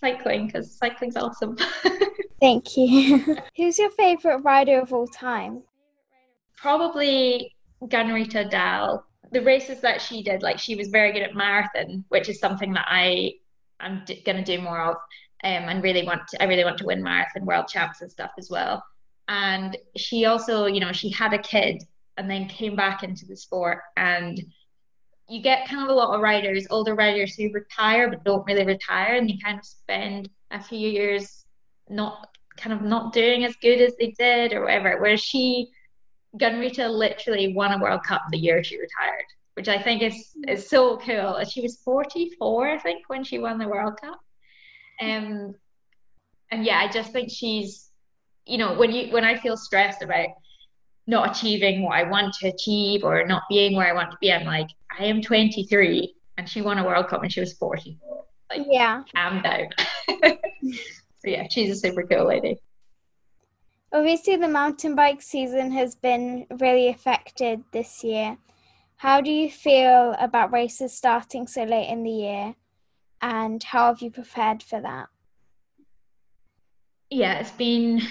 cycling 0.00 0.46
because 0.46 0.72
cycling's 0.72 1.18
awesome. 1.18 1.58
Thank 2.40 2.78
you. 2.78 3.36
Who's 3.58 3.78
your 3.78 3.90
favorite 3.90 4.38
rider 4.38 4.80
of 4.80 4.94
all 4.94 5.06
time? 5.06 5.64
Probably 6.56 7.54
Gunn-Rita 7.86 8.48
Dahle. 8.50 9.02
The 9.32 9.42
races 9.42 9.80
that 9.80 10.00
she 10.00 10.22
did, 10.22 10.42
like 10.42 10.58
she 10.58 10.74
was 10.74 10.88
very 10.88 11.12
good 11.12 11.22
at 11.22 11.34
marathon, 11.34 12.04
which 12.08 12.28
is 12.28 12.40
something 12.40 12.72
that 12.72 12.86
I 12.88 13.34
am 13.80 14.02
d- 14.06 14.22
going 14.24 14.42
to 14.42 14.56
do 14.56 14.62
more 14.62 14.80
of, 14.80 14.94
um, 15.44 15.68
and 15.68 15.82
really 15.82 16.04
want. 16.04 16.26
To, 16.28 16.42
I 16.42 16.46
really 16.46 16.64
want 16.64 16.78
to 16.78 16.86
win 16.86 17.02
marathon 17.02 17.44
world 17.44 17.68
champs 17.68 18.00
and 18.00 18.10
stuff 18.10 18.30
as 18.38 18.50
well. 18.50 18.82
And 19.28 19.76
she 19.96 20.24
also, 20.24 20.66
you 20.66 20.80
know, 20.80 20.92
she 20.92 21.10
had 21.10 21.34
a 21.34 21.38
kid 21.38 21.82
and 22.16 22.28
then 22.30 22.48
came 22.48 22.76
back 22.76 23.02
into 23.02 23.26
the 23.26 23.36
sport 23.36 23.80
and 23.96 24.42
you 25.28 25.42
get 25.42 25.68
kind 25.68 25.82
of 25.82 25.88
a 25.88 25.92
lot 25.92 26.14
of 26.14 26.20
riders 26.20 26.66
older 26.70 26.94
riders 26.94 27.34
who 27.34 27.52
retire 27.52 28.10
but 28.10 28.24
don't 28.24 28.46
really 28.46 28.64
retire 28.64 29.14
and 29.14 29.28
they 29.28 29.38
kind 29.42 29.58
of 29.58 29.64
spend 29.64 30.28
a 30.50 30.62
few 30.62 30.88
years 30.88 31.44
not 31.88 32.28
kind 32.56 32.72
of 32.72 32.82
not 32.82 33.12
doing 33.12 33.44
as 33.44 33.54
good 33.56 33.80
as 33.80 33.94
they 33.96 34.10
did 34.18 34.52
or 34.52 34.62
whatever 34.62 34.98
whereas 35.00 35.20
she 35.20 35.68
Gunn-Rita 36.36 36.88
literally 36.88 37.54
won 37.54 37.72
a 37.72 37.78
World 37.78 38.02
Cup 38.04 38.22
the 38.30 38.38
year 38.38 38.62
she 38.62 38.78
retired, 38.78 39.24
which 39.54 39.68
I 39.68 39.80
think 39.80 40.02
is 40.02 40.36
is 40.46 40.68
so 40.68 40.98
cool. 40.98 41.42
She 41.44 41.62
was 41.62 41.80
44, 41.84 42.68
I 42.68 42.78
think, 42.78 43.08
when 43.08 43.24
she 43.24 43.38
won 43.38 43.58
the 43.58 43.68
World 43.68 43.98
Cup. 44.00 44.20
Um, 45.00 45.54
and 46.50 46.64
yeah, 46.64 46.78
I 46.78 46.88
just 46.88 47.12
think 47.12 47.30
she's, 47.30 47.90
you 48.46 48.58
know, 48.58 48.74
when 48.74 48.92
you 48.92 49.12
when 49.12 49.24
I 49.24 49.38
feel 49.38 49.56
stressed 49.56 50.02
about 50.02 50.28
not 51.06 51.30
achieving 51.36 51.82
what 51.82 51.96
I 51.96 52.08
want 52.08 52.34
to 52.34 52.48
achieve 52.48 53.02
or 53.02 53.24
not 53.26 53.42
being 53.48 53.74
where 53.74 53.86
I 53.86 53.94
want 53.94 54.10
to 54.10 54.18
be, 54.20 54.30
I'm 54.30 54.44
like, 54.44 54.68
I 54.98 55.04
am 55.06 55.22
23 55.22 56.14
and 56.36 56.48
she 56.48 56.60
won 56.60 56.78
a 56.78 56.84
World 56.84 57.08
Cup 57.08 57.22
when 57.22 57.30
she 57.30 57.40
was 57.40 57.54
40. 57.54 57.98
Like, 58.50 58.66
yeah. 58.68 59.02
Calm 59.14 59.42
down. 59.42 59.68
so 60.08 60.36
yeah, 61.24 61.46
she's 61.50 61.70
a 61.70 61.76
super 61.76 62.02
cool 62.02 62.26
lady. 62.26 62.58
Obviously, 63.90 64.36
the 64.36 64.48
mountain 64.48 64.94
bike 64.94 65.22
season 65.22 65.70
has 65.72 65.94
been 65.94 66.46
really 66.60 66.88
affected 66.88 67.64
this 67.72 68.04
year. 68.04 68.36
How 68.96 69.20
do 69.22 69.30
you 69.30 69.50
feel 69.50 70.14
about 70.18 70.52
races 70.52 70.92
starting 70.92 71.46
so 71.46 71.64
late 71.64 71.88
in 71.88 72.02
the 72.02 72.10
year, 72.10 72.54
and 73.22 73.62
how 73.62 73.86
have 73.86 74.02
you 74.02 74.10
prepared 74.10 74.62
for 74.62 74.80
that? 74.80 75.08
Yeah, 77.08 77.38
it's 77.38 77.52
been 77.52 78.02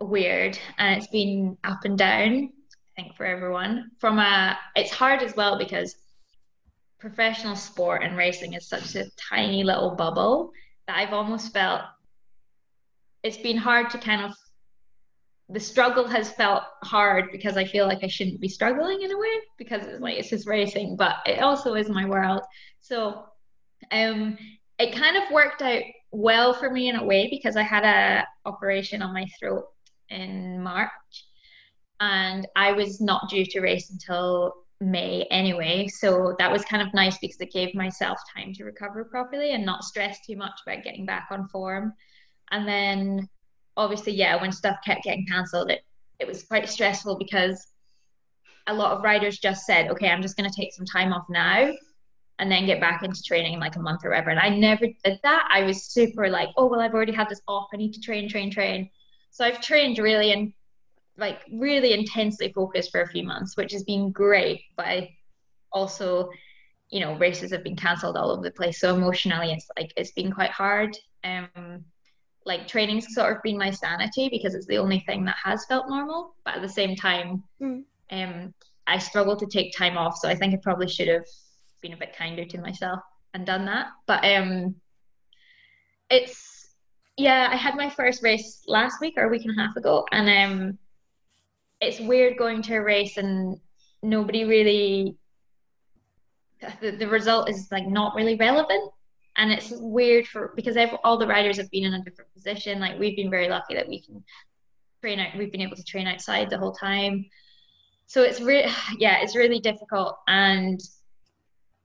weird 0.00 0.58
and 0.78 0.96
it's 0.96 1.10
been 1.10 1.58
up 1.64 1.84
and 1.84 1.98
down, 1.98 2.52
I 2.96 3.02
think, 3.02 3.16
for 3.16 3.26
everyone. 3.26 3.90
From 3.98 4.20
a, 4.20 4.56
it's 4.76 4.92
hard 4.92 5.22
as 5.22 5.34
well 5.34 5.58
because 5.58 5.96
professional 7.00 7.56
sport 7.56 8.04
and 8.04 8.16
racing 8.16 8.52
is 8.52 8.68
such 8.68 8.94
a 8.94 9.10
tiny 9.28 9.64
little 9.64 9.96
bubble 9.96 10.52
that 10.86 10.98
I've 10.98 11.12
almost 11.12 11.52
felt 11.52 11.82
it's 13.24 13.38
been 13.38 13.56
hard 13.56 13.90
to 13.90 13.98
kind 13.98 14.22
of 14.22 14.32
the 15.52 15.60
struggle 15.60 16.06
has 16.06 16.30
felt 16.30 16.62
hard 16.82 17.32
because 17.32 17.56
I 17.56 17.64
feel 17.64 17.86
like 17.86 18.04
I 18.04 18.08
shouldn't 18.08 18.40
be 18.40 18.48
struggling 18.48 19.02
in 19.02 19.10
a 19.10 19.18
way 19.18 19.34
because 19.58 19.84
it's 19.86 20.00
like 20.00 20.18
it's 20.18 20.30
just 20.30 20.46
racing, 20.46 20.96
but 20.96 21.16
it 21.26 21.40
also 21.40 21.74
is 21.74 21.88
my 21.88 22.06
world. 22.06 22.42
So 22.80 23.24
um 23.90 24.38
it 24.78 24.94
kind 24.94 25.16
of 25.16 25.24
worked 25.32 25.62
out 25.62 25.82
well 26.12 26.54
for 26.54 26.70
me 26.70 26.88
in 26.88 26.96
a 26.96 27.04
way 27.04 27.28
because 27.30 27.56
I 27.56 27.62
had 27.62 27.84
a 27.84 28.26
operation 28.48 29.02
on 29.02 29.12
my 29.12 29.26
throat 29.38 29.64
in 30.08 30.62
March 30.62 30.90
and 32.00 32.46
I 32.56 32.72
was 32.72 33.00
not 33.00 33.28
due 33.28 33.44
to 33.44 33.60
race 33.60 33.90
until 33.90 34.54
May 34.80 35.26
anyway. 35.30 35.86
So 35.88 36.34
that 36.38 36.50
was 36.50 36.64
kind 36.64 36.82
of 36.82 36.94
nice 36.94 37.18
because 37.18 37.40
it 37.40 37.52
gave 37.52 37.74
myself 37.74 38.18
time 38.34 38.54
to 38.54 38.64
recover 38.64 39.04
properly 39.04 39.52
and 39.52 39.66
not 39.66 39.84
stress 39.84 40.18
too 40.26 40.36
much 40.36 40.58
about 40.66 40.84
getting 40.84 41.04
back 41.04 41.28
on 41.30 41.48
form. 41.48 41.92
And 42.50 42.66
then 42.66 43.28
obviously, 43.80 44.12
yeah, 44.12 44.40
when 44.40 44.52
stuff 44.52 44.76
kept 44.84 45.04
getting 45.04 45.26
cancelled, 45.26 45.70
it, 45.70 45.80
it 46.18 46.28
was 46.28 46.42
quite 46.44 46.68
stressful 46.68 47.16
because 47.16 47.66
a 48.66 48.74
lot 48.74 48.92
of 48.92 49.02
riders 49.02 49.38
just 49.38 49.64
said, 49.64 49.90
okay, 49.90 50.08
I'm 50.10 50.22
just 50.22 50.36
going 50.36 50.48
to 50.48 50.54
take 50.54 50.72
some 50.74 50.84
time 50.84 51.12
off 51.12 51.24
now 51.30 51.72
and 52.38 52.52
then 52.52 52.66
get 52.66 52.80
back 52.80 53.02
into 53.02 53.22
training 53.22 53.54
in 53.54 53.60
like 53.60 53.76
a 53.76 53.80
month 53.80 54.04
or 54.04 54.10
whatever. 54.10 54.30
And 54.30 54.38
I 54.38 54.50
never 54.50 54.86
did 55.04 55.18
that. 55.22 55.48
I 55.50 55.62
was 55.62 55.84
super 55.84 56.28
like, 56.28 56.50
oh, 56.56 56.66
well, 56.66 56.80
I've 56.80 56.94
already 56.94 57.12
had 57.12 57.28
this 57.28 57.40
off. 57.48 57.68
I 57.72 57.78
need 57.78 57.92
to 57.94 58.00
train, 58.00 58.28
train, 58.28 58.50
train. 58.50 58.90
So 59.30 59.44
I've 59.44 59.60
trained 59.60 59.98
really 59.98 60.32
and 60.32 60.52
like 61.16 61.40
really 61.52 61.92
intensely 61.92 62.52
focused 62.52 62.90
for 62.90 63.00
a 63.00 63.08
few 63.08 63.24
months, 63.24 63.56
which 63.56 63.72
has 63.72 63.84
been 63.84 64.12
great. 64.12 64.60
But 64.76 64.86
I 64.86 65.16
also, 65.72 66.30
you 66.90 67.00
know, 67.00 67.16
races 67.16 67.50
have 67.52 67.64
been 67.64 67.76
cancelled 67.76 68.16
all 68.16 68.30
over 68.30 68.42
the 68.42 68.50
place. 68.50 68.78
So 68.80 68.94
emotionally, 68.94 69.52
it's 69.52 69.66
like 69.78 69.92
it's 69.96 70.12
been 70.12 70.32
quite 70.32 70.50
hard. 70.50 70.96
Um, 71.24 71.84
like 72.50 72.66
training's 72.66 73.14
sort 73.14 73.36
of 73.36 73.40
been 73.44 73.56
my 73.56 73.70
sanity 73.70 74.28
because 74.28 74.56
it's 74.56 74.66
the 74.66 74.76
only 74.78 74.98
thing 75.06 75.24
that 75.24 75.36
has 75.42 75.64
felt 75.66 75.88
normal. 75.88 76.34
But 76.44 76.56
at 76.56 76.62
the 76.62 76.68
same 76.68 76.96
time, 76.96 77.44
mm. 77.62 77.84
um, 78.10 78.52
I 78.88 78.98
struggle 78.98 79.36
to 79.36 79.46
take 79.46 79.72
time 79.76 79.96
off. 79.96 80.16
So 80.16 80.28
I 80.28 80.34
think 80.34 80.52
I 80.52 80.56
probably 80.60 80.88
should 80.88 81.06
have 81.06 81.24
been 81.80 81.92
a 81.92 81.96
bit 81.96 82.16
kinder 82.16 82.44
to 82.44 82.60
myself 82.60 82.98
and 83.34 83.46
done 83.46 83.66
that. 83.66 83.86
But 84.08 84.24
um, 84.24 84.74
it's 86.10 86.74
yeah, 87.16 87.48
I 87.52 87.56
had 87.56 87.76
my 87.76 87.88
first 87.88 88.20
race 88.24 88.64
last 88.66 89.00
week 89.00 89.14
or 89.16 89.26
a 89.26 89.28
week 89.28 89.44
and 89.44 89.56
a 89.56 89.62
half 89.62 89.76
ago, 89.76 90.04
and 90.10 90.28
um, 90.28 90.78
it's 91.80 92.00
weird 92.00 92.36
going 92.36 92.62
to 92.62 92.74
a 92.74 92.82
race 92.82 93.16
and 93.16 93.60
nobody 94.02 94.44
really 94.44 95.16
the, 96.80 96.90
the 96.90 97.08
result 97.08 97.48
is 97.48 97.68
like 97.70 97.86
not 97.86 98.14
really 98.14 98.34
relevant 98.34 98.90
and 99.36 99.52
it's 99.52 99.72
weird 99.72 100.26
for 100.26 100.52
because 100.56 100.76
all 101.04 101.18
the 101.18 101.26
riders 101.26 101.56
have 101.56 101.70
been 101.70 101.84
in 101.84 101.94
a 101.94 102.02
different 102.02 102.32
position. 102.34 102.80
Like 102.80 102.98
we've 102.98 103.16
been 103.16 103.30
very 103.30 103.48
lucky 103.48 103.74
that 103.74 103.88
we 103.88 104.00
can 104.00 104.22
train 105.00 105.20
out. 105.20 105.36
We've 105.36 105.52
been 105.52 105.60
able 105.60 105.76
to 105.76 105.84
train 105.84 106.06
outside 106.06 106.50
the 106.50 106.58
whole 106.58 106.72
time. 106.72 107.26
So 108.06 108.22
it's 108.22 108.40
really 108.40 108.70
yeah, 108.98 109.18
it's 109.22 109.36
really 109.36 109.60
difficult, 109.60 110.18
and 110.26 110.80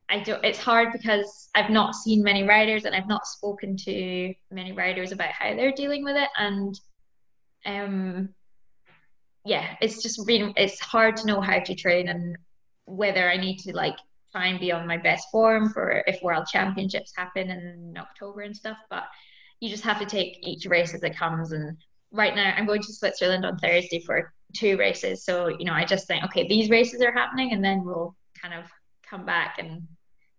I 0.09 0.19
don't. 0.19 0.43
It's 0.43 0.59
hard 0.59 0.91
because 0.91 1.49
I've 1.55 1.69
not 1.69 1.95
seen 1.95 2.23
many 2.23 2.43
riders, 2.43 2.85
and 2.85 2.95
I've 2.95 3.07
not 3.07 3.27
spoken 3.27 3.77
to 3.77 4.33
many 4.51 4.71
riders 4.71 5.11
about 5.11 5.29
how 5.29 5.55
they're 5.55 5.71
dealing 5.71 6.03
with 6.03 6.15
it, 6.15 6.29
and 6.37 6.79
um, 7.65 8.29
yeah, 9.45 9.75
it's 9.81 10.01
just 10.01 10.25
been 10.25 10.53
it's 10.57 10.79
hard 10.79 11.17
to 11.17 11.27
know 11.27 11.41
how 11.41 11.59
to 11.59 11.75
train 11.75 12.09
and 12.09 12.37
whether 12.85 13.29
I 13.29 13.37
need 13.37 13.57
to 13.59 13.75
like 13.75 13.97
try 14.36 14.47
and 14.47 14.59
be 14.59 14.73
on 14.73 14.86
my 14.86 14.97
best 14.97 15.29
form 15.31 15.69
for 15.69 16.03
if 16.07 16.21
world 16.21 16.45
championships 16.51 17.13
happen 17.15 17.49
in 17.49 17.95
October 17.97 18.41
and 18.41 18.55
stuff. 18.55 18.77
But 18.89 19.05
you 19.61 19.69
just 19.69 19.83
have 19.83 19.99
to 19.99 20.05
take 20.05 20.39
each 20.45 20.65
race 20.65 20.93
as 20.93 21.03
it 21.03 21.15
comes. 21.15 21.53
And 21.53 21.77
right 22.11 22.36
now, 22.36 22.53
I'm 22.57 22.65
going 22.65 22.81
to 22.81 22.93
Switzerland 22.93 23.45
on 23.45 23.57
Thursday 23.57 24.01
for 24.01 24.33
two 24.53 24.75
races. 24.75 25.23
So, 25.23 25.47
you 25.47 25.63
know, 25.63 25.71
I 25.71 25.86
just 25.86 26.05
think, 26.05 26.25
okay, 26.25 26.45
these 26.47 26.69
races 26.69 27.01
are 27.01 27.13
happening, 27.13 27.53
and 27.53 27.63
then 27.63 27.86
we'll 27.86 28.13
kind 28.41 28.53
of 28.53 28.65
come 29.09 29.25
back 29.25 29.55
and 29.57 29.88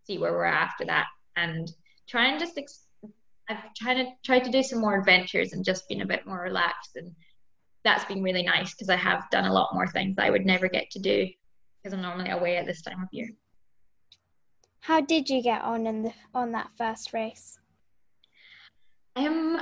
see 0.04 0.18
where 0.18 0.32
we're 0.32 0.44
after 0.44 0.84
that 0.84 1.06
and 1.36 1.72
try 2.06 2.26
and 2.26 2.38
just. 2.38 2.58
Ex- 2.58 2.82
I've 3.48 3.72
tried 3.74 3.94
to 3.94 4.06
try 4.24 4.40
to 4.40 4.50
do 4.50 4.62
some 4.62 4.80
more 4.80 4.98
adventures 4.98 5.52
and 5.52 5.64
just 5.64 5.88
been 5.88 6.00
a 6.00 6.06
bit 6.06 6.26
more 6.26 6.42
relaxed 6.42 6.96
and 6.96 7.14
that's 7.84 8.04
been 8.04 8.20
really 8.20 8.42
nice 8.42 8.74
because 8.74 8.88
I 8.88 8.96
have 8.96 9.30
done 9.30 9.44
a 9.44 9.52
lot 9.52 9.72
more 9.72 9.86
things 9.86 10.16
I 10.18 10.30
would 10.30 10.44
never 10.44 10.68
get 10.68 10.90
to 10.90 10.98
do 10.98 11.28
because 11.80 11.94
I'm 11.94 12.02
normally 12.02 12.30
away 12.30 12.56
at 12.56 12.66
this 12.66 12.82
time 12.82 13.00
of 13.00 13.08
year. 13.12 13.28
How 14.86 15.00
did 15.00 15.28
you 15.28 15.42
get 15.42 15.62
on 15.62 15.84
in 15.84 16.04
the 16.04 16.12
on 16.32 16.52
that 16.52 16.70
first 16.78 17.12
race? 17.12 17.58
Um, 19.16 19.60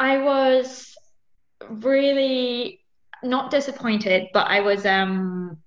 I 0.00 0.18
was 0.18 0.96
really 1.70 2.80
not 3.22 3.52
disappointed, 3.52 4.26
but 4.32 4.48
I 4.48 4.60
was 4.60 4.84
um. 4.86 5.58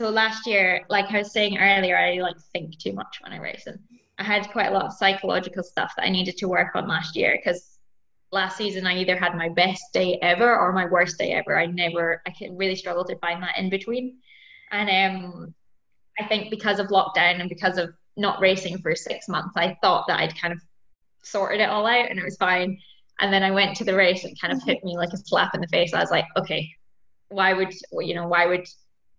So 0.00 0.10
last 0.10 0.48
year, 0.48 0.84
like 0.88 1.12
I 1.12 1.18
was 1.18 1.32
saying 1.32 1.58
earlier, 1.58 1.96
I 1.96 2.18
like 2.18 2.34
think 2.52 2.76
too 2.78 2.92
much 2.92 3.20
when 3.22 3.32
I 3.32 3.38
race, 3.38 3.68
and 3.68 3.78
I 4.18 4.24
had 4.24 4.50
quite 4.50 4.70
a 4.70 4.72
lot 4.72 4.86
of 4.86 4.92
psychological 4.92 5.62
stuff 5.62 5.92
that 5.96 6.06
I 6.06 6.10
needed 6.10 6.36
to 6.38 6.48
work 6.48 6.74
on 6.74 6.88
last 6.88 7.14
year 7.14 7.38
because 7.38 7.78
last 8.32 8.56
season 8.56 8.84
I 8.84 8.98
either 8.98 9.16
had 9.16 9.36
my 9.36 9.48
best 9.48 9.84
day 9.92 10.18
ever 10.22 10.58
or 10.58 10.72
my 10.72 10.86
worst 10.86 11.18
day 11.18 11.30
ever. 11.34 11.56
I 11.56 11.66
never, 11.66 12.20
I 12.26 12.32
really 12.50 12.74
struggle 12.74 13.04
to 13.04 13.16
find 13.18 13.40
that 13.44 13.58
in 13.58 13.70
between, 13.70 14.16
and 14.72 14.90
um, 14.90 15.54
I 16.18 16.26
think 16.26 16.50
because 16.50 16.78
of 16.78 16.88
lockdown 16.88 17.40
and 17.40 17.48
because 17.48 17.78
of 17.78 17.94
not 18.16 18.40
racing 18.40 18.78
for 18.78 18.94
six 18.94 19.28
months, 19.28 19.54
I 19.56 19.76
thought 19.82 20.06
that 20.08 20.20
I'd 20.20 20.38
kind 20.38 20.52
of 20.52 20.60
sorted 21.22 21.60
it 21.60 21.68
all 21.68 21.86
out 21.86 22.10
and 22.10 22.18
it 22.18 22.24
was 22.24 22.36
fine. 22.36 22.78
And 23.20 23.32
then 23.32 23.42
I 23.42 23.50
went 23.50 23.76
to 23.76 23.84
the 23.84 23.94
race 23.94 24.24
and 24.24 24.38
kind 24.40 24.52
of 24.52 24.62
hit 24.62 24.82
me 24.84 24.96
like 24.96 25.12
a 25.12 25.16
slap 25.16 25.54
in 25.54 25.60
the 25.60 25.68
face. 25.68 25.94
I 25.94 26.00
was 26.00 26.10
like, 26.10 26.26
okay, 26.36 26.68
why 27.28 27.52
would 27.54 27.72
you 28.00 28.14
know 28.14 28.28
why 28.28 28.46
would 28.46 28.66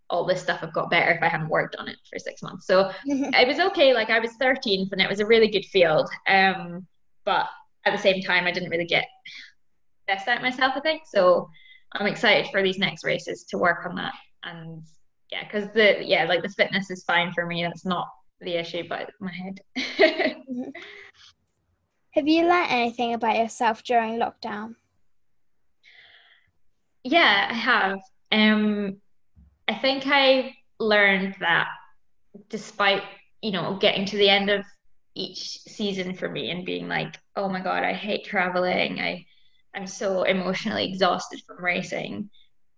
all 0.10 0.26
this 0.26 0.42
stuff 0.42 0.60
have 0.60 0.74
got 0.74 0.92
better 0.92 1.12
if 1.12 1.24
I 1.24 1.28
hadn't 1.28 1.50
worked 1.50 1.76
on 1.78 1.88
it 1.88 1.98
for 2.12 2.20
six 2.20 2.42
months? 2.44 2.68
So 2.68 2.92
it 3.06 3.48
was 3.48 3.60
okay. 3.60 3.94
Like 3.94 4.10
I 4.10 4.20
was 4.20 4.32
13th 4.40 4.92
and 4.92 5.02
it 5.02 5.10
was 5.10 5.20
a 5.20 5.26
really 5.26 5.48
good 5.48 5.66
field. 5.66 6.10
Um, 6.28 6.86
but 7.26 7.48
at 7.86 7.94
the 7.94 8.02
same 8.02 8.22
time, 8.22 8.46
I 8.46 8.52
didn't 8.52 8.70
really 8.70 8.86
get 8.86 9.06
best 10.08 10.28
out 10.28 10.42
myself. 10.42 10.74
I 10.76 10.82
think 10.82 11.04
so. 11.06 11.50
I'm 11.94 12.08
excited 12.08 12.52
for 12.52 12.62
these 12.62 12.78
next 12.78 13.04
races 13.04 13.46
to 13.50 13.58
work 13.58 13.86
on 13.86 13.96
that 13.96 14.14
and 14.44 14.84
yeah, 15.34 15.44
because 15.46 15.70
the 15.74 16.04
yeah, 16.06 16.26
like 16.26 16.44
the 16.44 16.50
fitness 16.50 16.92
is 16.92 17.04
fine 17.06 17.34
for 17.34 17.48
me. 17.48 17.64
That's 17.64 17.86
not 17.86 18.08
the 18.40 18.54
issue, 18.54 18.84
but 18.88 19.10
my 19.20 19.32
head. 19.32 19.62
Have 22.12 22.28
you 22.28 22.44
learned 22.44 22.70
anything 22.70 23.16
about 23.16 23.38
yourself 23.38 23.84
during 23.84 24.20
lockdown? 24.20 24.76
Yeah, 27.04 27.48
I 27.50 27.54
have. 27.54 27.98
Um, 28.32 28.98
I 29.68 29.74
think 29.74 30.04
I 30.06 30.54
learned 30.80 31.36
that 31.40 31.68
despite 32.50 33.02
you 33.42 33.52
know 33.52 33.78
getting 33.82 34.06
to 34.06 34.18
the 34.18 34.30
end 34.30 34.52
of 34.52 34.64
each 35.16 35.62
season 35.62 36.14
for 36.14 36.30
me 36.30 36.52
and 36.52 36.64
being 36.64 36.88
like, 36.88 37.18
oh 37.36 37.50
my 37.50 37.60
god, 37.60 37.84
I 37.84 37.94
hate 37.94 38.26
traveling. 38.26 39.00
I 39.00 39.26
I'm 39.74 39.88
so 39.88 40.22
emotionally 40.22 40.88
exhausted 40.88 41.42
from 41.48 41.64
racing. 41.64 42.30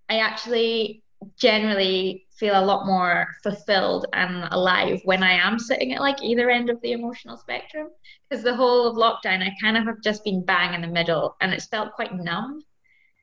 I 0.08 0.20
actually 0.20 1.04
generally 1.38 2.25
feel 2.38 2.60
a 2.60 2.66
lot 2.66 2.86
more 2.86 3.28
fulfilled 3.44 4.08
and 4.14 4.48
alive 4.52 5.00
when 5.06 5.24
I 5.24 5.34
am 5.34 5.58
sitting 5.58 5.94
at 5.94 6.02
like 6.02 6.22
either 6.22 6.50
end 6.50 6.70
of 6.70 6.82
the 6.82 6.92
emotional 6.92 7.38
spectrum. 7.38 7.88
Because 8.30 8.44
the 8.44 8.56
whole 8.56 8.88
of 8.88 8.96
lockdown, 8.96 9.42
I 9.42 9.54
kind 9.62 9.78
of 9.78 9.86
have 9.86 10.02
just 10.02 10.24
been 10.24 10.44
bang 10.44 10.74
in 10.74 10.82
the 10.82 10.88
middle 10.88 11.36
and 11.42 11.54
it's 11.54 11.68
felt 11.68 11.94
quite 11.94 12.14
numb 12.14 12.64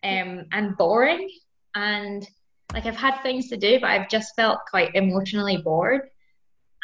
um, 0.03 0.47
and 0.53 0.77
boring. 0.77 1.29
and 1.75 2.27
like 2.73 2.87
I've 2.87 2.97
had 2.97 3.21
things 3.23 3.49
to 3.49 3.57
do, 3.57 3.79
but 3.81 3.91
I've 3.91 4.09
just 4.09 4.35
felt 4.35 4.61
quite 4.71 4.95
emotionally 4.95 5.59
bored. 5.59 6.09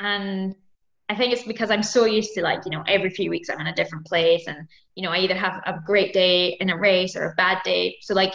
And 0.00 0.54
I 1.08 1.16
think 1.16 1.32
it's 1.32 1.44
because 1.44 1.70
I'm 1.70 1.82
so 1.82 2.04
used 2.04 2.34
to 2.34 2.42
like, 2.42 2.60
you 2.66 2.70
know, 2.70 2.84
every 2.86 3.10
few 3.10 3.30
weeks 3.30 3.48
I'm 3.48 3.60
in 3.60 3.68
a 3.68 3.74
different 3.74 4.06
place 4.06 4.46
and, 4.46 4.68
you 4.94 5.02
know, 5.02 5.10
I 5.10 5.18
either 5.18 5.34
have 5.34 5.62
a 5.64 5.80
great 5.86 6.12
day 6.12 6.58
in 6.60 6.68
a 6.68 6.76
race 6.76 7.16
or 7.16 7.30
a 7.30 7.34
bad 7.36 7.62
day. 7.64 7.96
So 8.02 8.14
like 8.14 8.34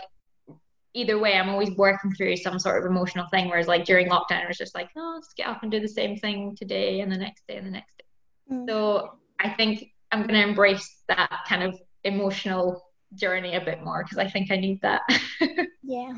either 0.93 1.19
way, 1.19 1.35
I'm 1.35 1.49
always 1.49 1.71
working 1.71 2.13
through 2.13 2.37
some 2.37 2.59
sort 2.59 2.83
of 2.83 2.89
emotional 2.89 3.27
thing. 3.31 3.49
Whereas 3.49 3.67
like 3.67 3.85
during 3.85 4.09
lockdown, 4.09 4.43
it 4.43 4.47
was 4.47 4.57
just 4.57 4.75
like, 4.75 4.89
oh, 4.95 5.13
let's 5.15 5.33
get 5.33 5.47
up 5.47 5.63
and 5.63 5.71
do 5.71 5.79
the 5.79 5.87
same 5.87 6.17
thing 6.17 6.55
today 6.55 7.01
and 7.01 7.11
the 7.11 7.17
next 7.17 7.47
day 7.47 7.57
and 7.57 7.65
the 7.65 7.71
next 7.71 7.97
day. 7.97 8.55
Mm. 8.55 8.67
So 8.67 9.17
I 9.39 9.49
think 9.49 9.91
I'm 10.11 10.21
going 10.21 10.39
to 10.39 10.47
embrace 10.47 11.03
that 11.07 11.45
kind 11.47 11.63
of 11.63 11.79
emotional 12.03 12.83
journey 13.15 13.55
a 13.55 13.61
bit 13.61 13.83
more 13.83 14.03
because 14.03 14.17
I 14.17 14.29
think 14.29 14.51
I 14.51 14.57
need 14.57 14.81
that. 14.81 15.01
yeah. 15.83 16.13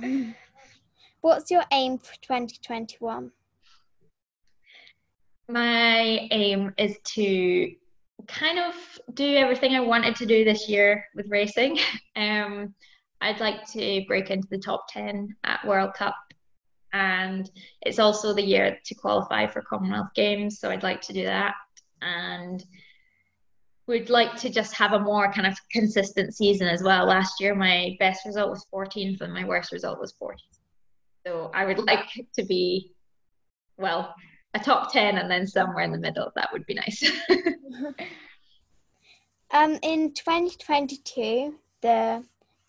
What's 1.22 1.50
your 1.50 1.64
aim 1.72 1.98
for 1.98 2.14
2021? 2.22 3.32
My 5.48 6.28
aim 6.32 6.74
is 6.78 6.98
to 7.14 7.72
kind 8.28 8.60
of 8.60 8.76
do 9.14 9.36
everything 9.36 9.76
I 9.76 9.80
wanted 9.80 10.16
to 10.18 10.26
do 10.26 10.44
this 10.44 10.68
year 10.68 11.06
with 11.16 11.28
racing. 11.30 11.80
Um, 12.18 12.74
I'd 13.26 13.40
like 13.40 13.66
to 13.72 14.04
break 14.08 14.30
into 14.30 14.48
the 14.50 14.60
top 14.60 14.86
10 14.90 15.36
at 15.46 15.66
World 15.66 15.96
Cup. 15.96 16.16
And 16.94 17.50
it's 17.82 17.98
also 17.98 18.34
the 18.34 18.44
year 18.44 18.78
to 18.86 18.96
qualify 18.96 19.48
for 19.48 19.64
Commonwealth 19.64 20.10
Games. 20.16 20.60
So 20.60 20.70
I'd 20.70 20.84
like 20.84 21.02
to 21.02 21.14
do 21.14 21.24
that. 21.24 21.56
And 22.04 22.64
would 23.88 24.12
like 24.12 24.36
to 24.36 24.52
just 24.52 24.76
have 24.76 24.94
a 24.94 25.00
more 25.00 25.32
kind 25.32 25.48
of 25.48 25.58
consistent 25.72 26.36
season 26.36 26.68
as 26.68 26.84
well. 26.84 27.08
Last 27.08 27.42
year, 27.42 27.56
my 27.56 27.98
best 28.00 28.28
result 28.28 28.52
was 28.52 28.68
14th 28.72 29.22
and 29.22 29.34
my 29.34 29.44
worst 29.44 29.72
result 29.72 30.00
was 30.00 30.14
40th. 30.22 30.60
So 31.26 31.50
I 31.54 31.66
would 31.66 31.80
like 31.80 32.06
to 32.38 32.46
be, 32.46 32.92
well, 33.78 34.14
a 34.54 34.60
top 34.60 34.94
10 34.94 35.18
and 35.18 35.30
then 35.30 35.48
somewhere 35.48 35.84
in 35.84 35.92
the 35.92 35.98
middle. 35.98 36.32
That 36.36 36.50
would 36.54 36.66
be 36.68 36.76
nice. 36.76 37.04
um, 39.52 39.80
in 39.82 40.14
2022, 40.14 41.56
the 41.82 42.24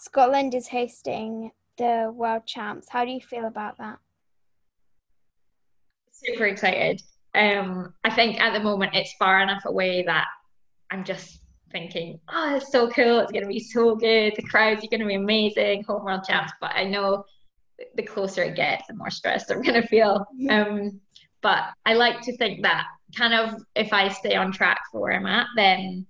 Scotland 0.07 0.55
is 0.55 0.69
hosting 0.69 1.51
the 1.79 2.13
World 2.15 2.47
Champs. 2.47 2.89
How 2.89 3.05
do 3.05 3.11
you 3.11 3.21
feel 3.21 3.47
about 3.47 3.77
that? 3.79 3.99
Super 6.13 6.47
excited. 6.47 7.03
Um, 7.35 7.93
I 8.05 8.11
think 8.15 8.41
at 8.41 8.53
the 8.53 8.61
moment 8.63 8.95
it's 8.95 9.13
far 9.19 9.43
enough 9.43 9.65
away 9.65 10.05
that 10.05 10.29
I'm 10.93 11.03
just 11.03 11.41
thinking, 11.73 12.21
oh, 12.29 12.55
it's 12.55 12.71
so 12.71 12.89
cool. 12.89 13.19
It's 13.19 13.33
going 13.33 13.43
to 13.43 13.49
be 13.49 13.59
so 13.59 13.97
good. 13.97 14.35
The 14.37 14.45
crowds 14.45 14.85
are 14.85 14.89
going 14.89 15.01
to 15.01 15.07
be 15.07 15.17
amazing. 15.17 15.83
Home 15.89 16.05
world 16.05 16.23
champs. 16.23 16.53
But 16.61 16.71
I 16.77 16.85
know 16.85 17.25
the 17.97 18.05
closer 18.05 18.45
it 18.45 18.55
gets, 18.55 18.87
the 18.87 18.95
more 18.95 19.11
stressed 19.11 19.51
I'm 19.51 19.61
going 19.61 19.83
to 19.83 19.89
feel. 19.89 20.25
Um, 20.49 21.01
but 21.43 21.65
I 21.85 21.95
like 21.95 22.21
to 22.21 22.37
think 22.37 22.63
that 22.63 22.85
kind 23.17 23.35
of 23.35 23.61
if 23.75 23.93
I 23.93 24.07
stay 24.11 24.37
on 24.37 24.53
track 24.53 24.79
for 24.93 25.01
where 25.01 25.15
I'm 25.15 25.27
at, 25.27 25.49
then 25.57 26.07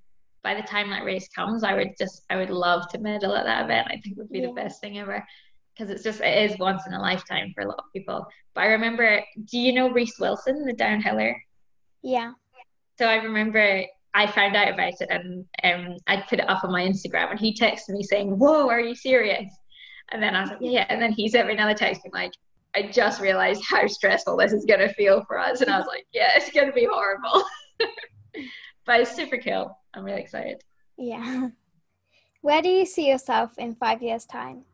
by 0.46 0.54
the 0.54 0.62
time 0.62 0.90
that 0.90 1.04
race 1.04 1.28
comes, 1.34 1.64
I 1.64 1.74
would 1.74 1.96
just, 1.98 2.24
I 2.30 2.36
would 2.36 2.50
love 2.50 2.88
to 2.90 2.98
medal 2.98 3.34
at 3.34 3.46
that 3.46 3.64
event. 3.64 3.88
I 3.90 3.96
think 3.96 4.16
would 4.16 4.30
be 4.30 4.38
yeah. 4.38 4.46
the 4.46 4.52
best 4.52 4.80
thing 4.80 4.96
ever 4.96 5.26
because 5.74 5.90
it's 5.90 6.04
just, 6.04 6.20
it 6.20 6.52
is 6.52 6.56
once 6.60 6.86
in 6.86 6.94
a 6.94 7.00
lifetime 7.00 7.50
for 7.52 7.62
a 7.62 7.66
lot 7.66 7.80
of 7.80 7.92
people. 7.92 8.24
But 8.54 8.60
I 8.60 8.66
remember, 8.66 9.24
do 9.46 9.58
you 9.58 9.72
know 9.72 9.90
Reece 9.90 10.20
Wilson, 10.20 10.64
the 10.64 10.72
downhiller? 10.72 11.34
Yeah. 12.04 12.30
So 12.96 13.06
I 13.06 13.16
remember 13.16 13.82
I 14.14 14.28
found 14.28 14.54
out 14.54 14.72
about 14.72 14.92
it 15.00 15.08
and 15.10 15.44
um, 15.64 15.96
I 16.06 16.18
put 16.18 16.38
it 16.38 16.48
up 16.48 16.62
on 16.62 16.70
my 16.70 16.82
Instagram 16.82 17.32
and 17.32 17.40
he 17.40 17.52
texted 17.52 17.88
me 17.88 18.04
saying, 18.04 18.38
Whoa, 18.38 18.68
are 18.68 18.80
you 18.80 18.94
serious? 18.94 19.52
And 20.12 20.22
then 20.22 20.36
I 20.36 20.42
was 20.42 20.50
like, 20.50 20.60
Yeah. 20.60 20.86
And 20.88 21.02
then 21.02 21.10
he 21.10 21.28
sent 21.28 21.48
me 21.48 21.54
another 21.54 21.74
text 21.74 22.04
being 22.04 22.14
like, 22.14 22.34
I 22.76 22.82
just 22.82 23.20
realized 23.20 23.64
how 23.68 23.84
stressful 23.88 24.36
this 24.36 24.52
is 24.52 24.64
going 24.64 24.78
to 24.78 24.94
feel 24.94 25.24
for 25.24 25.40
us. 25.40 25.60
And 25.60 25.72
I 25.72 25.78
was 25.78 25.88
like, 25.88 26.06
Yeah, 26.12 26.30
it's 26.36 26.52
going 26.52 26.68
to 26.68 26.72
be 26.72 26.86
horrible. 26.88 27.42
but 28.86 29.00
it's 29.00 29.16
super 29.16 29.38
cool. 29.38 29.76
I'm 29.96 30.04
really 30.04 30.20
excited. 30.20 30.62
Yeah. 30.98 31.48
Where 32.42 32.62
do 32.62 32.68
you 32.68 32.84
see 32.84 33.08
yourself 33.08 33.52
in 33.58 33.74
five 33.74 34.02
years' 34.02 34.26
time? 34.26 34.64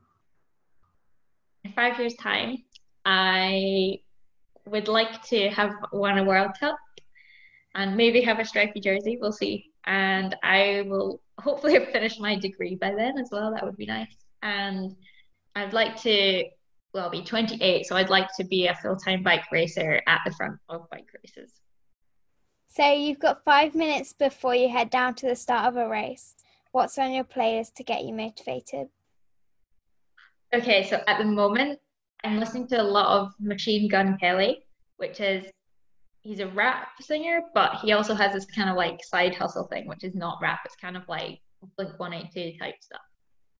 In 1.65 1.73
five 1.73 1.99
years' 1.99 2.15
time, 2.15 2.59
I 3.05 4.01
would 4.67 4.89
like 4.89 5.23
to 5.25 5.49
have 5.51 5.73
won 5.93 6.19
a 6.19 6.25
World 6.25 6.51
Cup 6.59 6.77
and 7.75 7.97
maybe 7.97 8.21
have 8.21 8.41
a 8.41 8.45
stripy 8.45 8.81
jersey. 8.81 9.17
We'll 9.21 9.33
see. 9.33 9.71
And 9.87 10.37
I 10.43 10.85
will 10.87 11.23
hopefully 11.41 11.75
have 11.79 11.89
finished 11.89 12.21
my 12.21 12.37
degree 12.37 12.75
by 12.75 12.93
then 12.95 13.17
as 13.17 13.29
well. 13.31 13.53
That 13.53 13.65
would 13.65 13.77
be 13.77 13.87
nice. 13.87 14.15
And 14.43 14.95
I'd 15.55 15.73
like 15.73 15.97
to, 16.03 16.45
well, 16.93 17.05
I'll 17.05 17.11
be 17.11 17.23
28. 17.23 17.87
So 17.87 17.97
I'd 17.97 18.11
like 18.11 18.29
to 18.37 18.45
be 18.45 18.67
a 18.67 18.75
full 18.75 18.97
time 18.97 19.23
bike 19.23 19.45
racer 19.53 20.03
at 20.07 20.21
the 20.27 20.33
front 20.33 20.59
of 20.69 20.91
bike 20.91 21.09
races. 21.23 21.53
So 22.75 22.91
you've 22.91 23.19
got 23.19 23.45
five 23.45 23.75
minutes 23.75 24.15
before 24.15 24.55
you 24.55 24.71
head 24.71 24.89
down 24.89 25.15
to 25.17 25.27
the 25.27 25.37
start 25.37 25.67
of 25.67 25.77
a 25.77 25.87
race. 25.87 26.37
What's 26.71 26.97
on 26.97 27.13
your 27.13 27.23
playlist 27.23 27.75
to 27.75 27.85
get 27.85 28.03
you 28.03 28.15
motivated? 28.15 28.89
Okay, 30.55 30.89
so 30.89 31.03
at 31.07 31.19
the 31.19 31.27
moment, 31.27 31.79
I'm 32.25 32.41
listening 32.41 32.67
to 32.69 32.81
a 32.81 32.83
lot 32.83 33.21
of 33.21 33.35
Machine 33.39 33.91
Gun 33.91 34.17
Kelly, 34.17 34.65
which 34.97 35.21
is 35.21 35.45
he's 36.23 36.41
a 36.41 36.47
rap 36.47 36.89
singer, 37.03 37.43
but 37.53 37.75
he 37.83 37.93
also 37.93 38.15
has 38.15 38.33
this 38.33 38.47
kind 38.47 38.71
of 38.71 38.77
like 38.77 39.05
side 39.05 39.35
hustle 39.35 39.65
thing, 39.65 39.87
which 39.87 40.03
is 40.03 40.15
not 40.15 40.39
rap. 40.41 40.61
It's 40.65 40.77
kind 40.77 40.97
of 40.97 41.07
like 41.11 41.41
Blink 41.77 41.99
182 42.01 42.59
type 42.59 42.77
stuff, 42.81 43.03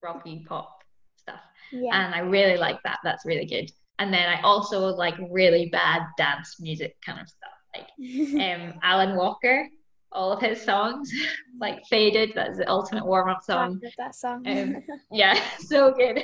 rocky 0.03 0.43
pop 0.49 0.79
stuff. 1.17 1.41
Yeah. 1.71 2.03
And 2.03 2.15
I 2.15 2.21
really 2.21 2.57
like 2.57 2.79
that. 2.85 3.01
That's 3.05 3.27
really 3.27 3.45
good. 3.45 3.71
And 3.99 4.11
then 4.11 4.27
I 4.27 4.41
also 4.41 4.87
like 4.87 5.17
really 5.31 5.69
bad 5.69 6.01
dance 6.17 6.57
music 6.61 6.97
kind 7.05 7.21
of 7.21 7.29
stuff, 7.29 7.53
like 7.75 7.89
um, 8.35 8.75
Alan 8.83 9.17
Walker. 9.17 9.69
All 10.15 10.31
of 10.31 10.43
his 10.43 10.61
songs, 10.61 11.11
like 11.59 11.83
"Faded," 11.89 12.33
that's 12.35 12.59
the 12.59 12.69
ultimate 12.69 13.07
warm-up 13.07 13.43
song. 13.43 13.81
that 13.97 14.15
song. 14.15 14.47
um, 14.47 14.83
yeah, 15.11 15.41
so 15.59 15.91
good. 15.91 16.23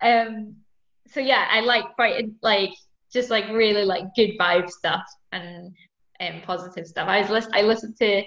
um, 0.00 0.54
so 1.08 1.18
yeah, 1.18 1.48
I 1.50 1.58
like 1.58 1.92
quite 1.96 2.24
like 2.42 2.70
just 3.12 3.28
like 3.30 3.48
really 3.48 3.84
like 3.84 4.04
good 4.14 4.38
vibe 4.38 4.70
stuff 4.70 5.02
and 5.32 5.74
um, 6.20 6.40
positive 6.46 6.86
stuff. 6.86 7.08
I 7.08 7.20
was 7.20 7.30
list- 7.30 7.50
I 7.52 7.62
listened 7.62 7.96
to 7.96 8.22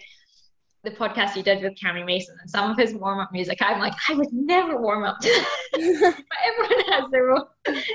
the 0.84 0.92
podcast 0.92 1.36
you 1.36 1.44
did 1.44 1.62
with 1.62 1.76
Cami 1.76 2.06
Mason 2.06 2.38
and 2.40 2.50
some 2.50 2.72
of 2.72 2.78
his 2.78 2.94
warm 2.94 3.20
up 3.20 3.32
music. 3.32 3.58
I'm 3.62 3.80
like, 3.80 3.94
I 4.08 4.14
would 4.14 4.32
never 4.32 4.80
warm 4.82 5.04
up 5.04 5.20
to 5.20 5.28
that. 5.28 5.50
but 5.74 6.24
everyone 6.46 6.86
has 6.94 7.12
their 7.12 7.32
own 7.32 7.46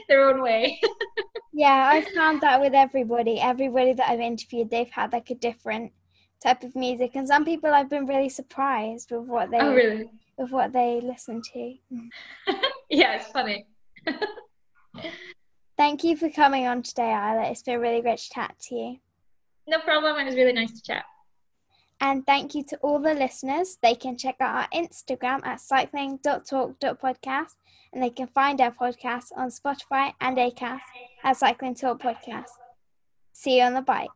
their 0.08 0.28
own 0.28 0.42
way. 0.42 0.80
yeah, 1.52 1.88
I've 1.90 2.08
found 2.08 2.40
that 2.42 2.60
with 2.60 2.74
everybody. 2.74 3.40
Everybody 3.40 3.94
that 3.94 4.08
I've 4.08 4.20
interviewed, 4.20 4.70
they've 4.70 4.90
had 4.90 5.12
like 5.12 5.30
a 5.30 5.34
different 5.34 5.92
type 6.42 6.62
of 6.62 6.76
music, 6.76 7.12
and 7.14 7.26
some 7.26 7.44
people 7.44 7.72
I've 7.72 7.88
been 7.88 8.06
really 8.06 8.28
surprised 8.28 9.10
with 9.10 9.22
what 9.22 9.50
they 9.50 9.58
oh, 9.58 9.74
really? 9.74 10.10
with 10.36 10.50
what 10.50 10.72
they 10.72 11.00
listen 11.02 11.40
to. 11.54 11.74
Mm. 11.92 12.08
yeah, 12.90 13.14
it's 13.14 13.28
funny. 13.28 13.66
Thank 15.76 16.04
you 16.04 16.16
for 16.16 16.28
coming 16.28 16.66
on 16.66 16.82
today, 16.82 17.10
Isla. 17.10 17.50
It's 17.50 17.62
been 17.62 17.80
really 17.80 18.00
great 18.02 18.18
to 18.18 18.30
chat 18.30 18.54
to 18.68 18.74
you. 18.74 18.96
No 19.66 19.80
problem. 19.80 20.16
It 20.20 20.26
was 20.26 20.36
really 20.36 20.52
nice 20.52 20.72
to 20.72 20.82
chat. 20.82 21.04
And 22.00 22.26
thank 22.26 22.54
you 22.54 22.62
to 22.64 22.76
all 22.78 22.98
the 22.98 23.14
listeners. 23.14 23.78
They 23.82 23.94
can 23.94 24.16
check 24.16 24.36
out 24.40 24.54
our 24.54 24.68
Instagram 24.80 25.44
at 25.44 25.60
cycling.talk.podcast 25.60 27.54
and 27.92 28.02
they 28.02 28.10
can 28.10 28.26
find 28.26 28.60
our 28.60 28.72
podcast 28.72 29.26
on 29.36 29.48
Spotify 29.48 30.12
and 30.20 30.36
Acast 30.36 30.80
at 31.22 31.36
Cycling 31.36 31.74
Talk 31.74 32.02
Podcast. 32.02 32.50
See 33.32 33.58
you 33.58 33.64
on 33.64 33.74
the 33.74 33.82
bike. 33.82 34.10